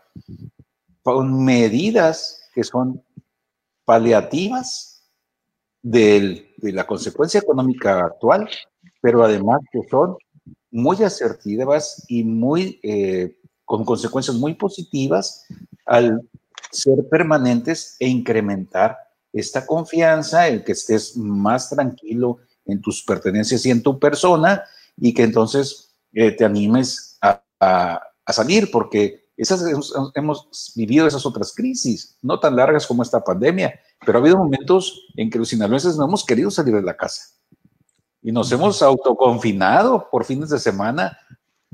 con 1.01 1.43
medidas 1.43 2.49
que 2.53 2.63
son 2.63 3.03
paliativas 3.83 5.09
de 5.81 6.53
la 6.61 6.85
consecuencia 6.85 7.39
económica 7.39 7.99
actual, 8.01 8.49
pero 9.01 9.23
además 9.23 9.59
que 9.71 9.81
son 9.89 10.15
muy 10.71 11.03
asertivas 11.03 12.05
y 12.07 12.23
muy 12.23 12.79
eh, 12.83 13.37
con 13.65 13.83
consecuencias 13.83 14.37
muy 14.37 14.53
positivas 14.53 15.45
al 15.85 16.21
ser 16.71 17.07
permanentes 17.09 17.97
e 17.99 18.07
incrementar 18.07 18.97
esta 19.33 19.65
confianza, 19.65 20.47
el 20.47 20.63
que 20.63 20.73
estés 20.73 21.15
más 21.17 21.69
tranquilo 21.69 22.39
en 22.65 22.81
tus 22.81 23.03
pertenencias 23.03 23.65
y 23.65 23.71
en 23.71 23.81
tu 23.81 23.99
persona 23.99 24.63
y 24.97 25.13
que 25.13 25.23
entonces 25.23 25.93
eh, 26.13 26.31
te 26.31 26.45
animes 26.45 27.17
a, 27.21 27.41
salir, 28.27 28.71
porque 28.71 29.27
esas, 29.35 29.61
hemos, 30.15 30.73
vivido 30.75 31.05
esas 31.05 31.25
otras 31.25 31.53
crisis, 31.53 32.17
no 32.21 32.39
tan 32.39 32.55
largas 32.55 32.87
como 32.87 33.03
esta 33.03 33.21
pandemia, 33.21 33.77
pero 34.05 34.17
ha 34.17 34.21
habido 34.21 34.37
momentos 34.37 35.05
en 35.17 35.29
que 35.29 35.37
los 35.37 35.49
sinaloenses 35.49 35.97
no 35.97 36.05
hemos 36.05 36.25
querido 36.25 36.49
salir 36.49 36.75
de 36.75 36.81
la 36.81 36.95
casa 36.95 37.40
y 38.21 38.31
nos 38.31 38.51
hemos 38.51 38.81
autoconfinado 38.81 40.07
por 40.09 40.25
fines 40.25 40.49
de 40.49 40.59
semana 40.59 41.17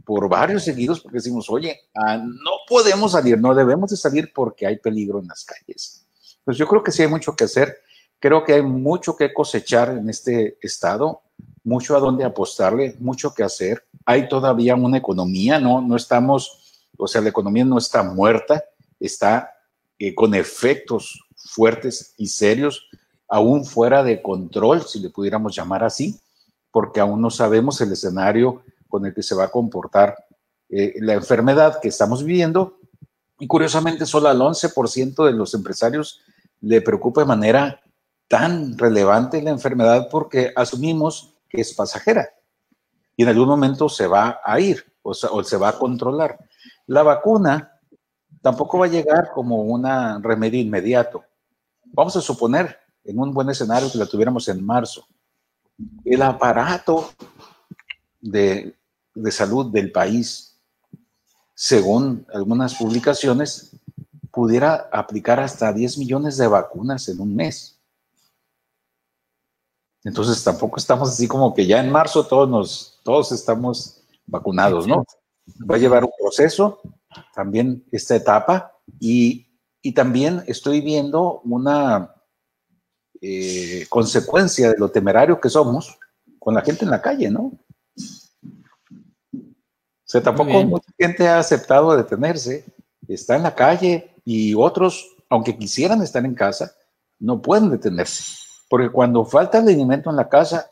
por 0.06 0.30
varios 0.30 0.64
seguidos 0.64 1.02
porque 1.02 1.18
decimos, 1.18 1.50
oye, 1.50 1.82
ah, 1.94 2.18
no 2.18 2.52
podemos 2.68 3.12
salir, 3.12 3.38
no 3.38 3.54
debemos 3.54 3.90
de 3.90 3.98
salir 3.98 4.32
porque 4.34 4.66
hay 4.66 4.78
peligro 4.78 5.20
en 5.20 5.28
las 5.28 5.44
calles. 5.44 6.06
Pues 6.46 6.58
yo 6.58 6.66
creo 6.66 6.82
que 6.82 6.94
sí 6.94 7.02
hay 7.02 7.10
mucho 7.10 7.36
que 7.36 7.44
hacer. 7.44 7.78
Creo 8.20 8.44
que 8.44 8.54
hay 8.54 8.62
mucho 8.62 9.18
que 9.18 9.34
cosechar 9.34 9.90
en 9.90 10.10
este 10.10 10.58
estado, 10.62 11.22
mucho 11.64 11.96
a 11.96 12.00
dónde 12.00 12.24
apostarle, 12.24 12.96
mucho 13.00 13.34
que 13.34 13.44
hacer. 13.44 13.84
Hay 14.06 14.30
todavía 14.30 14.76
una 14.76 14.98
economía, 14.98 15.60
¿no? 15.60 15.82
No 15.82 15.98
estamos, 15.98 16.82
o 16.98 17.08
sea, 17.08 17.20
la 17.20 17.30
economía 17.30 17.66
no 17.66 17.78
está 17.78 18.02
muerta, 18.02 18.64
está 19.00 19.52
eh, 20.00 20.16
con 20.16 20.34
efectos 20.34 21.22
fuertes 21.36 22.14
y 22.18 22.28
serios, 22.28 22.88
aún 23.28 23.66
fuera 23.66 24.04
de 24.04 24.22
control, 24.22 24.84
si 24.84 25.00
le 25.00 25.10
pudiéramos 25.10 25.54
llamar 25.54 25.84
así, 25.84 26.18
porque 26.72 27.00
aún 27.00 27.22
no 27.22 27.30
sabemos 27.30 27.80
el 27.82 27.92
escenario 27.92 28.64
con 28.88 29.06
el 29.06 29.14
que 29.14 29.24
se 29.24 29.36
va 29.36 29.46
a 29.46 29.52
comportar 29.52 30.16
eh, 30.70 30.96
la 31.00 31.14
enfermedad 31.14 31.80
que 31.82 31.88
estamos 31.88 32.24
viviendo. 32.24 32.78
Y 33.40 33.48
curiosamente, 33.48 34.06
solo 34.06 34.30
al 34.30 34.40
11% 34.40 35.26
de 35.26 35.34
los 35.34 35.54
empresarios 35.54 36.22
le 36.62 36.82
preocupa 36.82 37.22
de 37.22 37.28
manera 37.28 37.82
tan 38.28 38.78
relevante 38.78 39.42
la 39.42 39.52
enfermedad 39.52 40.08
porque 40.10 40.52
asumimos 40.56 41.36
que 41.48 41.62
es 41.62 41.74
pasajera 41.74 42.30
y 43.16 43.24
en 43.24 43.30
algún 43.30 43.48
momento 43.48 43.88
se 43.90 44.08
va 44.08 44.42
a 44.44 44.60
ir 44.60 44.84
o, 45.02 45.12
o 45.12 45.44
se 45.44 45.58
va 45.58 45.70
a 45.70 45.78
controlar. 45.78 46.38
La 46.86 47.04
vacuna 47.04 47.80
tampoco 48.42 48.80
va 48.80 48.86
a 48.86 48.90
llegar 48.90 49.32
como 49.34 49.62
un 49.62 49.84
remedio 50.24 50.60
inmediato. 50.60 51.24
Vamos 51.86 52.16
a 52.16 52.22
suponer, 52.22 52.78
en 53.04 53.20
un 53.20 53.34
buen 53.34 53.50
escenario, 53.50 53.92
que 53.92 53.98
la 53.98 54.06
tuviéramos 54.06 54.48
en 54.50 54.64
marzo. 54.66 55.08
El 56.06 56.22
aparato 56.22 57.10
de, 58.20 58.76
de 59.14 59.32
salud 59.32 59.72
del 59.72 59.92
país, 59.92 60.60
según 61.54 62.26
algunas 62.34 62.76
publicaciones, 62.76 63.76
pudiera 64.32 64.90
aplicar 64.92 65.40
hasta 65.40 65.74
10 65.74 65.98
millones 65.98 66.38
de 66.38 66.48
vacunas 66.48 67.10
en 67.10 67.20
un 67.20 67.36
mes. 67.36 67.78
Entonces 70.04 70.44
tampoco 70.44 70.78
estamos 70.78 71.10
así 71.10 71.28
como 71.28 71.54
que 71.54 71.66
ya 71.66 71.80
en 71.80 71.92
marzo 71.92 72.26
todos 72.26 72.48
nos, 72.48 73.00
todos 73.04 73.32
estamos 73.32 74.04
vacunados, 74.26 74.88
¿no? 74.88 75.06
Va 75.70 75.76
a 75.76 75.80
llevar 75.80 76.04
un 76.04 76.12
proceso, 76.20 76.80
también 77.34 77.84
esta 77.92 78.16
etapa, 78.16 78.74
y, 79.00 79.46
también 79.96 80.44
estoy 80.48 80.82
viendo 80.82 81.40
una 81.46 82.14
eh, 83.22 83.86
consecuencia 83.90 84.72
de 84.72 84.78
lo 84.78 84.90
temerario 84.90 85.40
que 85.40 85.50
somos 85.50 85.98
con 86.40 86.54
la 86.54 86.62
gente 86.62 86.86
en 86.86 86.92
la 86.92 87.02
calle, 87.02 87.30
¿no? 87.30 87.52
O 89.34 90.10
sea, 90.10 90.22
tampoco 90.24 90.64
mucha 90.64 90.90
gente 90.98 91.28
ha 91.28 91.40
aceptado 91.40 91.96
detenerse, 91.96 92.64
está 93.08 93.36
en 93.36 93.44
la 93.44 93.54
calle 93.54 94.16
y 94.24 94.54
otros, 94.54 95.06
aunque 95.30 95.58
quisieran 95.58 96.02
estar 96.02 96.24
en 96.24 96.34
casa, 96.34 96.74
no 97.20 97.42
pueden 97.42 97.70
detenerse. 97.70 98.24
Porque 98.70 98.90
cuando 98.90 99.26
falta 99.26 99.58
el 99.58 99.68
alimento 99.68 100.10
en 100.10 100.16
la 100.16 100.30
casa, 100.30 100.70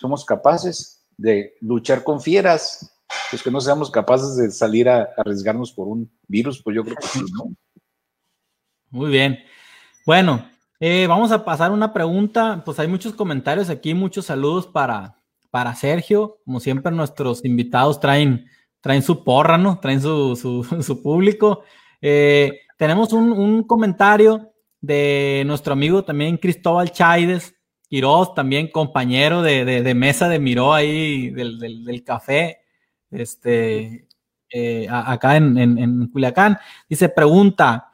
somos 0.00 0.24
capaces 0.24 1.04
de 1.16 1.54
luchar 1.60 2.02
con 2.02 2.20
fieras, 2.20 2.92
pues 3.30 3.42
que 3.42 3.50
no 3.50 3.60
seamos 3.60 3.90
capaces 3.90 4.36
de 4.36 4.50
salir 4.50 4.88
a, 4.88 5.10
arriesgarnos 5.16 5.72
por 5.72 5.86
un 5.86 6.10
virus, 6.26 6.60
pues 6.62 6.74
yo 6.74 6.82
creo 6.82 6.96
que 6.96 7.06
sí, 7.06 7.24
¿no? 7.32 7.54
Muy 8.90 9.10
bien. 9.10 9.38
Bueno, 10.04 10.50
eh, 10.84 11.06
vamos 11.06 11.30
a 11.30 11.44
pasar 11.44 11.70
una 11.70 11.92
pregunta. 11.92 12.62
Pues 12.64 12.78
hay 12.80 12.88
muchos 12.88 13.14
comentarios 13.14 13.70
aquí, 13.70 13.94
muchos 13.94 14.26
saludos 14.26 14.66
para, 14.66 15.16
para 15.50 15.74
Sergio. 15.76 16.38
Como 16.44 16.58
siempre, 16.58 16.90
nuestros 16.90 17.44
invitados 17.44 18.00
traen, 18.00 18.46
traen 18.80 19.02
su 19.02 19.22
porra, 19.22 19.56
¿no? 19.58 19.78
Traen 19.78 20.02
su, 20.02 20.34
su, 20.36 21.02
público. 21.02 21.62
Eh, 22.00 22.62
tenemos 22.76 23.12
un, 23.12 23.62
comentario 23.62 24.52
de 24.80 25.44
nuestro 25.46 25.74
amigo 25.74 26.04
también 26.04 26.36
Cristóbal 26.36 26.90
Chaides, 26.90 27.54
Quiroz, 27.88 28.34
también 28.34 28.68
compañero 28.68 29.40
de, 29.42 29.94
mesa 29.94 30.28
de 30.28 30.40
Miró 30.40 30.74
ahí 30.74 31.30
del, 31.30 31.60
del 31.60 32.02
café 32.02 32.62
este, 33.12 34.08
eh, 34.50 34.88
acá 34.90 35.36
en, 35.36 35.56
en, 35.58 36.08
Culiacán. 36.08 36.58
Dice, 36.88 37.08
pregunta, 37.08 37.90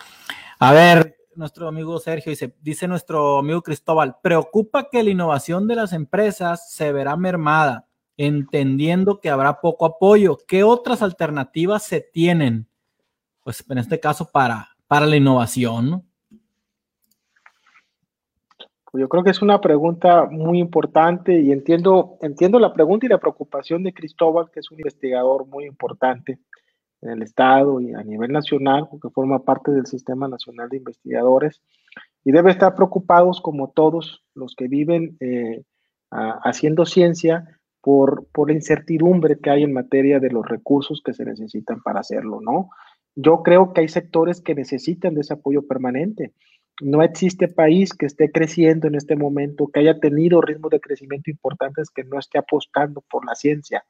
a 0.58 0.72
ver, 0.72 1.07
nuestro 1.38 1.68
amigo 1.68 1.98
Sergio 2.00 2.30
dice, 2.30 2.54
dice 2.60 2.88
nuestro 2.88 3.38
amigo 3.38 3.62
Cristóbal, 3.62 4.16
preocupa 4.22 4.88
que 4.90 5.02
la 5.02 5.10
innovación 5.10 5.68
de 5.68 5.76
las 5.76 5.92
empresas 5.92 6.72
se 6.72 6.92
verá 6.92 7.16
mermada, 7.16 7.86
entendiendo 8.16 9.20
que 9.20 9.30
habrá 9.30 9.60
poco 9.60 9.86
apoyo. 9.86 10.36
¿Qué 10.46 10.64
otras 10.64 11.00
alternativas 11.00 11.84
se 11.84 12.00
tienen? 12.00 12.66
Pues 13.44 13.64
en 13.70 13.78
este 13.78 14.00
caso 14.00 14.28
para, 14.30 14.68
para 14.88 15.06
la 15.06 15.16
innovación, 15.16 15.90
¿no? 15.90 16.04
Yo 18.94 19.08
creo 19.08 19.22
que 19.22 19.30
es 19.30 19.42
una 19.42 19.60
pregunta 19.60 20.26
muy 20.30 20.58
importante 20.58 21.38
y 21.38 21.52
entiendo, 21.52 22.16
entiendo 22.22 22.58
la 22.58 22.72
pregunta 22.72 23.06
y 23.06 23.10
la 23.10 23.18
preocupación 23.18 23.82
de 23.84 23.92
Cristóbal, 23.92 24.50
que 24.50 24.60
es 24.60 24.70
un 24.70 24.78
investigador 24.78 25.46
muy 25.46 25.66
importante 25.66 26.40
en 27.02 27.10
el 27.10 27.22
Estado 27.22 27.80
y 27.80 27.94
a 27.94 28.02
nivel 28.02 28.32
nacional, 28.32 28.88
porque 28.90 29.10
forma 29.10 29.44
parte 29.44 29.70
del 29.70 29.86
Sistema 29.86 30.28
Nacional 30.28 30.68
de 30.68 30.78
Investigadores, 30.78 31.62
y 32.24 32.32
debe 32.32 32.50
estar 32.50 32.74
preocupados 32.74 33.40
como 33.40 33.70
todos 33.70 34.24
los 34.34 34.54
que 34.54 34.68
viven 34.68 35.16
eh, 35.20 35.62
haciendo 36.10 36.84
ciencia 36.84 37.46
por, 37.80 38.26
por 38.32 38.48
la 38.48 38.54
incertidumbre 38.54 39.38
que 39.38 39.50
hay 39.50 39.62
en 39.62 39.72
materia 39.72 40.20
de 40.20 40.30
los 40.30 40.46
recursos 40.46 41.00
que 41.04 41.14
se 41.14 41.24
necesitan 41.24 41.80
para 41.82 42.00
hacerlo, 42.00 42.40
¿no? 42.40 42.70
Yo 43.14 43.42
creo 43.42 43.72
que 43.72 43.82
hay 43.82 43.88
sectores 43.88 44.40
que 44.40 44.54
necesitan 44.54 45.14
de 45.14 45.22
ese 45.22 45.34
apoyo 45.34 45.66
permanente 45.66 46.32
no 46.80 47.02
existe 47.02 47.48
país 47.48 47.92
que 47.92 48.06
esté 48.06 48.30
creciendo 48.30 48.86
en 48.86 48.94
este 48.94 49.16
momento, 49.16 49.68
que 49.68 49.80
haya 49.80 49.98
tenido 49.98 50.40
ritmos 50.40 50.70
de 50.70 50.80
crecimiento 50.80 51.30
importantes, 51.30 51.90
que 51.90 52.04
no 52.04 52.18
esté 52.18 52.38
apostando 52.38 53.02
por 53.10 53.26
la 53.26 53.34
ciencia. 53.34 53.84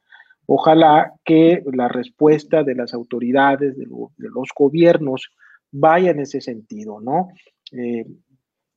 Ojalá 0.50 1.12
que 1.26 1.62
la 1.74 1.88
respuesta 1.88 2.62
de 2.62 2.74
las 2.74 2.94
autoridades, 2.94 3.76
de, 3.76 3.84
los 3.86 4.48
gobiernos, 4.56 5.30
vaya 5.70 6.10
en 6.10 6.20
ese 6.20 6.40
sentido, 6.40 7.02
¿no? 7.02 7.28
Eh, 7.72 8.06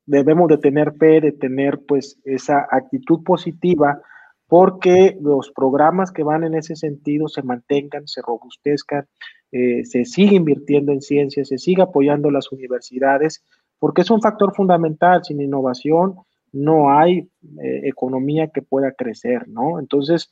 debemos 0.05 0.49
de 0.49 0.57
tener 0.57 0.91
fe, 0.97 1.21
de 1.21 1.31
tener 1.31 1.79
pues 1.87 2.19
esa 2.25 2.67
actitud 2.69 3.23
positiva, 3.23 4.01
porque 4.47 5.17
los 5.21 5.49
programas 5.51 6.11
que 6.11 6.23
van 6.23 6.43
en 6.43 6.55
ese 6.55 6.75
sentido 6.75 7.29
se 7.29 7.41
mantengan, 7.41 8.05
se 8.05 8.21
robustezcan, 8.21 9.07
eh, 9.53 9.85
se 9.85 10.03
sigue 10.03 10.35
invirtiendo 10.35 10.91
en 10.91 10.99
ciencia, 10.99 11.45
se 11.45 11.57
sigue 11.57 11.83
apoyando 11.83 12.31
las 12.31 12.51
universidades, 12.51 13.45
porque 13.79 14.01
es 14.01 14.11
un 14.11 14.21
factor 14.21 14.53
fundamental. 14.53 15.23
Sin 15.23 15.39
innovación 15.39 16.15
no 16.51 16.91
hay 16.91 17.29
eh, 17.63 17.81
economía 17.85 18.49
que 18.49 18.61
pueda 18.61 18.91
crecer, 18.91 19.47
¿no? 19.47 19.79
Entonces, 19.79 20.29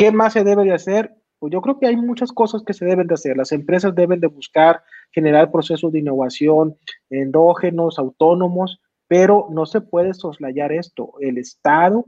¿qué 0.00 0.10
más 0.10 0.32
se 0.32 0.44
debe 0.44 0.64
de 0.64 0.72
hacer? 0.72 1.14
Pues 1.38 1.52
yo 1.52 1.60
creo 1.60 1.78
que 1.78 1.86
hay 1.86 1.96
muchas 1.96 2.32
cosas 2.32 2.62
que 2.64 2.72
se 2.72 2.86
deben 2.86 3.06
de 3.06 3.14
hacer. 3.14 3.36
Las 3.36 3.52
empresas 3.52 3.94
deben 3.94 4.18
de 4.18 4.28
buscar 4.28 4.82
generar 5.10 5.50
procesos 5.52 5.92
de 5.92 5.98
innovación 5.98 6.78
endógenos, 7.10 7.98
autónomos, 7.98 8.80
pero 9.08 9.48
no 9.50 9.66
se 9.66 9.82
puede 9.82 10.14
soslayar 10.14 10.72
esto. 10.72 11.12
El 11.20 11.36
Estado, 11.36 12.06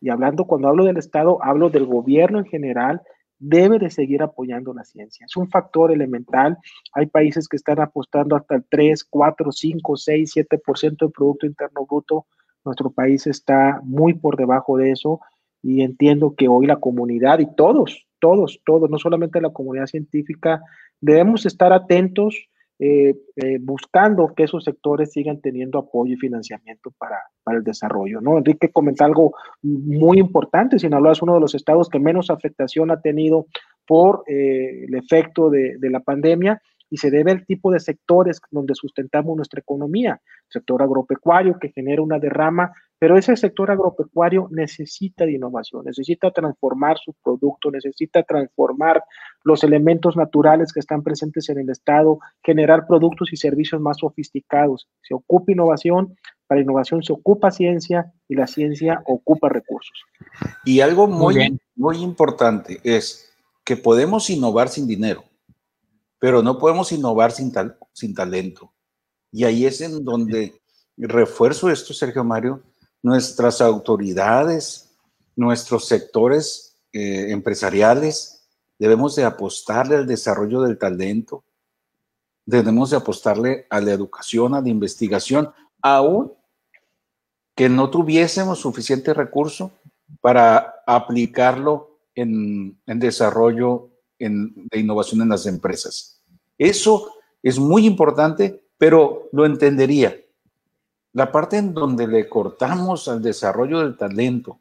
y 0.00 0.10
hablando, 0.10 0.44
cuando 0.44 0.68
hablo 0.68 0.84
del 0.84 0.96
Estado, 0.96 1.42
hablo 1.42 1.70
del 1.70 1.86
gobierno 1.86 2.38
en 2.38 2.44
general, 2.44 3.02
debe 3.40 3.80
de 3.80 3.90
seguir 3.90 4.22
apoyando 4.22 4.72
la 4.72 4.84
ciencia. 4.84 5.26
Es 5.26 5.36
un 5.36 5.50
factor 5.50 5.90
elemental. 5.90 6.56
Hay 6.92 7.06
países 7.06 7.48
que 7.48 7.56
están 7.56 7.80
apostando 7.80 8.36
hasta 8.36 8.54
el 8.54 8.64
3, 8.68 9.02
4, 9.10 9.50
5, 9.50 9.96
6, 9.96 10.36
7% 10.36 10.96
del 10.98 11.10
Producto 11.10 11.46
Interno 11.46 11.84
Bruto. 11.84 12.26
Nuestro 12.64 12.90
país 12.90 13.26
está 13.26 13.80
muy 13.82 14.14
por 14.14 14.36
debajo 14.36 14.76
de 14.76 14.92
eso 14.92 15.20
y 15.64 15.80
entiendo 15.82 16.34
que 16.36 16.46
hoy 16.46 16.66
la 16.66 16.76
comunidad 16.76 17.38
y 17.38 17.46
todos, 17.56 18.06
todos, 18.20 18.60
todos, 18.66 18.90
no 18.90 18.98
solamente 18.98 19.40
la 19.40 19.50
comunidad 19.50 19.86
científica, 19.86 20.62
debemos 21.00 21.46
estar 21.46 21.72
atentos 21.72 22.48
eh, 22.78 23.14
eh, 23.36 23.58
buscando 23.60 24.34
que 24.36 24.42
esos 24.42 24.64
sectores 24.64 25.12
sigan 25.12 25.40
teniendo 25.40 25.78
apoyo 25.78 26.12
y 26.12 26.16
financiamiento 26.16 26.92
para, 26.98 27.16
el 27.56 27.64
desarrollo. 27.64 28.20
¿no? 28.20 28.36
Enrique 28.36 28.70
comenta 28.70 29.06
algo 29.06 29.32
muy 29.62 30.18
importante. 30.18 30.78
Sinaloa 30.78 31.12
es 31.12 31.22
uno 31.22 31.34
de 31.34 31.40
los 31.40 31.54
estados 31.54 31.88
que 31.88 31.98
menos 31.98 32.28
afectación 32.28 32.90
ha 32.90 33.00
tenido 33.00 33.46
por 33.86 34.24
eh, 34.26 34.84
el 34.84 34.94
efecto 34.94 35.48
de, 35.48 35.78
de 35.78 35.90
la 35.90 36.00
pandemia 36.00 36.60
y 36.90 36.98
se 36.98 37.10
debe 37.10 37.32
al 37.32 37.46
tipo 37.46 37.72
de 37.72 37.80
sectores 37.80 38.40
donde 38.50 38.74
sustentamos 38.74 39.34
nuestra 39.34 39.60
economía, 39.60 40.20
sector 40.48 40.82
agropecuario 40.82 41.58
que 41.58 41.70
genera 41.70 42.02
una 42.02 42.18
derrama 42.18 42.72
pero 43.04 43.18
ese 43.18 43.36
sector 43.36 43.70
agropecuario 43.70 44.48
necesita 44.50 45.26
de 45.26 45.34
innovación, 45.34 45.84
necesita 45.84 46.30
transformar 46.30 46.96
su 46.96 47.12
producto, 47.22 47.70
necesita 47.70 48.22
transformar 48.22 49.04
los 49.42 49.62
elementos 49.62 50.16
naturales 50.16 50.72
que 50.72 50.80
están 50.80 51.02
presentes 51.02 51.50
en 51.50 51.58
el 51.58 51.68
Estado, 51.68 52.18
generar 52.42 52.86
productos 52.86 53.30
y 53.30 53.36
servicios 53.36 53.78
más 53.78 53.98
sofisticados. 53.98 54.88
Se 55.02 55.12
ocupa 55.12 55.52
innovación, 55.52 56.16
para 56.46 56.62
innovación 56.62 57.02
se 57.02 57.12
ocupa 57.12 57.50
ciencia 57.50 58.10
y 58.26 58.36
la 58.36 58.46
ciencia 58.46 59.02
ocupa 59.04 59.50
recursos. 59.50 60.02
Y 60.64 60.80
algo 60.80 61.06
muy, 61.06 61.60
muy, 61.76 61.98
importante 61.98 62.80
es 62.84 63.30
que 63.66 63.76
podemos 63.76 64.30
innovar 64.30 64.70
sin 64.70 64.86
dinero, 64.86 65.24
pero 66.18 66.42
no 66.42 66.58
podemos 66.58 66.90
innovar 66.90 67.32
sin, 67.32 67.52
tal, 67.52 67.76
sin 67.92 68.14
talento. 68.14 68.72
Y 69.30 69.44
ahí 69.44 69.66
es 69.66 69.82
en 69.82 70.02
donde 70.02 70.54
refuerzo 70.96 71.68
esto, 71.68 71.92
Sergio 71.92 72.24
Mario, 72.24 72.62
nuestras 73.04 73.60
autoridades, 73.60 74.96
nuestros 75.36 75.86
sectores 75.86 76.74
eh, 76.90 77.26
empresariales, 77.32 78.46
debemos 78.78 79.14
de 79.14 79.24
apostarle 79.24 79.96
al 79.96 80.06
desarrollo 80.06 80.62
del 80.62 80.78
talento, 80.78 81.44
debemos 82.46 82.90
de 82.90 82.96
apostarle 82.96 83.66
a 83.68 83.82
la 83.82 83.92
educación, 83.92 84.54
a 84.54 84.62
la 84.62 84.70
investigación, 84.70 85.52
aún 85.82 86.32
que 87.54 87.68
no 87.68 87.90
tuviésemos 87.90 88.60
suficiente 88.60 89.12
recurso 89.12 89.70
para 90.22 90.76
aplicarlo 90.86 91.98
en, 92.14 92.80
desarrollo 92.86 93.90
de 94.18 94.80
innovación 94.80 95.20
en 95.20 95.28
las 95.28 95.44
empresas. 95.44 96.22
Eso 96.56 97.12
es 97.42 97.58
muy 97.58 97.84
importante, 97.84 98.64
pero 98.78 99.28
lo 99.30 99.44
entendería 99.44 100.23
la 101.14 101.32
parte 101.32 101.56
en 101.56 101.72
donde 101.72 102.06
le 102.06 102.28
cortamos 102.28 103.08
al 103.08 103.22
desarrollo 103.22 103.80
del 103.80 103.96
talento 103.96 104.60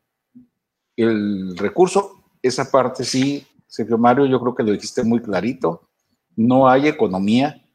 el 0.96 1.58
recurso, 1.58 2.24
esa 2.42 2.70
parte 2.70 3.04
sí 3.04 3.46
Sergio 3.74 3.98
Mario, 3.98 4.28
yo 4.28 4.40
creo 4.40 4.54
que 4.54 4.62
lo 4.62 4.72
dijiste 4.72 5.04
muy 5.04 5.20
clarito. 5.20 5.90
No 6.36 6.70
hay 6.70 6.88
economía 6.88 7.68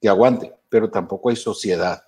que 0.00 0.08
aguante, 0.08 0.52
pero 0.68 0.90
tampoco 0.90 1.30
hay 1.30 1.36
sociedad 1.36 2.02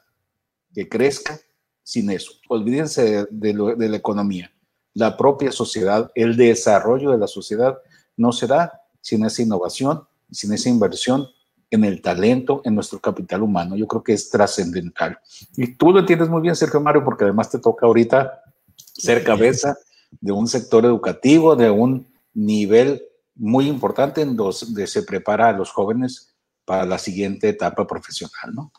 que 0.75 0.89
crezca 0.89 1.39
sin 1.85 2.11
eso. 2.11 2.33
Olvídense 2.49 3.29
de, 3.31 3.55
la 3.55 3.97
economía. 3.97 4.53
La 4.93 5.17
propia 5.17 5.53
sociedad, 5.53 6.11
el 6.17 6.37
desarrollo 6.37 7.13
de 7.13 7.19
la 7.19 7.29
sociedad 7.29 7.79
no 8.17 8.33
será 8.33 8.73
sin 9.01 9.25
esa 9.25 9.43
innovación, 9.43 10.03
sin 10.33 10.53
esa 10.53 10.69
inversión 10.69 11.29
en 11.73 11.85
el 11.85 12.03
talento, 12.03 12.61
en 12.64 12.75
nuestro 12.75 13.01
capital 13.01 13.43
humano. 13.43 13.77
Yo 13.77 13.87
creo 13.87 14.03
que 14.03 14.12
es 14.12 14.31
trascendental. 14.31 15.18
Y 15.57 15.75
tú 15.75 15.91
lo 15.91 16.01
entiendes 16.01 16.29
muy 16.29 16.43
bien, 16.43 16.55
Sergio 16.55 16.81
Mario, 16.81 17.03
porque 17.05 17.25
además 17.25 17.51
te 17.51 17.59
toca 17.59 17.87
ahorita 17.87 18.43
ser 18.77 19.25
cabeza 19.25 19.77
de 20.20 20.33
un 20.33 20.47
sector 20.47 20.85
educativo, 20.85 21.57
de 21.57 21.70
un 21.70 22.07
nivel 22.35 23.03
muy 23.35 23.68
importante 23.68 24.20
en 24.20 24.37
donde 24.37 24.87
se 24.87 25.03
prepara 25.03 25.49
a 25.49 25.53
los 25.53 25.70
jóvenes 25.70 26.35
para 26.64 26.85
la 26.85 26.99
siguiente 26.99 27.49
etapa 27.49 27.87
profesional, 27.87 28.55
¿no? 28.55 28.73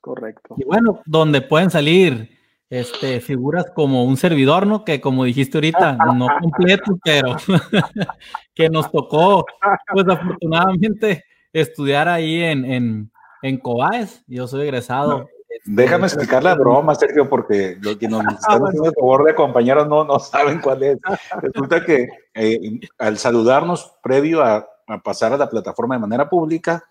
Correcto. 0.00 0.56
Y 0.58 0.64
bueno, 0.64 1.00
donde 1.06 1.40
pueden 1.40 1.70
salir 1.70 2.34
este, 2.68 3.20
figuras 3.20 3.66
como 3.74 4.04
un 4.04 4.16
servidor, 4.16 4.66
¿no? 4.66 4.84
Que 4.84 5.00
como 5.00 5.24
dijiste 5.24 5.58
ahorita, 5.58 5.96
no 6.14 6.26
completo, 6.40 6.98
pero 7.04 7.36
que 8.54 8.68
nos 8.68 8.90
tocó, 8.90 9.46
pues 9.92 10.06
afortunadamente, 10.08 11.24
estudiar 11.54 12.08
ahí 12.08 12.42
en, 12.42 12.64
en, 12.64 13.12
en 13.42 13.58
Cobaes. 13.58 14.22
Yo 14.26 14.46
soy 14.46 14.62
egresado. 14.62 15.28
Este, 15.48 15.62
déjame 15.64 16.06
explicar 16.06 16.42
la 16.42 16.54
broma, 16.54 16.94
Sergio, 16.94 17.28
porque 17.28 17.78
los 17.80 17.96
que 17.96 18.08
nos 18.08 18.20
están 18.34 18.62
haciendo 18.62 18.88
el 18.88 18.94
favor 18.94 19.24
de 19.24 19.34
compañeros 19.34 19.88
no, 19.88 20.04
no 20.04 20.18
saben 20.18 20.60
cuál 20.60 20.82
es. 20.82 20.98
Resulta 21.40 21.84
que 21.84 22.08
eh, 22.34 22.80
al 22.98 23.16
saludarnos 23.16 23.94
previo 24.02 24.42
a, 24.42 24.68
a 24.86 25.02
pasar 25.02 25.32
a 25.32 25.38
la 25.38 25.48
plataforma 25.48 25.94
de 25.94 26.00
manera 26.00 26.28
pública, 26.28 26.84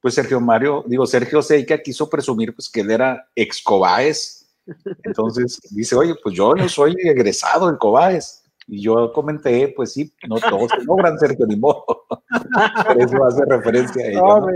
pues 0.00 0.14
Sergio 0.14 0.38
Mario, 0.38 0.84
digo, 0.86 1.06
Sergio 1.06 1.40
Seika 1.40 1.78
quiso 1.78 2.10
presumir 2.10 2.54
pues 2.54 2.68
que 2.68 2.80
él 2.80 2.90
era 2.90 3.26
ex 3.34 3.62
Cobaes. 3.62 4.54
Entonces 5.02 5.60
dice, 5.70 5.96
oye, 5.96 6.14
pues 6.22 6.34
yo 6.34 6.54
no 6.54 6.68
soy 6.68 6.94
egresado 7.02 7.70
en 7.70 7.76
Cobaes. 7.76 8.43
Y 8.66 8.82
yo 8.82 9.12
comenté, 9.12 9.72
pues 9.76 9.92
sí, 9.92 10.12
no 10.28 10.36
todos 10.36 10.70
se 10.70 10.84
logran, 10.84 11.18
Sergio, 11.18 11.46
ni 11.46 11.56
modo. 11.56 11.84
Por 12.86 13.02
eso 13.02 13.24
hace 13.24 13.44
referencia 13.46 14.04
a 14.04 14.08
ello. 14.08 14.46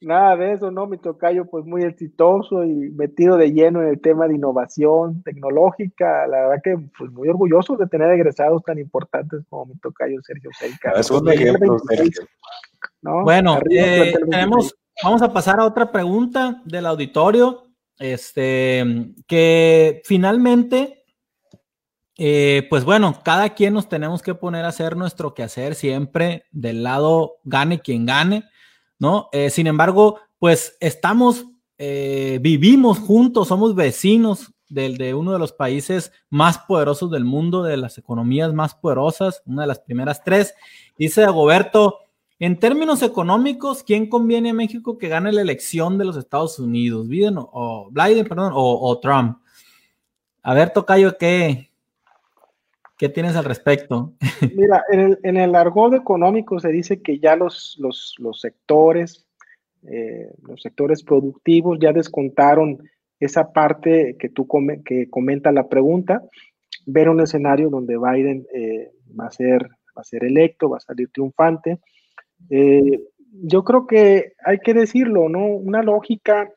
nada 0.00 0.36
de 0.36 0.52
eso, 0.52 0.70
¿no? 0.70 0.86
Mi 0.86 0.98
tocayo, 0.98 1.46
pues 1.46 1.64
muy 1.64 1.82
exitoso 1.82 2.64
y 2.64 2.90
metido 2.90 3.36
de 3.36 3.52
lleno 3.52 3.82
en 3.82 3.88
el 3.88 4.00
tema 4.00 4.28
de 4.28 4.34
innovación 4.34 5.22
tecnológica. 5.22 6.26
La 6.26 6.42
verdad 6.42 6.62
que, 6.62 6.78
pues 6.96 7.10
muy 7.10 7.28
orgulloso 7.28 7.76
de 7.76 7.86
tener 7.86 8.10
egresados 8.10 8.62
tan 8.62 8.78
importantes 8.78 9.42
como 9.48 9.66
mi 9.66 9.78
tocayo 9.78 10.20
Sergio 10.22 10.50
Seika. 10.58 10.92
Es 10.92 11.10
un 11.10 11.30
ejemplo, 11.30 11.78
Sergio. 11.88 12.22
Bueno, 13.02 13.58
eh, 13.70 14.14
tenemos 14.30 14.74
Vamos 15.02 15.20
a 15.20 15.32
pasar 15.32 15.60
a 15.60 15.66
otra 15.66 15.92
pregunta 15.92 16.62
del 16.64 16.86
auditorio. 16.86 17.64
Este, 17.98 18.84
que 19.26 20.02
finalmente, 20.04 21.04
eh, 22.18 22.66
pues 22.70 22.84
bueno, 22.84 23.20
cada 23.22 23.50
quien 23.50 23.74
nos 23.74 23.88
tenemos 23.88 24.22
que 24.22 24.34
poner 24.34 24.64
a 24.64 24.68
hacer 24.68 24.96
nuestro 24.96 25.34
quehacer 25.34 25.74
siempre 25.74 26.44
del 26.50 26.82
lado 26.82 27.36
gane 27.44 27.80
quien 27.80 28.06
gane, 28.06 28.44
¿no? 28.98 29.28
Eh, 29.32 29.50
sin 29.50 29.66
embargo, 29.66 30.20
pues 30.38 30.76
estamos, 30.80 31.46
eh, 31.76 32.38
vivimos 32.40 32.98
juntos, 32.98 33.48
somos 33.48 33.74
vecinos 33.74 34.52
del, 34.68 34.96
de 34.96 35.14
uno 35.14 35.32
de 35.32 35.38
los 35.38 35.52
países 35.52 36.10
más 36.30 36.58
poderosos 36.58 37.10
del 37.10 37.24
mundo, 37.24 37.62
de 37.62 37.76
las 37.76 37.98
economías 37.98 38.52
más 38.54 38.74
poderosas, 38.74 39.42
una 39.44 39.62
de 39.62 39.68
las 39.68 39.80
primeras 39.80 40.24
tres. 40.24 40.54
Dice 40.98 41.24
Agoberto, 41.24 41.98
en 42.38 42.58
términos 42.58 43.02
económicos, 43.02 43.82
¿quién 43.82 44.08
conviene 44.08 44.50
a 44.50 44.54
México 44.54 44.98
que 44.98 45.08
gane 45.08 45.32
la 45.32 45.40
elección 45.40 45.96
de 45.96 46.04
los 46.04 46.16
Estados 46.16 46.58
Unidos? 46.58 47.08
¿Biden 47.08 47.36
o, 47.38 47.88
Biden, 47.90 48.26
perdón, 48.26 48.52
o, 48.54 48.98
Trump? 49.00 49.38
A 50.42 50.52
ver, 50.52 50.70
Tocayo, 50.70 51.16
¿qué, 51.16 51.70
¿Qué 52.98 53.10
tienes 53.10 53.36
al 53.36 53.44
respecto? 53.44 54.14
Mira, 54.56 54.84
en 54.90 55.00
el, 55.00 55.18
en 55.22 55.36
el 55.36 55.54
económico 55.96 56.58
se 56.58 56.70
dice 56.70 57.02
que 57.02 57.18
ya 57.18 57.36
los, 57.36 57.76
los, 57.78 58.40
sectores, 58.40 59.26
eh, 59.86 60.30
los 60.42 60.62
sectores 60.62 61.02
productivos 61.02 61.78
ya 61.78 61.92
descontaron 61.92 62.78
esa 63.20 63.52
parte 63.52 64.16
que 64.18 64.30
tú 64.30 64.48
que 64.84 65.10
comenta 65.10 65.52
la 65.52 65.68
pregunta, 65.68 66.22
ver 66.86 67.10
un 67.10 67.20
escenario 67.20 67.68
donde 67.68 67.98
Biden 67.98 68.46
eh, 68.54 68.90
va, 69.18 69.26
a 69.26 69.30
ser, 69.30 69.62
va 69.62 70.00
a 70.00 70.04
ser 70.04 70.24
electo, 70.24 70.70
va 70.70 70.78
a 70.78 70.80
salir 70.80 71.10
triunfante, 71.10 71.78
eh, 72.48 73.00
yo 73.42 73.64
creo 73.64 73.86
que 73.86 74.32
hay 74.44 74.58
que 74.60 74.72
decirlo, 74.72 75.28
¿no? 75.28 75.46
Una 75.46 75.82
lógica 75.82 76.50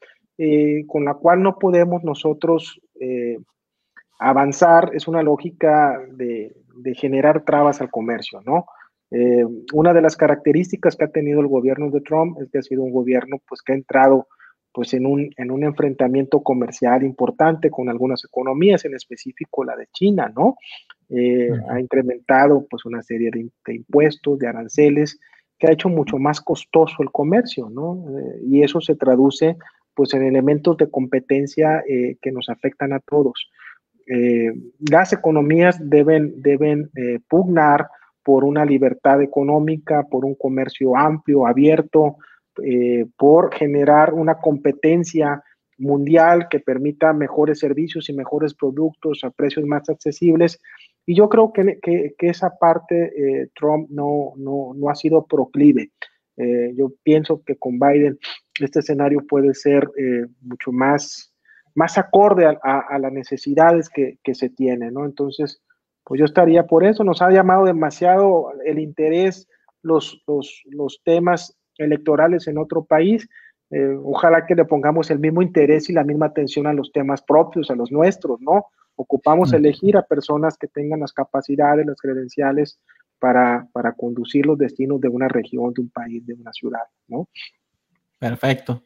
con 0.88 1.04
la 1.04 1.16
cual 1.16 1.44
no 1.44 1.60
podemos 1.60 2.02
nosotros 2.06 2.80
avanzar 4.20 4.92
es 4.94 5.08
una 5.08 5.24
lógica 5.24 6.00
de, 6.12 6.56
generar 6.96 7.44
trabas 7.44 7.82
al 7.82 7.92
comercio, 7.92 8.42
¿no? 8.46 8.66
una 9.74 9.92
de 9.92 10.02
las 10.02 10.16
características 10.16 10.96
que 10.96 11.06
ha 11.06 11.12
tenido 11.12 11.42
el 11.42 11.48
gobierno 11.48 11.90
de 11.90 12.00
Trump 12.02 12.38
es 12.40 12.52
que 12.52 12.60
ha 12.60 12.62
sido 12.62 12.84
un 12.84 12.92
gobierno 12.92 13.38
pues, 13.48 13.64
que 13.64 13.74
ha 13.74 13.76
entrado 13.76 14.28
pues, 14.72 14.94
en, 14.94 15.08
un, 15.08 15.32
en 15.36 15.50
un 15.50 15.64
enfrentamiento 15.64 16.42
comercial 16.44 17.04
importante 17.04 17.72
con 17.72 17.90
algunas 17.90 18.24
economías, 18.24 18.86
en 18.86 18.94
específico 18.94 19.64
la 19.64 19.76
de 19.76 19.88
China, 19.92 20.32
¿no? 20.36 20.58
Ha 21.72 21.80
incrementado 21.80 22.68
pues, 22.70 22.86
una 22.86 23.02
serie 23.02 23.32
de, 23.32 23.50
de 23.66 23.76
impuestos, 23.76 24.38
de 24.38 24.48
aranceles, 24.48 25.20
que 25.60 25.68
ha 25.68 25.74
hecho 25.74 25.90
mucho 25.90 26.18
más 26.18 26.40
costoso 26.40 27.04
el 27.04 27.12
comercio, 27.12 27.70
¿no? 27.70 28.06
Eh, 28.18 28.40
y 28.48 28.64
eso 28.64 28.80
se 28.80 28.96
traduce 28.96 29.58
pues 29.94 30.14
en 30.14 30.24
elementos 30.24 30.78
de 30.78 30.90
competencia 30.90 31.84
eh, 31.88 32.16
que 32.22 32.32
nos 32.32 32.48
afectan 32.48 32.94
a 32.94 33.00
todos. 33.02 33.50
Eh, 34.10 34.52
las 34.90 35.14
economías 35.14 35.78
deben, 35.80 36.42
deben 36.42 36.90
pugnar 37.30 37.88
por 38.24 38.44
una 38.44 38.66
libertad 38.66 39.22
económica, 39.22 40.04
por 40.04 40.26
un 40.26 40.36
comercio 40.36 40.98
amplio, 40.98 41.48
abierto, 41.48 42.18
por 43.16 43.54
generar 43.54 44.14
una 44.14 44.36
competencia 44.36 45.42
mundial 45.78 46.48
que 46.50 46.60
permita 46.60 47.14
mejores 47.14 47.60
servicios 47.60 48.10
y 48.10 48.14
mejores 48.14 48.54
productos 48.54 49.24
a 49.24 49.30
precios 49.30 49.66
más 49.66 49.88
accesibles 49.90 50.60
y 51.10 51.16
yo 51.16 51.28
creo 51.28 51.52
que, 51.52 52.14
esa 52.20 52.56
parte 52.60 53.12
eh, 53.18 53.50
Trump 53.56 53.90
no, 53.90 54.34
no, 54.38 54.90
ha 54.92 54.94
sido 54.94 55.26
proclive. 55.26 55.90
Eh, 56.38 56.72
yo 56.76 56.92
pienso 57.02 57.42
que 57.44 57.56
con 57.56 57.80
Biden 57.80 58.20
este 58.62 58.82
escenario 58.82 59.26
puede 59.28 59.56
ser 59.56 59.90
eh, 59.98 60.28
mucho 60.42 60.72
más, 60.72 61.34
más 61.76 61.98
acorde 61.98 62.46
a, 62.46 63.00
las 63.00 63.12
necesidades 63.12 63.90
que, 63.90 64.18
se 64.34 64.50
tienen, 64.50 64.94
¿no? 64.94 65.06
Entonces, 65.06 65.62
pues 66.04 66.20
yo 66.20 66.26
estaría 66.26 66.66
por 66.66 66.84
eso. 66.84 67.04
Nos 67.04 67.22
ha 67.22 67.30
llamado 67.32 67.66
demasiado 67.66 68.52
el 68.66 68.80
interés 68.80 69.48
los, 69.82 70.22
los, 70.28 70.64
los 70.66 71.02
temas 71.04 71.58
electorales 71.78 72.48
en 72.48 72.58
otro 72.58 72.84
país. 72.84 73.28
ojalá 74.04 74.46
que 74.46 74.56
le 74.56 74.66
pongamos 74.66 75.12
el 75.12 75.20
mismo 75.20 75.42
interés 75.42 75.90
y 75.90 75.94
la 75.94 76.04
misma 76.04 76.28
atención 76.28 76.68
a 76.68 76.74
los 76.74 76.92
temas 76.92 77.22
propios, 77.22 77.70
a 77.70 77.76
los 77.76 77.92
nuestros, 77.92 78.42
¿no? 78.42 78.66
Ocupamos 78.96 79.54
elegir 79.54 79.96
a 79.96 80.02
personas 80.02 80.58
que 80.58 80.68
tengan 80.68 81.00
las 81.00 81.14
capacidades, 81.14 81.86
las 81.86 82.02
credenciales 82.02 82.80
para, 83.18 83.68
para 83.72 83.94
conducir 83.94 84.46
los 84.46 84.58
destinos 84.58 85.00
de 85.00 85.08
una 85.08 85.28
región, 85.28 85.74
de 85.74 85.82
un 85.82 85.90
país, 85.90 86.26
de 86.26 86.34
una 86.34 86.52
ciudad, 86.52 86.84
¿no? 87.08 87.30
Perfecto. 88.18 88.84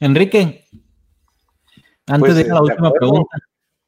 Enrique, 0.00 0.64
antes 2.06 2.20
pues, 2.20 2.34
de 2.34 2.40
ir 2.42 2.50
a 2.50 2.54
la 2.54 2.62
última 2.62 2.92
pregunta. 2.92 3.36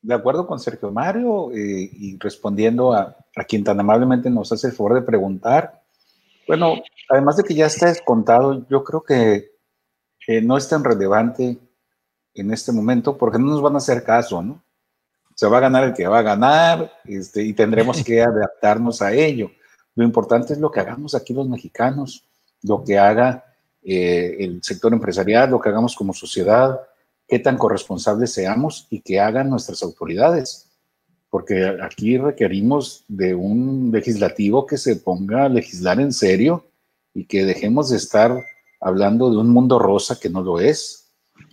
De 0.00 0.14
acuerdo 0.14 0.46
con 0.46 0.60
Sergio 0.60 0.90
Mario 0.90 1.50
eh, 1.52 1.90
y 1.92 2.18
respondiendo 2.18 2.92
a, 2.92 3.16
a, 3.36 3.44
quien 3.44 3.64
tan 3.64 3.78
amablemente 3.80 4.30
nos 4.30 4.52
hace 4.52 4.68
el 4.68 4.72
favor 4.72 4.94
de 4.94 5.02
preguntar, 5.02 5.82
bueno, 6.46 6.74
además 7.10 7.36
de 7.36 7.44
que 7.44 7.54
ya 7.54 7.66
está 7.66 7.86
descontado, 7.86 8.66
yo 8.68 8.84
creo 8.84 9.02
que 9.02 9.50
no 10.42 10.56
es 10.56 10.68
tan 10.68 10.84
relevante 10.84 11.58
en 12.34 12.52
este 12.52 12.72
momento 12.72 13.16
porque 13.16 13.38
no 13.38 13.46
nos 13.46 13.60
van 13.60 13.74
a 13.74 13.78
hacer 13.78 14.04
caso, 14.04 14.42
¿no? 14.42 14.62
se 15.38 15.46
va 15.46 15.58
a 15.58 15.60
ganar 15.60 15.84
el 15.84 15.94
que 15.94 16.08
va 16.08 16.18
a 16.18 16.22
ganar 16.22 16.92
este, 17.04 17.44
y 17.44 17.52
tendremos 17.52 18.02
que 18.02 18.20
adaptarnos 18.22 19.00
a 19.02 19.12
ello. 19.12 19.52
Lo 19.94 20.02
importante 20.02 20.52
es 20.52 20.58
lo 20.58 20.68
que 20.68 20.80
hagamos 20.80 21.14
aquí 21.14 21.32
los 21.32 21.48
mexicanos, 21.48 22.24
lo 22.64 22.82
que 22.82 22.98
haga 22.98 23.44
eh, 23.84 24.34
el 24.40 24.60
sector 24.64 24.92
empresarial, 24.92 25.48
lo 25.48 25.60
que 25.60 25.68
hagamos 25.68 25.94
como 25.94 26.12
sociedad, 26.12 26.80
qué 27.28 27.38
tan 27.38 27.58
corresponsables 27.58 28.32
seamos 28.32 28.86
y 28.90 29.00
que 29.00 29.20
hagan 29.20 29.50
nuestras 29.50 29.82
autoridades. 29.82 30.70
Porque 31.30 31.76
aquí 31.82 32.16
requerimos 32.16 33.04
de 33.06 33.34
un 33.34 33.90
legislativo 33.92 34.66
que 34.66 34.78
se 34.78 34.96
ponga 34.96 35.44
a 35.44 35.48
legislar 35.48 36.00
en 36.00 36.12
serio 36.12 36.64
y 37.14 37.26
que 37.26 37.44
dejemos 37.44 37.90
de 37.90 37.98
estar 37.98 38.34
hablando 38.80 39.30
de 39.30 39.36
un 39.36 39.50
mundo 39.50 39.78
rosa 39.78 40.18
que 40.18 40.30
no 40.30 40.42
lo 40.42 40.58
es, 40.58 41.08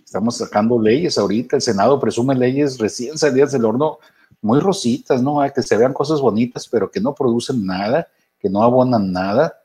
Estamos 0.06 0.36
sacando 0.36 0.80
leyes 0.80 1.18
ahorita, 1.18 1.56
el 1.56 1.62
Senado 1.62 1.98
presume 1.98 2.36
leyes 2.36 2.78
recién 2.78 3.18
salidas 3.18 3.50
del 3.50 3.64
horno, 3.64 3.98
muy 4.40 4.60
rositas, 4.60 5.20
¿no? 5.20 5.40
Que 5.52 5.62
se 5.62 5.76
vean 5.76 5.92
cosas 5.92 6.20
bonitas, 6.20 6.68
pero 6.68 6.88
que 6.90 7.00
no 7.00 7.12
producen 7.12 7.66
nada, 7.66 8.06
que 8.38 8.48
no 8.48 8.62
abonan 8.62 9.10
nada 9.10 9.60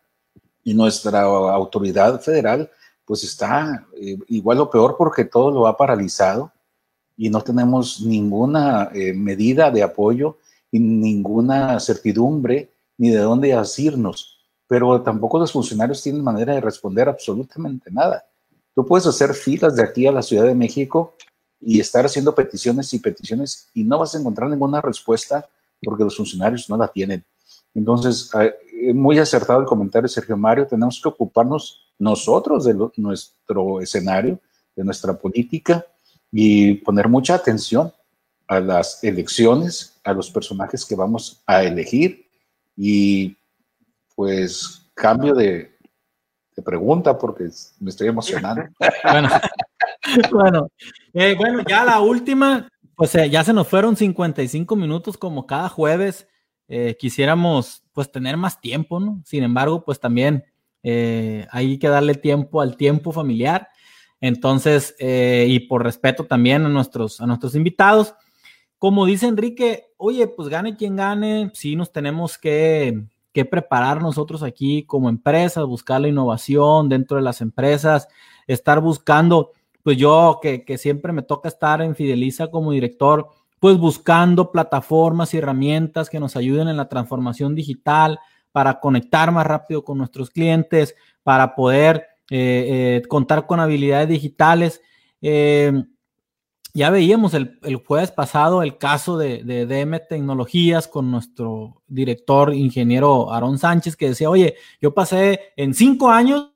y 0.63 0.73
nuestra 0.73 1.21
autoridad 1.21 2.19
federal 2.21 2.71
pues 3.11 3.25
está 3.25 3.85
eh, 3.97 4.17
igual 4.29 4.61
o 4.61 4.69
peor 4.69 4.95
porque 4.97 5.25
todo 5.25 5.51
lo 5.51 5.67
ha 5.67 5.75
paralizado 5.75 6.49
y 7.17 7.29
no 7.29 7.41
tenemos 7.41 7.99
ninguna 7.99 8.89
eh, 8.93 9.11
medida 9.11 9.69
de 9.69 9.83
apoyo 9.83 10.37
y 10.71 10.79
ninguna 10.79 11.77
certidumbre 11.81 12.69
ni 12.97 13.09
de 13.09 13.17
dónde 13.17 13.53
asirnos. 13.53 14.39
Pero 14.65 15.01
tampoco 15.01 15.39
los 15.39 15.51
funcionarios 15.51 16.01
tienen 16.01 16.23
manera 16.23 16.53
de 16.53 16.61
responder 16.61 17.09
absolutamente 17.09 17.91
nada. 17.91 18.23
Tú 18.73 18.85
puedes 18.85 19.05
hacer 19.05 19.33
filas 19.33 19.75
de 19.75 19.83
aquí 19.83 20.07
a 20.07 20.13
la 20.13 20.21
Ciudad 20.21 20.45
de 20.45 20.55
México 20.55 21.17
y 21.59 21.81
estar 21.81 22.05
haciendo 22.05 22.33
peticiones 22.33 22.93
y 22.93 22.99
peticiones 22.99 23.67
y 23.73 23.83
no 23.83 23.99
vas 23.99 24.15
a 24.15 24.19
encontrar 24.19 24.49
ninguna 24.49 24.79
respuesta 24.79 25.49
porque 25.83 26.05
los 26.05 26.15
funcionarios 26.15 26.69
no 26.69 26.77
la 26.77 26.87
tienen. 26.87 27.25
Entonces, 27.75 28.31
eh, 28.39 28.93
muy 28.93 29.19
acertado 29.19 29.59
el 29.59 29.65
comentario 29.65 30.07
de 30.07 30.13
Sergio 30.13 30.37
Mario, 30.37 30.65
tenemos 30.65 31.01
que 31.03 31.09
ocuparnos 31.09 31.90
nosotros 32.01 32.65
de 32.65 32.73
nuestro 32.97 33.79
escenario, 33.79 34.39
de 34.75 34.83
nuestra 34.83 35.13
política 35.13 35.85
y 36.31 36.73
poner 36.75 37.07
mucha 37.07 37.35
atención 37.35 37.93
a 38.47 38.59
las 38.59 39.03
elecciones, 39.03 39.99
a 40.03 40.11
los 40.11 40.31
personajes 40.31 40.83
que 40.83 40.95
vamos 40.95 41.43
a 41.45 41.63
elegir 41.63 42.27
y 42.75 43.37
pues 44.15 44.89
cambio 44.95 45.35
de, 45.35 45.69
pregunta 46.63 47.17
porque 47.17 47.49
me 47.79 47.89
estoy 47.89 48.07
emocionando. 48.07 48.61
bueno, 49.11 49.29
bueno, 50.31 50.67
eh, 51.11 51.33
bueno, 51.35 51.63
ya 51.67 51.83
la 51.83 51.99
última, 52.01 52.69
pues 52.95 53.13
ya 53.13 53.43
se 53.43 53.51
nos 53.51 53.67
fueron 53.67 53.95
55 53.95 54.75
minutos 54.75 55.17
como 55.17 55.47
cada 55.47 55.69
jueves. 55.69 56.27
Eh, 56.67 56.95
quisiéramos 56.99 57.81
pues 57.93 58.11
tener 58.11 58.37
más 58.37 58.61
tiempo, 58.61 58.99
¿no? 58.99 59.23
Sin 59.25 59.43
embargo, 59.43 59.83
pues 59.83 59.99
también 59.99 60.45
hay 60.83 61.77
que 61.79 61.87
darle 61.87 62.15
tiempo 62.15 62.61
al 62.61 62.77
tiempo 62.77 63.11
familiar. 63.11 63.69
Entonces, 64.19 64.95
y 64.99 65.59
por 65.61 65.83
respeto 65.83 66.25
también 66.25 66.65
a 66.65 66.69
nuestros, 66.69 67.21
a 67.21 67.25
nuestros 67.25 67.55
invitados, 67.55 68.13
como 68.77 69.05
dice 69.05 69.27
Enrique, 69.27 69.85
oye, 69.97 70.27
pues 70.27 70.49
gane 70.49 70.75
quien 70.75 70.95
gane, 70.95 71.51
sí 71.53 71.75
nos 71.75 71.91
tenemos 71.91 72.37
que, 72.37 73.03
que 73.31 73.45
preparar 73.45 74.01
nosotros 74.01 74.43
aquí 74.43 74.83
como 74.83 75.09
empresas, 75.09 75.65
buscar 75.65 76.01
la 76.01 76.07
innovación 76.07 76.89
dentro 76.89 77.17
de 77.17 77.23
las 77.23 77.41
empresas, 77.41 78.07
estar 78.47 78.81
buscando 78.81 79.51
pues 79.83 79.97
yo 79.97 80.39
que, 80.41 80.77
siempre 80.77 81.13
me 81.13 81.21
toca 81.21 81.49
estar 81.49 81.81
en 81.81 81.95
Fideliza 81.95 82.47
como 82.49 82.71
director, 82.71 83.29
pues 83.59 83.77
buscando 83.77 84.51
plataformas 84.51 85.33
y 85.33 85.37
herramientas 85.37 86.09
que 86.09 86.19
nos 86.19 86.35
ayuden 86.35 86.67
en 86.67 86.77
la 86.77 86.89
transformación 86.89 87.55
digital 87.55 88.19
para 88.51 88.79
conectar 88.79 89.31
más 89.31 89.45
rápido 89.45 89.83
con 89.83 89.97
nuestros 89.97 90.29
clientes, 90.29 90.95
para 91.23 91.55
poder 91.55 92.07
eh, 92.29 92.99
eh, 92.99 93.07
contar 93.07 93.45
con 93.45 93.59
habilidades 93.59 94.09
digitales. 94.09 94.81
Eh, 95.21 95.71
ya 96.73 96.89
veíamos 96.89 97.33
el, 97.33 97.59
jueves 97.85 98.11
pasado 98.11 98.63
el 98.63 98.77
caso 98.77 99.17
de, 99.17 99.43
DM 99.43 99.99
Tecnologías 100.07 100.87
con 100.87 101.11
nuestro 101.11 101.81
director 101.87 102.53
ingeniero 102.53 103.33
Aarón 103.33 103.57
Sánchez 103.57 103.97
que 103.97 104.09
decía, 104.09 104.29
oye, 104.29 104.55
yo 104.79 104.93
pasé 104.93 105.53
en 105.57 105.73
cinco 105.73 106.09
años 106.09 106.51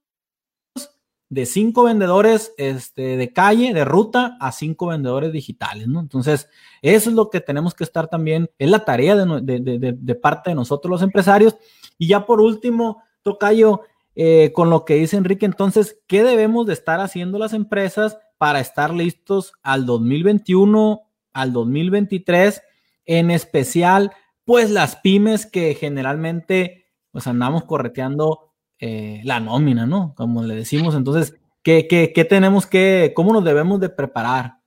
de 1.29 1.45
cinco 1.45 1.83
vendedores 1.83 2.53
este, 2.57 3.17
de 3.17 3.33
calle, 3.33 3.73
de 3.73 3.83
ruta, 3.83 4.37
a 4.39 4.51
cinco 4.51 4.87
vendedores 4.87 5.33
digitales. 5.33 5.85
Entonces, 5.85 6.47
eso 6.81 7.09
es 7.09 7.15
lo 7.15 7.29
que 7.29 7.41
tenemos 7.41 7.73
que 7.73 7.83
estar 7.83 8.07
también, 8.07 8.49
es 8.57 8.69
la 8.69 8.85
tarea 8.85 9.15
de, 9.15 10.15
parte 10.21 10.51
de 10.51 10.55
nosotros 10.55 10.89
los 10.89 11.01
empresarios. 11.01 11.55
Y 11.97 12.07
ya 12.07 12.25
por 12.25 12.41
último, 12.41 13.01
Tocayo, 13.21 13.81
eh, 14.15 14.51
con 14.53 14.69
lo 14.69 14.85
que 14.85 14.95
dice 14.95 15.17
Enrique, 15.17 15.45
entonces, 15.45 16.01
¿qué 16.07 16.23
debemos 16.23 16.65
de 16.65 16.73
estar 16.73 16.99
haciendo 16.99 17.37
las 17.37 17.53
empresas 17.53 18.17
para 18.37 18.59
estar 18.59 18.93
listos 18.93 19.53
al 19.63 19.85
2021, 19.85 21.01
al 21.33 21.53
2023, 21.53 22.61
en 23.05 23.31
especial, 23.31 24.11
pues 24.45 24.69
las 24.69 24.97
pymes 24.97 25.45
que 25.45 25.73
generalmente 25.75 26.85
pues 27.11 27.27
andamos 27.27 27.63
correteando 27.63 28.51
eh, 28.79 29.21
la 29.23 29.39
nómina, 29.39 29.85
¿no? 29.85 30.13
Como 30.15 30.43
le 30.43 30.55
decimos. 30.55 30.95
Entonces, 30.95 31.35
¿qué, 31.63 31.87
qué, 31.87 32.25
tenemos 32.25 32.67
que, 32.67 33.13
cómo 33.15 33.31
nos 33.31 33.43
debemos 33.43 33.79
de 33.79 33.89
preparar? 33.89 34.59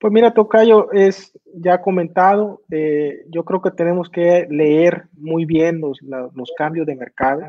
Pues 0.00 0.12
mira, 0.12 0.32
Tocayo, 0.32 0.92
es 0.92 1.32
ya 1.54 1.80
comentado, 1.80 2.62
eh, 2.70 3.24
yo 3.30 3.44
creo 3.44 3.60
que 3.60 3.72
tenemos 3.72 4.08
que 4.08 4.46
leer 4.48 5.06
muy 5.12 5.44
bien 5.44 5.80
los, 5.80 5.98
cambios 6.56 6.86
de 6.86 6.94
mercado. 6.94 7.42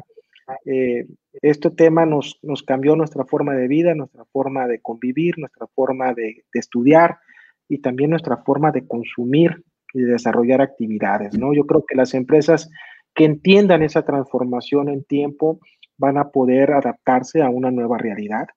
Eh, 0.65 1.05
este 1.43 1.69
tema 1.69 2.07
nos, 2.07 2.39
nos, 2.41 2.63
cambió 2.63 2.95
nuestra 2.95 3.23
forma 3.23 3.53
de 3.53 3.67
vida, 3.67 3.93
nuestra 3.93 4.25
forma 4.25 4.67
de 4.67 4.81
convivir, 4.81 5.37
nuestra 5.37 5.67
forma 5.67 6.13
de, 6.15 6.43
de, 6.51 6.59
estudiar 6.59 7.19
y 7.67 7.81
también 7.81 8.09
nuestra 8.09 8.37
forma 8.37 8.71
de 8.71 8.87
consumir 8.87 9.63
y 9.93 10.01
de 10.01 10.13
desarrollar 10.13 10.61
actividades, 10.61 11.37
¿no? 11.37 11.53
Yo 11.53 11.67
creo 11.67 11.85
que 11.87 11.95
las 11.95 12.15
empresas 12.15 12.67
que 13.13 13.25
entiendan 13.25 13.83
esa 13.83 14.03
transformación 14.03 14.89
en 14.89 15.03
tiempo 15.03 15.59
van 15.97 16.17
a 16.17 16.29
poder 16.29 16.71
adaptarse 16.71 17.43
a 17.43 17.49
una 17.49 17.69
nueva 17.69 17.99
realidad. 17.99 18.47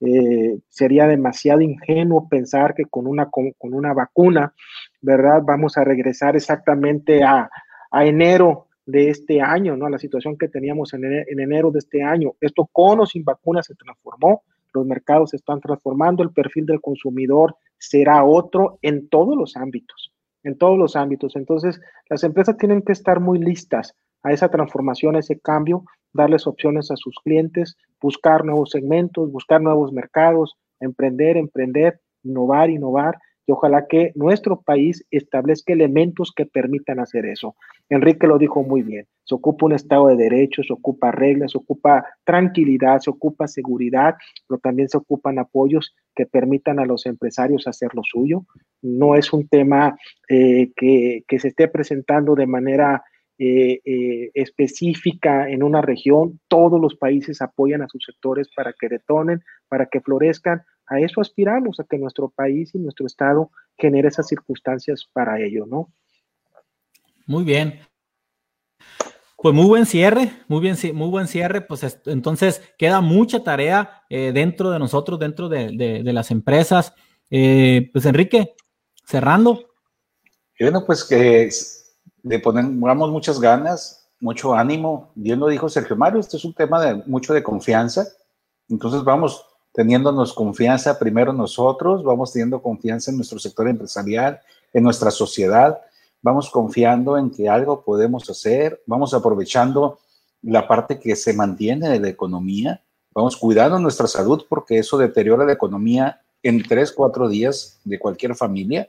Eh, 0.00 0.58
sería 0.68 1.06
demasiado 1.06 1.60
ingenuo 1.60 2.28
pensar 2.28 2.74
que 2.74 2.84
con 2.84 3.06
una, 3.06 3.30
con, 3.30 3.52
una 3.60 3.92
vacuna, 3.92 4.54
¿verdad? 5.00 5.42
Vamos 5.44 5.76
a 5.76 5.84
regresar 5.84 6.36
exactamente 6.36 7.22
a, 7.22 7.50
enero 7.92 8.66
de 8.86 9.10
este 9.10 9.40
año, 9.40 9.76
¿no? 9.76 9.86
A 9.86 9.90
la 9.90 9.98
situación 9.98 10.36
que 10.38 10.48
teníamos 10.48 10.94
en, 10.94 11.04
en, 11.04 11.40
enero 11.40 11.70
de 11.70 11.80
este 11.80 12.02
año. 12.02 12.34
Esto 12.40 12.68
con 12.70 13.00
o 13.00 13.06
sin 13.06 13.24
vacuna 13.24 13.62
se 13.62 13.74
transformó, 13.74 14.42
los 14.72 14.86
mercados 14.86 15.30
se 15.30 15.36
están 15.36 15.60
transformando, 15.60 16.22
el 16.22 16.30
perfil 16.30 16.66
del 16.66 16.80
consumidor 16.80 17.56
será 17.78 18.24
otro 18.24 18.78
en 18.82 19.08
todos 19.08 19.36
los 19.36 19.56
ámbitos 19.56 20.12
en 20.42 20.56
todos 20.56 20.78
los 20.78 20.96
ámbitos. 20.96 21.36
Entonces, 21.36 21.80
las 22.08 22.24
empresas 22.24 22.56
tienen 22.56 22.82
que 22.82 22.92
estar 22.92 23.20
muy 23.20 23.38
listas 23.38 23.94
a 24.22 24.32
esa 24.32 24.48
transformación, 24.48 25.16
a 25.16 25.20
ese 25.20 25.38
cambio, 25.38 25.84
darles 26.12 26.46
opciones 26.46 26.90
a 26.90 26.96
sus 26.96 27.14
clientes, 27.24 27.76
buscar 28.00 28.44
nuevos 28.44 28.70
segmentos, 28.70 29.30
buscar 29.30 29.60
nuevos 29.60 29.92
mercados, 29.92 30.56
emprender, 30.80 31.36
emprender, 31.36 32.00
innovar, 32.22 32.70
innovar 32.70 33.18
y 33.46 33.52
ojalá 33.52 33.86
que 33.88 34.12
nuestro 34.14 34.60
país 34.60 35.04
establezca 35.10 35.72
elementos 35.72 36.32
que 36.34 36.46
permitan 36.46 37.00
hacer 37.00 37.26
eso. 37.26 37.56
Enrique 37.88 38.26
lo 38.26 38.38
dijo 38.38 38.62
muy 38.62 38.82
bien, 38.82 39.06
se 39.24 39.34
ocupa 39.34 39.66
un 39.66 39.72
Estado 39.72 40.08
de 40.08 40.16
Derecho, 40.16 40.62
se 40.62 40.72
ocupa 40.72 41.10
reglas, 41.10 41.52
se 41.52 41.58
ocupa 41.58 42.04
tranquilidad, 42.24 43.00
se 43.00 43.10
ocupa 43.10 43.48
seguridad, 43.48 44.14
pero 44.48 44.58
también 44.58 44.88
se 44.88 44.98
ocupan 44.98 45.38
apoyos 45.38 45.94
que 46.14 46.26
permitan 46.26 46.78
a 46.78 46.84
los 46.84 47.06
empresarios 47.06 47.66
hacer 47.66 47.90
lo 47.94 48.02
suyo. 48.04 48.44
No 48.82 49.16
es 49.16 49.32
un 49.32 49.48
tema 49.48 49.96
eh, 50.28 50.70
que, 50.76 51.24
se 51.38 51.48
esté 51.48 51.68
presentando 51.68 52.34
de 52.34 52.46
manera 52.46 53.02
eh, 53.42 53.80
eh, 53.86 54.30
específica 54.34 55.48
en 55.48 55.62
una 55.62 55.80
región. 55.80 56.38
Todos 56.46 56.78
los 56.78 56.94
países 56.94 57.40
apoyan 57.40 57.80
a 57.80 57.88
sus 57.88 58.04
sectores 58.04 58.50
para 58.54 58.74
que 58.78 58.90
detonen, 58.90 59.42
para 59.66 59.86
que 59.86 60.02
florezcan, 60.02 60.62
a 60.86 61.00
eso 61.00 61.22
aspiramos, 61.22 61.80
a 61.80 61.84
que 61.84 61.96
nuestro 61.96 62.28
país 62.28 62.74
y 62.74 62.78
nuestro 62.78 63.06
Estado 63.06 63.50
genere 63.78 64.08
esas 64.08 64.28
circunstancias 64.28 65.08
para 65.10 65.40
ello, 65.40 65.64
¿no? 65.64 65.90
Muy 67.24 67.44
bien. 67.44 67.80
Pues 69.38 69.54
muy 69.54 69.64
buen 69.64 69.86
cierre, 69.86 70.32
muy 70.48 70.60
bien, 70.60 70.76
muy 70.92 71.08
buen 71.08 71.26
cierre. 71.26 71.62
Pues 71.62 71.98
entonces 72.04 72.60
queda 72.76 73.00
mucha 73.00 73.42
tarea 73.42 74.02
eh, 74.10 74.32
dentro 74.34 74.70
de 74.70 74.78
nosotros, 74.78 75.18
dentro 75.18 75.48
de, 75.48 76.02
las 76.04 76.30
empresas. 76.30 76.92
Eh, 77.30 77.88
pues 77.90 78.04
Enrique, 78.04 78.52
cerrando. 79.06 79.70
Bueno, 80.58 80.84
pues 80.84 81.04
que 81.04 81.48
le 82.22 82.38
ponemos 82.38 83.10
muchas 83.10 83.40
ganas, 83.40 84.08
mucho 84.20 84.54
ánimo. 84.54 85.10
Bien 85.14 85.40
lo 85.40 85.48
dijo 85.48 85.68
Sergio 85.68 85.96
Mario, 85.96 86.20
este 86.20 86.36
es 86.36 86.44
un 86.44 86.54
tema 86.54 86.80
de 86.80 87.02
mucho 87.06 87.32
de 87.32 87.42
confianza. 87.42 88.06
Entonces 88.68 89.02
vamos 89.02 89.44
teniéndonos 89.72 90.32
confianza 90.32 90.98
primero 90.98 91.32
nosotros, 91.32 92.02
vamos 92.02 92.32
teniendo 92.32 92.62
confianza 92.62 93.10
en 93.10 93.16
nuestro 93.16 93.38
sector 93.38 93.68
empresarial, 93.68 94.40
en 94.72 94.82
nuestra 94.82 95.10
sociedad, 95.10 95.78
vamos 96.22 96.50
confiando 96.50 97.16
en 97.16 97.30
que 97.30 97.48
algo 97.48 97.82
podemos 97.82 98.28
hacer, 98.28 98.82
vamos 98.86 99.14
aprovechando 99.14 99.98
la 100.42 100.66
parte 100.66 100.98
que 100.98 101.14
se 101.16 101.34
mantiene 101.34 101.88
de 101.88 102.00
la 102.00 102.08
economía, 102.08 102.82
vamos 103.12 103.36
cuidando 103.36 103.78
nuestra 103.78 104.06
salud 104.06 104.44
porque 104.48 104.78
eso 104.78 104.98
deteriora 104.98 105.44
la 105.44 105.52
economía 105.52 106.20
en 106.42 106.62
tres, 106.62 106.92
cuatro 106.92 107.28
días 107.28 107.78
de 107.84 107.98
cualquier 107.98 108.34
familia. 108.34 108.88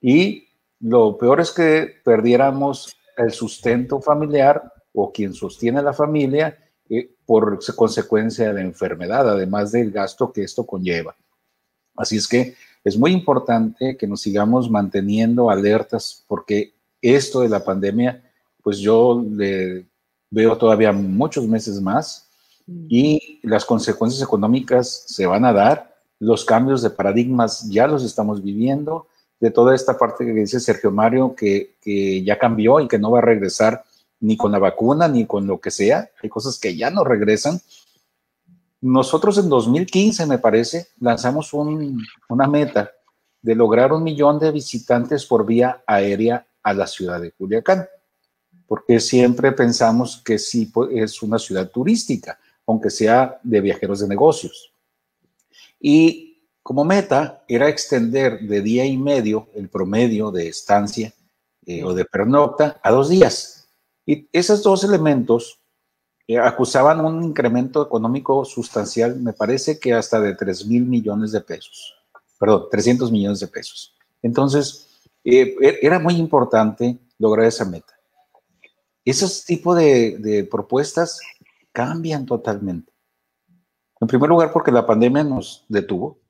Y 0.00 0.45
lo 0.80 1.16
peor 1.16 1.40
es 1.40 1.50
que 1.50 1.94
perdiéramos 2.04 2.96
el 3.16 3.32
sustento 3.32 4.00
familiar 4.00 4.72
o 4.92 5.12
quien 5.12 5.32
sostiene 5.32 5.82
la 5.82 5.92
familia 5.92 6.58
eh, 6.88 7.10
por 7.24 7.58
consecuencia 7.74 8.46
de 8.46 8.54
la 8.54 8.60
enfermedad, 8.60 9.28
además 9.28 9.72
del 9.72 9.90
gasto 9.90 10.32
que 10.32 10.42
esto 10.42 10.66
conlleva. 10.66 11.16
Así 11.96 12.16
es 12.16 12.28
que 12.28 12.54
es 12.84 12.96
muy 12.96 13.12
importante 13.12 13.96
que 13.96 14.06
nos 14.06 14.20
sigamos 14.20 14.70
manteniendo 14.70 15.50
alertas 15.50 16.24
porque 16.28 16.74
esto 17.00 17.40
de 17.40 17.48
la 17.48 17.64
pandemia, 17.64 18.22
pues 18.62 18.78
yo 18.78 19.24
le 19.28 19.86
veo 20.30 20.56
todavía 20.56 20.92
muchos 20.92 21.46
meses 21.46 21.80
más 21.80 22.30
y 22.66 23.40
las 23.42 23.64
consecuencias 23.64 24.22
económicas 24.22 25.04
se 25.06 25.26
van 25.26 25.44
a 25.44 25.52
dar, 25.52 25.96
los 26.18 26.44
cambios 26.44 26.82
de 26.82 26.90
paradigmas 26.90 27.68
ya 27.68 27.86
los 27.86 28.02
estamos 28.02 28.42
viviendo, 28.42 29.08
de 29.40 29.50
toda 29.50 29.74
esta 29.74 29.98
parte 29.98 30.24
que 30.24 30.32
dice 30.32 30.60
Sergio 30.60 30.90
Mario, 30.90 31.34
que, 31.34 31.76
que 31.80 32.22
ya 32.22 32.38
cambió 32.38 32.80
y 32.80 32.88
que 32.88 32.98
no 32.98 33.10
va 33.10 33.18
a 33.18 33.22
regresar 33.22 33.84
ni 34.20 34.36
con 34.36 34.52
la 34.52 34.58
vacuna 34.58 35.08
ni 35.08 35.26
con 35.26 35.46
lo 35.46 35.60
que 35.60 35.70
sea, 35.70 36.10
hay 36.22 36.28
cosas 36.28 36.58
que 36.58 36.76
ya 36.76 36.90
no 36.90 37.04
regresan. 37.04 37.60
Nosotros 38.80 39.38
en 39.38 39.48
2015, 39.48 40.26
me 40.26 40.38
parece, 40.38 40.88
lanzamos 41.00 41.52
una 41.52 42.46
meta 42.46 42.92
de 43.42 43.54
lograr 43.54 43.92
un 43.92 44.02
millón 44.02 44.38
de 44.38 44.52
visitantes 44.52 45.26
por 45.26 45.46
vía 45.46 45.82
aérea 45.86 46.46
a 46.62 46.74
la 46.74 46.86
ciudad 46.86 47.20
de 47.20 47.32
Culiacán, 47.32 47.86
porque 48.66 49.00
siempre 49.00 49.52
pensamos 49.52 50.22
que 50.24 50.38
sí 50.38 50.66
pues, 50.66 50.90
es 50.92 51.22
una 51.22 51.38
ciudad 51.38 51.70
turística, 51.70 52.38
aunque 52.66 52.90
sea 52.90 53.38
de 53.42 53.60
viajeros 53.60 54.00
de 54.00 54.08
negocios. 54.08 54.72
Y 55.80 56.25
como 56.66 56.84
meta 56.84 57.44
era 57.46 57.68
extender 57.68 58.40
de 58.40 58.60
día 58.60 58.84
y 58.84 58.98
medio 58.98 59.46
el 59.54 59.68
promedio 59.68 60.32
de 60.32 60.48
estancia 60.48 61.14
eh, 61.64 61.84
o 61.84 61.94
de 61.94 62.04
pernocta 62.04 62.80
a 62.82 62.90
dos 62.90 63.08
días. 63.08 63.68
Y 64.04 64.28
esos 64.32 64.64
dos 64.64 64.82
elementos 64.82 65.60
eh, 66.26 66.40
acusaban 66.40 67.04
un 67.04 67.22
incremento 67.22 67.80
económico 67.80 68.44
sustancial, 68.44 69.14
me 69.20 69.32
parece 69.32 69.78
que 69.78 69.94
hasta 69.94 70.20
de 70.20 70.34
3 70.34 70.66
mil 70.66 70.84
millones 70.86 71.30
de 71.30 71.40
pesos, 71.40 71.94
perdón, 72.36 72.64
300 72.68 73.12
millones 73.12 73.38
de 73.38 73.46
pesos. 73.46 73.94
Entonces, 74.20 74.88
eh, 75.22 75.54
e-, 75.60 75.78
era 75.82 76.00
muy 76.00 76.16
importante 76.16 76.98
lograr 77.16 77.46
esa 77.46 77.64
meta. 77.64 77.94
Esos 79.04 79.44
tipos 79.44 79.76
de, 79.76 80.18
de 80.18 80.42
propuestas 80.42 81.20
cambian 81.70 82.26
totalmente. 82.26 82.92
En 84.00 84.08
primer 84.08 84.28
lugar, 84.28 84.52
porque 84.52 84.72
la 84.72 84.84
pandemia 84.84 85.22
nos 85.22 85.64
detuvo. 85.68 86.25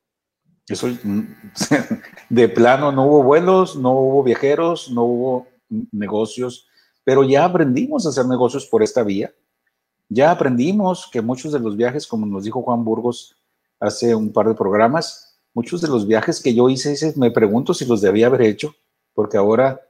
Eso 0.69 0.89
de 2.29 2.49
plano 2.49 2.91
no 2.93 3.07
hubo 3.07 3.23
vuelos, 3.23 3.77
no 3.77 3.93
hubo 3.93 4.23
viajeros, 4.23 4.91
no 4.91 5.05
hubo 5.05 5.47
negocios, 5.93 6.69
pero 7.05 7.23
ya 7.23 7.45
aprendimos 7.45 8.05
a 8.05 8.09
hacer 8.09 8.27
negocios 8.27 8.67
por 8.67 8.83
esta 8.83 9.03
vía. 9.03 9.33
Ya 10.09 10.31
aprendimos 10.31 11.09
que 11.11 11.21
muchos 11.21 11.53
de 11.53 11.61
los 11.61 11.77
viajes, 11.77 12.07
como 12.07 12.27
nos 12.27 12.45
dijo 12.45 12.63
Juan 12.63 12.85
Burgos 12.85 13.37
hace 13.79 14.15
un 14.15 14.33
par 14.33 14.49
de 14.49 14.55
programas, 14.55 15.39
muchos 15.55 15.81
de 15.81 15.89
los 15.89 16.07
viajes 16.07 16.41
que 16.41 16.55
yo 16.55 16.69
hice, 16.69 17.13
me 17.17 17.31
pregunto 17.31 17.75
si 17.75 17.85
los 17.85 18.01
debía 18.01 18.27
haber 18.27 18.43
hecho, 18.43 18.75
porque 19.15 19.37
ahora 19.37 19.81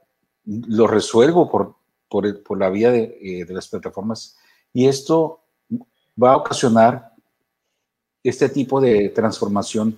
los 0.45 0.89
resuelvo 0.89 1.49
por, 1.49 1.75
por, 2.07 2.57
la 2.57 2.69
vía 2.69 2.91
de, 2.91 3.17
eh, 3.21 3.45
de 3.45 3.53
las 3.53 3.67
plataformas. 3.67 4.37
Y 4.73 4.87
esto 4.87 5.41
va 6.21 6.33
a 6.33 6.37
ocasionar 6.37 7.13
este 8.23 8.49
tipo 8.49 8.79
de 8.81 9.09
transformación 9.09 9.97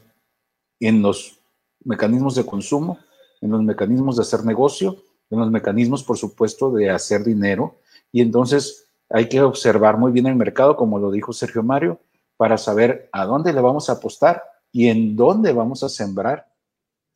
en 0.80 1.02
los 1.02 1.40
mecanismos 1.84 2.36
de 2.36 2.46
consumo, 2.46 3.00
en 3.42 3.52
los 3.52 3.64
mecanismos 3.64 4.16
de 4.16 4.24
hacer 4.24 4.46
negocio, 4.46 4.98
en 5.30 5.40
los 5.40 5.52
mecanismos, 5.52 6.04
por 6.04 6.18
supuesto, 6.18 6.72
de 6.72 6.90
hacer 6.90 7.24
dinero. 7.24 7.78
Y 8.12 8.22
entonces 8.22 8.88
hay 9.10 9.30
que 9.30 9.42
observar 9.42 9.98
muy 9.98 10.12
bien 10.12 10.28
el 10.28 10.36
mercado, 10.36 10.76
como 10.76 11.00
lo 11.00 11.12
dijo 11.12 11.34
Sergio 11.34 11.64
Mario, 11.64 12.00
para 12.38 12.58
saber 12.58 13.10
a 13.12 13.26
dónde 13.26 13.54
le 13.54 13.62
vamos 13.62 13.90
a 13.90 13.94
apostar 13.94 14.44
y 14.72 14.88
en 14.88 15.16
dónde 15.16 15.52
vamos 15.52 15.84
a 15.84 15.90
sembrar 15.90 16.48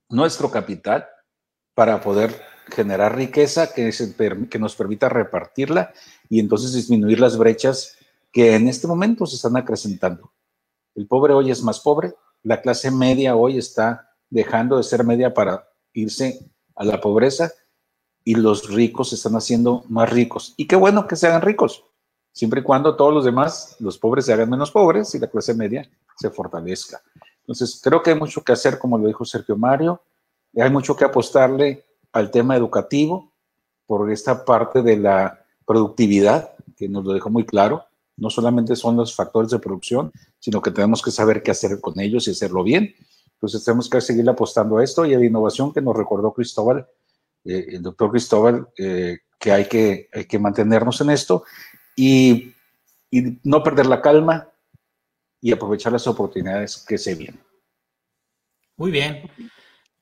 nuestro 0.09 0.51
capital 0.51 1.07
para 1.73 2.01
poder 2.01 2.41
generar 2.67 3.15
riqueza 3.15 3.73
que, 3.73 3.91
que 4.49 4.59
nos 4.59 4.75
permita 4.75 5.09
repartirla 5.09 5.93
y 6.29 6.39
entonces 6.39 6.73
disminuir 6.73 7.19
las 7.19 7.37
brechas 7.37 7.97
que 8.31 8.55
en 8.55 8.67
este 8.67 8.87
momento 8.87 9.25
se 9.25 9.35
están 9.35 9.57
acrecentando. 9.57 10.31
El 10.95 11.07
pobre 11.07 11.33
hoy 11.33 11.51
es 11.51 11.61
más 11.63 11.79
pobre, 11.79 12.13
la 12.43 12.61
clase 12.61 12.91
media 12.91 13.35
hoy 13.35 13.57
está 13.57 14.11
dejando 14.29 14.77
de 14.77 14.83
ser 14.83 15.03
media 15.03 15.33
para 15.33 15.67
irse 15.93 16.39
a 16.75 16.83
la 16.83 16.99
pobreza 16.99 17.51
y 18.23 18.35
los 18.35 18.69
ricos 18.69 19.09
se 19.09 19.15
están 19.15 19.35
haciendo 19.35 19.83
más 19.89 20.09
ricos. 20.09 20.53
Y 20.57 20.67
qué 20.67 20.75
bueno 20.75 21.07
que 21.07 21.15
se 21.15 21.27
hagan 21.27 21.41
ricos, 21.41 21.83
siempre 22.31 22.61
y 22.61 22.63
cuando 22.63 22.95
todos 22.95 23.13
los 23.13 23.25
demás, 23.25 23.75
los 23.79 23.97
pobres, 23.97 24.25
se 24.25 24.33
hagan 24.33 24.49
menos 24.49 24.71
pobres 24.71 25.13
y 25.15 25.19
la 25.19 25.27
clase 25.27 25.53
media 25.53 25.89
se 26.17 26.29
fortalezca. 26.29 27.01
Entonces, 27.39 27.79
creo 27.83 28.01
que 28.01 28.11
hay 28.11 28.19
mucho 28.19 28.43
que 28.43 28.53
hacer, 28.53 28.79
como 28.79 28.97
lo 28.97 29.07
dijo 29.07 29.25
Sergio 29.25 29.57
Mario, 29.57 30.01
y 30.53 30.61
hay 30.61 30.69
mucho 30.69 30.95
que 30.95 31.03
apostarle 31.03 31.83
al 32.11 32.31
tema 32.31 32.55
educativo 32.55 33.33
por 33.85 34.09
esta 34.11 34.45
parte 34.45 34.81
de 34.81 34.97
la 34.97 35.45
productividad, 35.65 36.51
que 36.77 36.87
nos 36.87 37.03
lo 37.03 37.13
dejó 37.13 37.29
muy 37.29 37.45
claro, 37.45 37.85
no 38.17 38.29
solamente 38.29 38.75
son 38.75 38.97
los 38.97 39.15
factores 39.15 39.51
de 39.51 39.59
producción, 39.59 40.11
sino 40.39 40.61
que 40.61 40.71
tenemos 40.71 41.01
que 41.01 41.11
saber 41.11 41.41
qué 41.41 41.51
hacer 41.51 41.79
con 41.81 41.99
ellos 41.99 42.27
y 42.27 42.31
hacerlo 42.31 42.63
bien. 42.63 42.93
Entonces 43.33 43.63
tenemos 43.63 43.89
que 43.89 44.01
seguir 44.01 44.29
apostando 44.29 44.77
a 44.77 44.83
esto 44.83 45.05
y 45.05 45.13
a 45.13 45.19
la 45.19 45.25
innovación 45.25 45.73
que 45.73 45.81
nos 45.81 45.95
recordó 45.95 46.33
Cristóbal, 46.33 46.87
eh, 47.43 47.65
el 47.69 47.81
doctor 47.81 48.11
Cristóbal, 48.11 48.67
eh, 48.77 49.19
que, 49.39 49.51
hay 49.51 49.65
que 49.65 50.09
hay 50.13 50.25
que 50.25 50.39
mantenernos 50.39 51.01
en 51.01 51.09
esto 51.09 51.43
y, 51.95 52.53
y 53.11 53.39
no 53.43 53.61
perder 53.61 53.87
la 53.87 54.01
calma 54.01 54.49
y 55.41 55.51
aprovechar 55.51 55.91
las 55.91 56.07
oportunidades 56.07 56.77
que 56.87 56.97
se 56.97 57.15
vienen. 57.15 57.41
Muy 58.77 58.91
bien. 58.91 59.29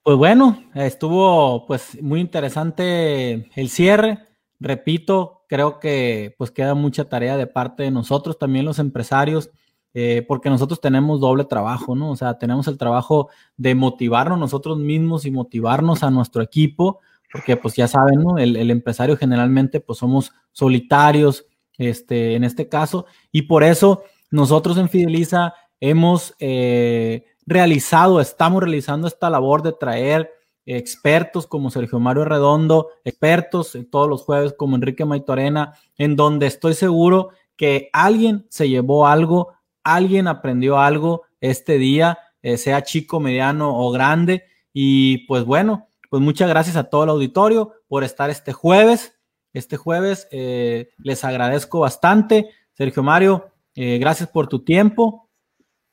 Pues 0.04 0.18
bueno, 0.18 0.64
estuvo 0.74 1.66
pues 1.68 2.02
muy 2.02 2.20
interesante 2.22 3.50
el 3.56 3.70
cierre. 3.70 4.31
Repito, 4.62 5.42
creo 5.48 5.80
que 5.80 6.36
pues 6.38 6.52
queda 6.52 6.76
mucha 6.76 7.10
tarea 7.10 7.36
de 7.36 7.48
parte 7.48 7.82
de 7.82 7.90
nosotros, 7.90 8.38
también 8.38 8.64
los 8.64 8.78
empresarios, 8.78 9.50
eh, 9.96 10.24
porque 10.28 10.52
nosotros 10.52 10.80
tenemos 10.80 11.20
doble 11.20 11.46
trabajo, 11.46 11.96
¿no? 11.96 12.12
O 12.12 12.16
sea, 12.16 12.38
tenemos 12.38 12.68
el 12.68 12.78
trabajo 12.78 13.30
de 13.58 13.74
motivarnos 13.74 14.38
nosotros 14.38 14.78
mismos 14.78 15.26
y 15.26 15.32
motivarnos 15.32 16.04
a 16.04 16.12
nuestro 16.12 16.44
equipo, 16.44 17.00
porque 17.34 17.58
pues 17.58 17.76
ya 17.76 17.88
saben, 17.88 18.22
¿no? 18.22 18.38
El, 18.38 18.70
empresario 18.70 19.18
generalmente 19.18 19.80
pues 19.80 19.98
somos 19.98 20.32
solitarios, 20.52 21.48
este, 21.80 22.36
en 22.36 22.44
este 22.44 22.70
caso, 22.70 23.08
y 23.32 23.42
por 23.44 23.64
eso 23.64 24.04
nosotros 24.30 24.78
en 24.78 24.90
Fideliza 24.90 25.56
hemos 25.80 26.36
eh, 26.38 27.26
realizado, 27.48 28.22
estamos 28.22 28.62
realizando 28.62 29.08
esta 29.08 29.32
labor 29.32 29.64
de 29.64 29.74
traer 29.74 30.30
expertos 30.66 31.48
como 31.48 31.72
Sergio 31.72 32.00
Mario 32.00 32.26
Redondo, 32.26 32.90
expertos 33.04 33.78
todos 33.90 34.08
los 34.08 34.22
jueves 34.22 34.54
como 34.58 34.76
Enrique 34.76 35.06
Maitorena, 35.06 35.74
en 35.98 36.16
donde 36.16 36.48
estoy 36.48 36.74
seguro 36.74 37.30
que 37.56 37.90
alguien 37.94 38.46
se 38.50 38.70
llevó 38.70 39.08
algo, 39.08 39.54
alguien 39.84 40.28
aprendió 40.28 40.80
algo 40.80 41.24
este 41.40 41.78
día, 41.78 42.20
eh, 42.42 42.58
sea 42.58 42.84
chico, 42.84 43.20
mediano 43.20 43.78
o 43.78 43.92
grande. 43.92 44.46
Y 44.74 45.28
pues 45.28 45.44
bueno, 45.44 45.90
pues 46.10 46.22
muchas 46.22 46.50
gracias 46.50 46.76
a 46.76 46.86
todo 46.86 47.04
el 47.04 47.10
auditorio 47.10 47.74
por 47.88 48.04
estar 48.04 48.30
este 48.30 48.54
jueves. 48.54 49.18
Este 49.54 49.78
jueves 49.78 50.28
eh, 50.32 50.90
les 50.98 51.24
agradezco 51.24 51.82
bastante. 51.82 52.50
Sergio 52.74 53.04
Mario, 53.04 53.52
eh, 53.76 53.98
gracias 53.98 54.30
por 54.30 54.48
tu 54.48 54.64
tiempo. 54.64 55.30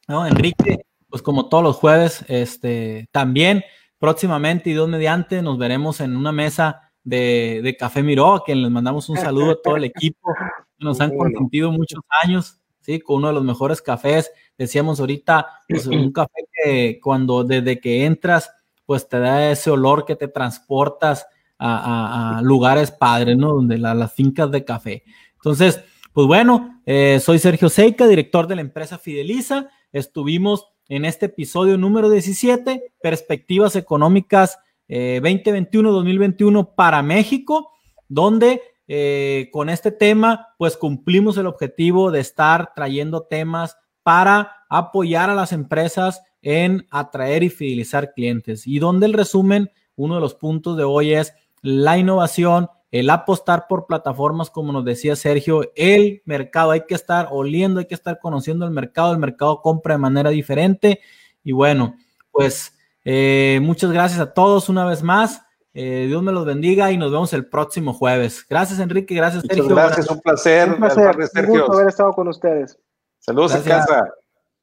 ¿no? 0.06 0.26
Enrique, 0.26 0.86
pues 1.08 1.22
como 1.22 1.48
todos 1.48 1.62
los 1.62 1.76
jueves, 1.76 2.24
este, 2.28 3.08
también 3.12 3.62
próximamente 3.98 4.70
y 4.70 4.74
dos 4.74 4.88
mediante 4.88 5.42
nos 5.42 5.58
veremos 5.58 6.00
en 6.00 6.16
una 6.16 6.32
mesa 6.32 6.88
de, 7.04 7.76
Café 7.78 8.02
Miró, 8.02 8.34
a 8.34 8.44
quien 8.44 8.62
les 8.62 8.70
mandamos 8.70 9.08
un 9.08 9.16
saludo 9.16 9.52
a 9.52 9.62
todo 9.62 9.76
el 9.76 9.84
equipo. 9.84 10.34
Nos 10.78 11.00
han 11.00 11.16
consentido 11.16 11.72
muchos 11.72 12.00
años, 12.22 12.60
¿sí? 12.80 13.00
Con 13.00 13.16
uno 13.16 13.28
de 13.28 13.34
los 13.34 13.44
mejores 13.44 13.82
cafés. 13.82 14.30
Decíamos 14.56 15.00
ahorita, 15.00 15.46
pues, 15.68 15.86
un 15.86 16.12
café 16.12 16.48
que 16.52 17.00
cuando 17.02 17.44
desde 17.44 17.80
que 17.80 18.04
entras, 18.04 18.50
pues 18.84 19.08
te 19.08 19.18
da 19.18 19.50
ese 19.50 19.70
olor 19.70 20.04
que 20.04 20.16
te 20.16 20.28
transportas 20.28 21.26
a, 21.58 22.40
lugares 22.44 22.90
padres, 22.90 23.36
¿no? 23.36 23.54
Donde 23.54 23.78
las 23.78 24.12
fincas 24.12 24.50
de 24.50 24.64
café. 24.64 25.02
Entonces, 25.34 25.82
pues 26.12 26.26
bueno, 26.26 26.80
eh, 26.86 27.20
soy 27.20 27.38
Sergio 27.38 27.68
Seika, 27.68 28.06
director 28.06 28.46
de 28.46 28.56
la 28.56 28.60
empresa 28.60 28.98
Fideliza. 28.98 29.68
Estuvimos 29.92 30.68
en 30.88 31.04
este 31.04 31.26
episodio 31.26 31.76
número 31.76 32.10
17, 32.10 32.92
Perspectivas 33.00 33.76
Económicas 33.76 34.58
2021-2021 34.88 36.62
eh, 36.62 36.68
para 36.74 37.02
México, 37.02 37.70
donde 38.08 38.62
eh, 38.86 39.50
con 39.52 39.68
este 39.68 39.92
tema 39.92 40.54
pues 40.56 40.78
cumplimos 40.78 41.36
el 41.36 41.46
objetivo 41.46 42.10
de 42.10 42.20
estar 42.20 42.72
trayendo 42.74 43.24
temas 43.24 43.76
para 44.02 44.64
apoyar 44.70 45.28
a 45.28 45.34
las 45.34 45.52
empresas 45.52 46.22
en 46.40 46.86
atraer 46.90 47.42
y 47.42 47.50
fidelizar 47.50 48.14
clientes. 48.14 48.66
Y 48.66 48.78
donde 48.78 49.06
el 49.06 49.12
resumen, 49.12 49.70
uno 49.96 50.14
de 50.14 50.20
los 50.22 50.34
puntos 50.34 50.78
de 50.78 50.84
hoy 50.84 51.12
es 51.12 51.34
la 51.60 51.98
innovación, 51.98 52.68
el 52.90 53.10
apostar 53.10 53.66
por 53.68 53.86
plataformas, 53.86 54.50
como 54.50 54.72
nos 54.72 54.84
decía 54.84 55.14
Sergio, 55.14 55.70
el 55.76 56.22
mercado, 56.24 56.70
hay 56.70 56.86
que 56.86 56.94
estar 56.94 57.28
oliendo, 57.30 57.80
hay 57.80 57.86
que 57.86 57.94
estar 57.94 58.18
conociendo 58.18 58.64
el 58.64 58.72
mercado, 58.72 59.12
el 59.12 59.18
mercado 59.18 59.60
compra 59.60 59.94
de 59.94 59.98
manera 59.98 60.30
diferente. 60.30 61.00
Y 61.44 61.52
bueno, 61.52 61.94
pues 62.30 62.74
eh, 63.04 63.60
muchas 63.62 63.92
gracias 63.92 64.20
a 64.20 64.32
todos 64.32 64.68
una 64.68 64.84
vez 64.84 65.02
más. 65.02 65.42
Eh, 65.74 66.06
Dios 66.08 66.22
me 66.22 66.32
los 66.32 66.44
bendiga 66.44 66.90
y 66.90 66.96
nos 66.96 67.12
vemos 67.12 67.32
el 67.34 67.46
próximo 67.46 67.92
jueves. 67.92 68.44
Gracias, 68.48 68.80
Enrique. 68.80 69.14
Gracias, 69.14 69.44
Sergio. 69.46 69.68
Gracias, 69.68 70.10
un 70.10 70.20
placer. 70.20 70.70
Un 70.70 70.76
placer. 70.76 71.16
Un 71.44 71.46
gusto 71.46 71.72
haber 71.72 71.88
estado 71.88 72.12
con 72.12 72.28
ustedes. 72.28 72.78
Saludos 73.18 73.54
en 73.54 73.62
casa. 73.62 74.10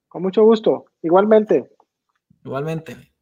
Con 0.08 0.24
mucho 0.24 0.44
gusto. 0.44 0.86
Igualmente. 1.02 1.72
Igualmente. 2.44 3.15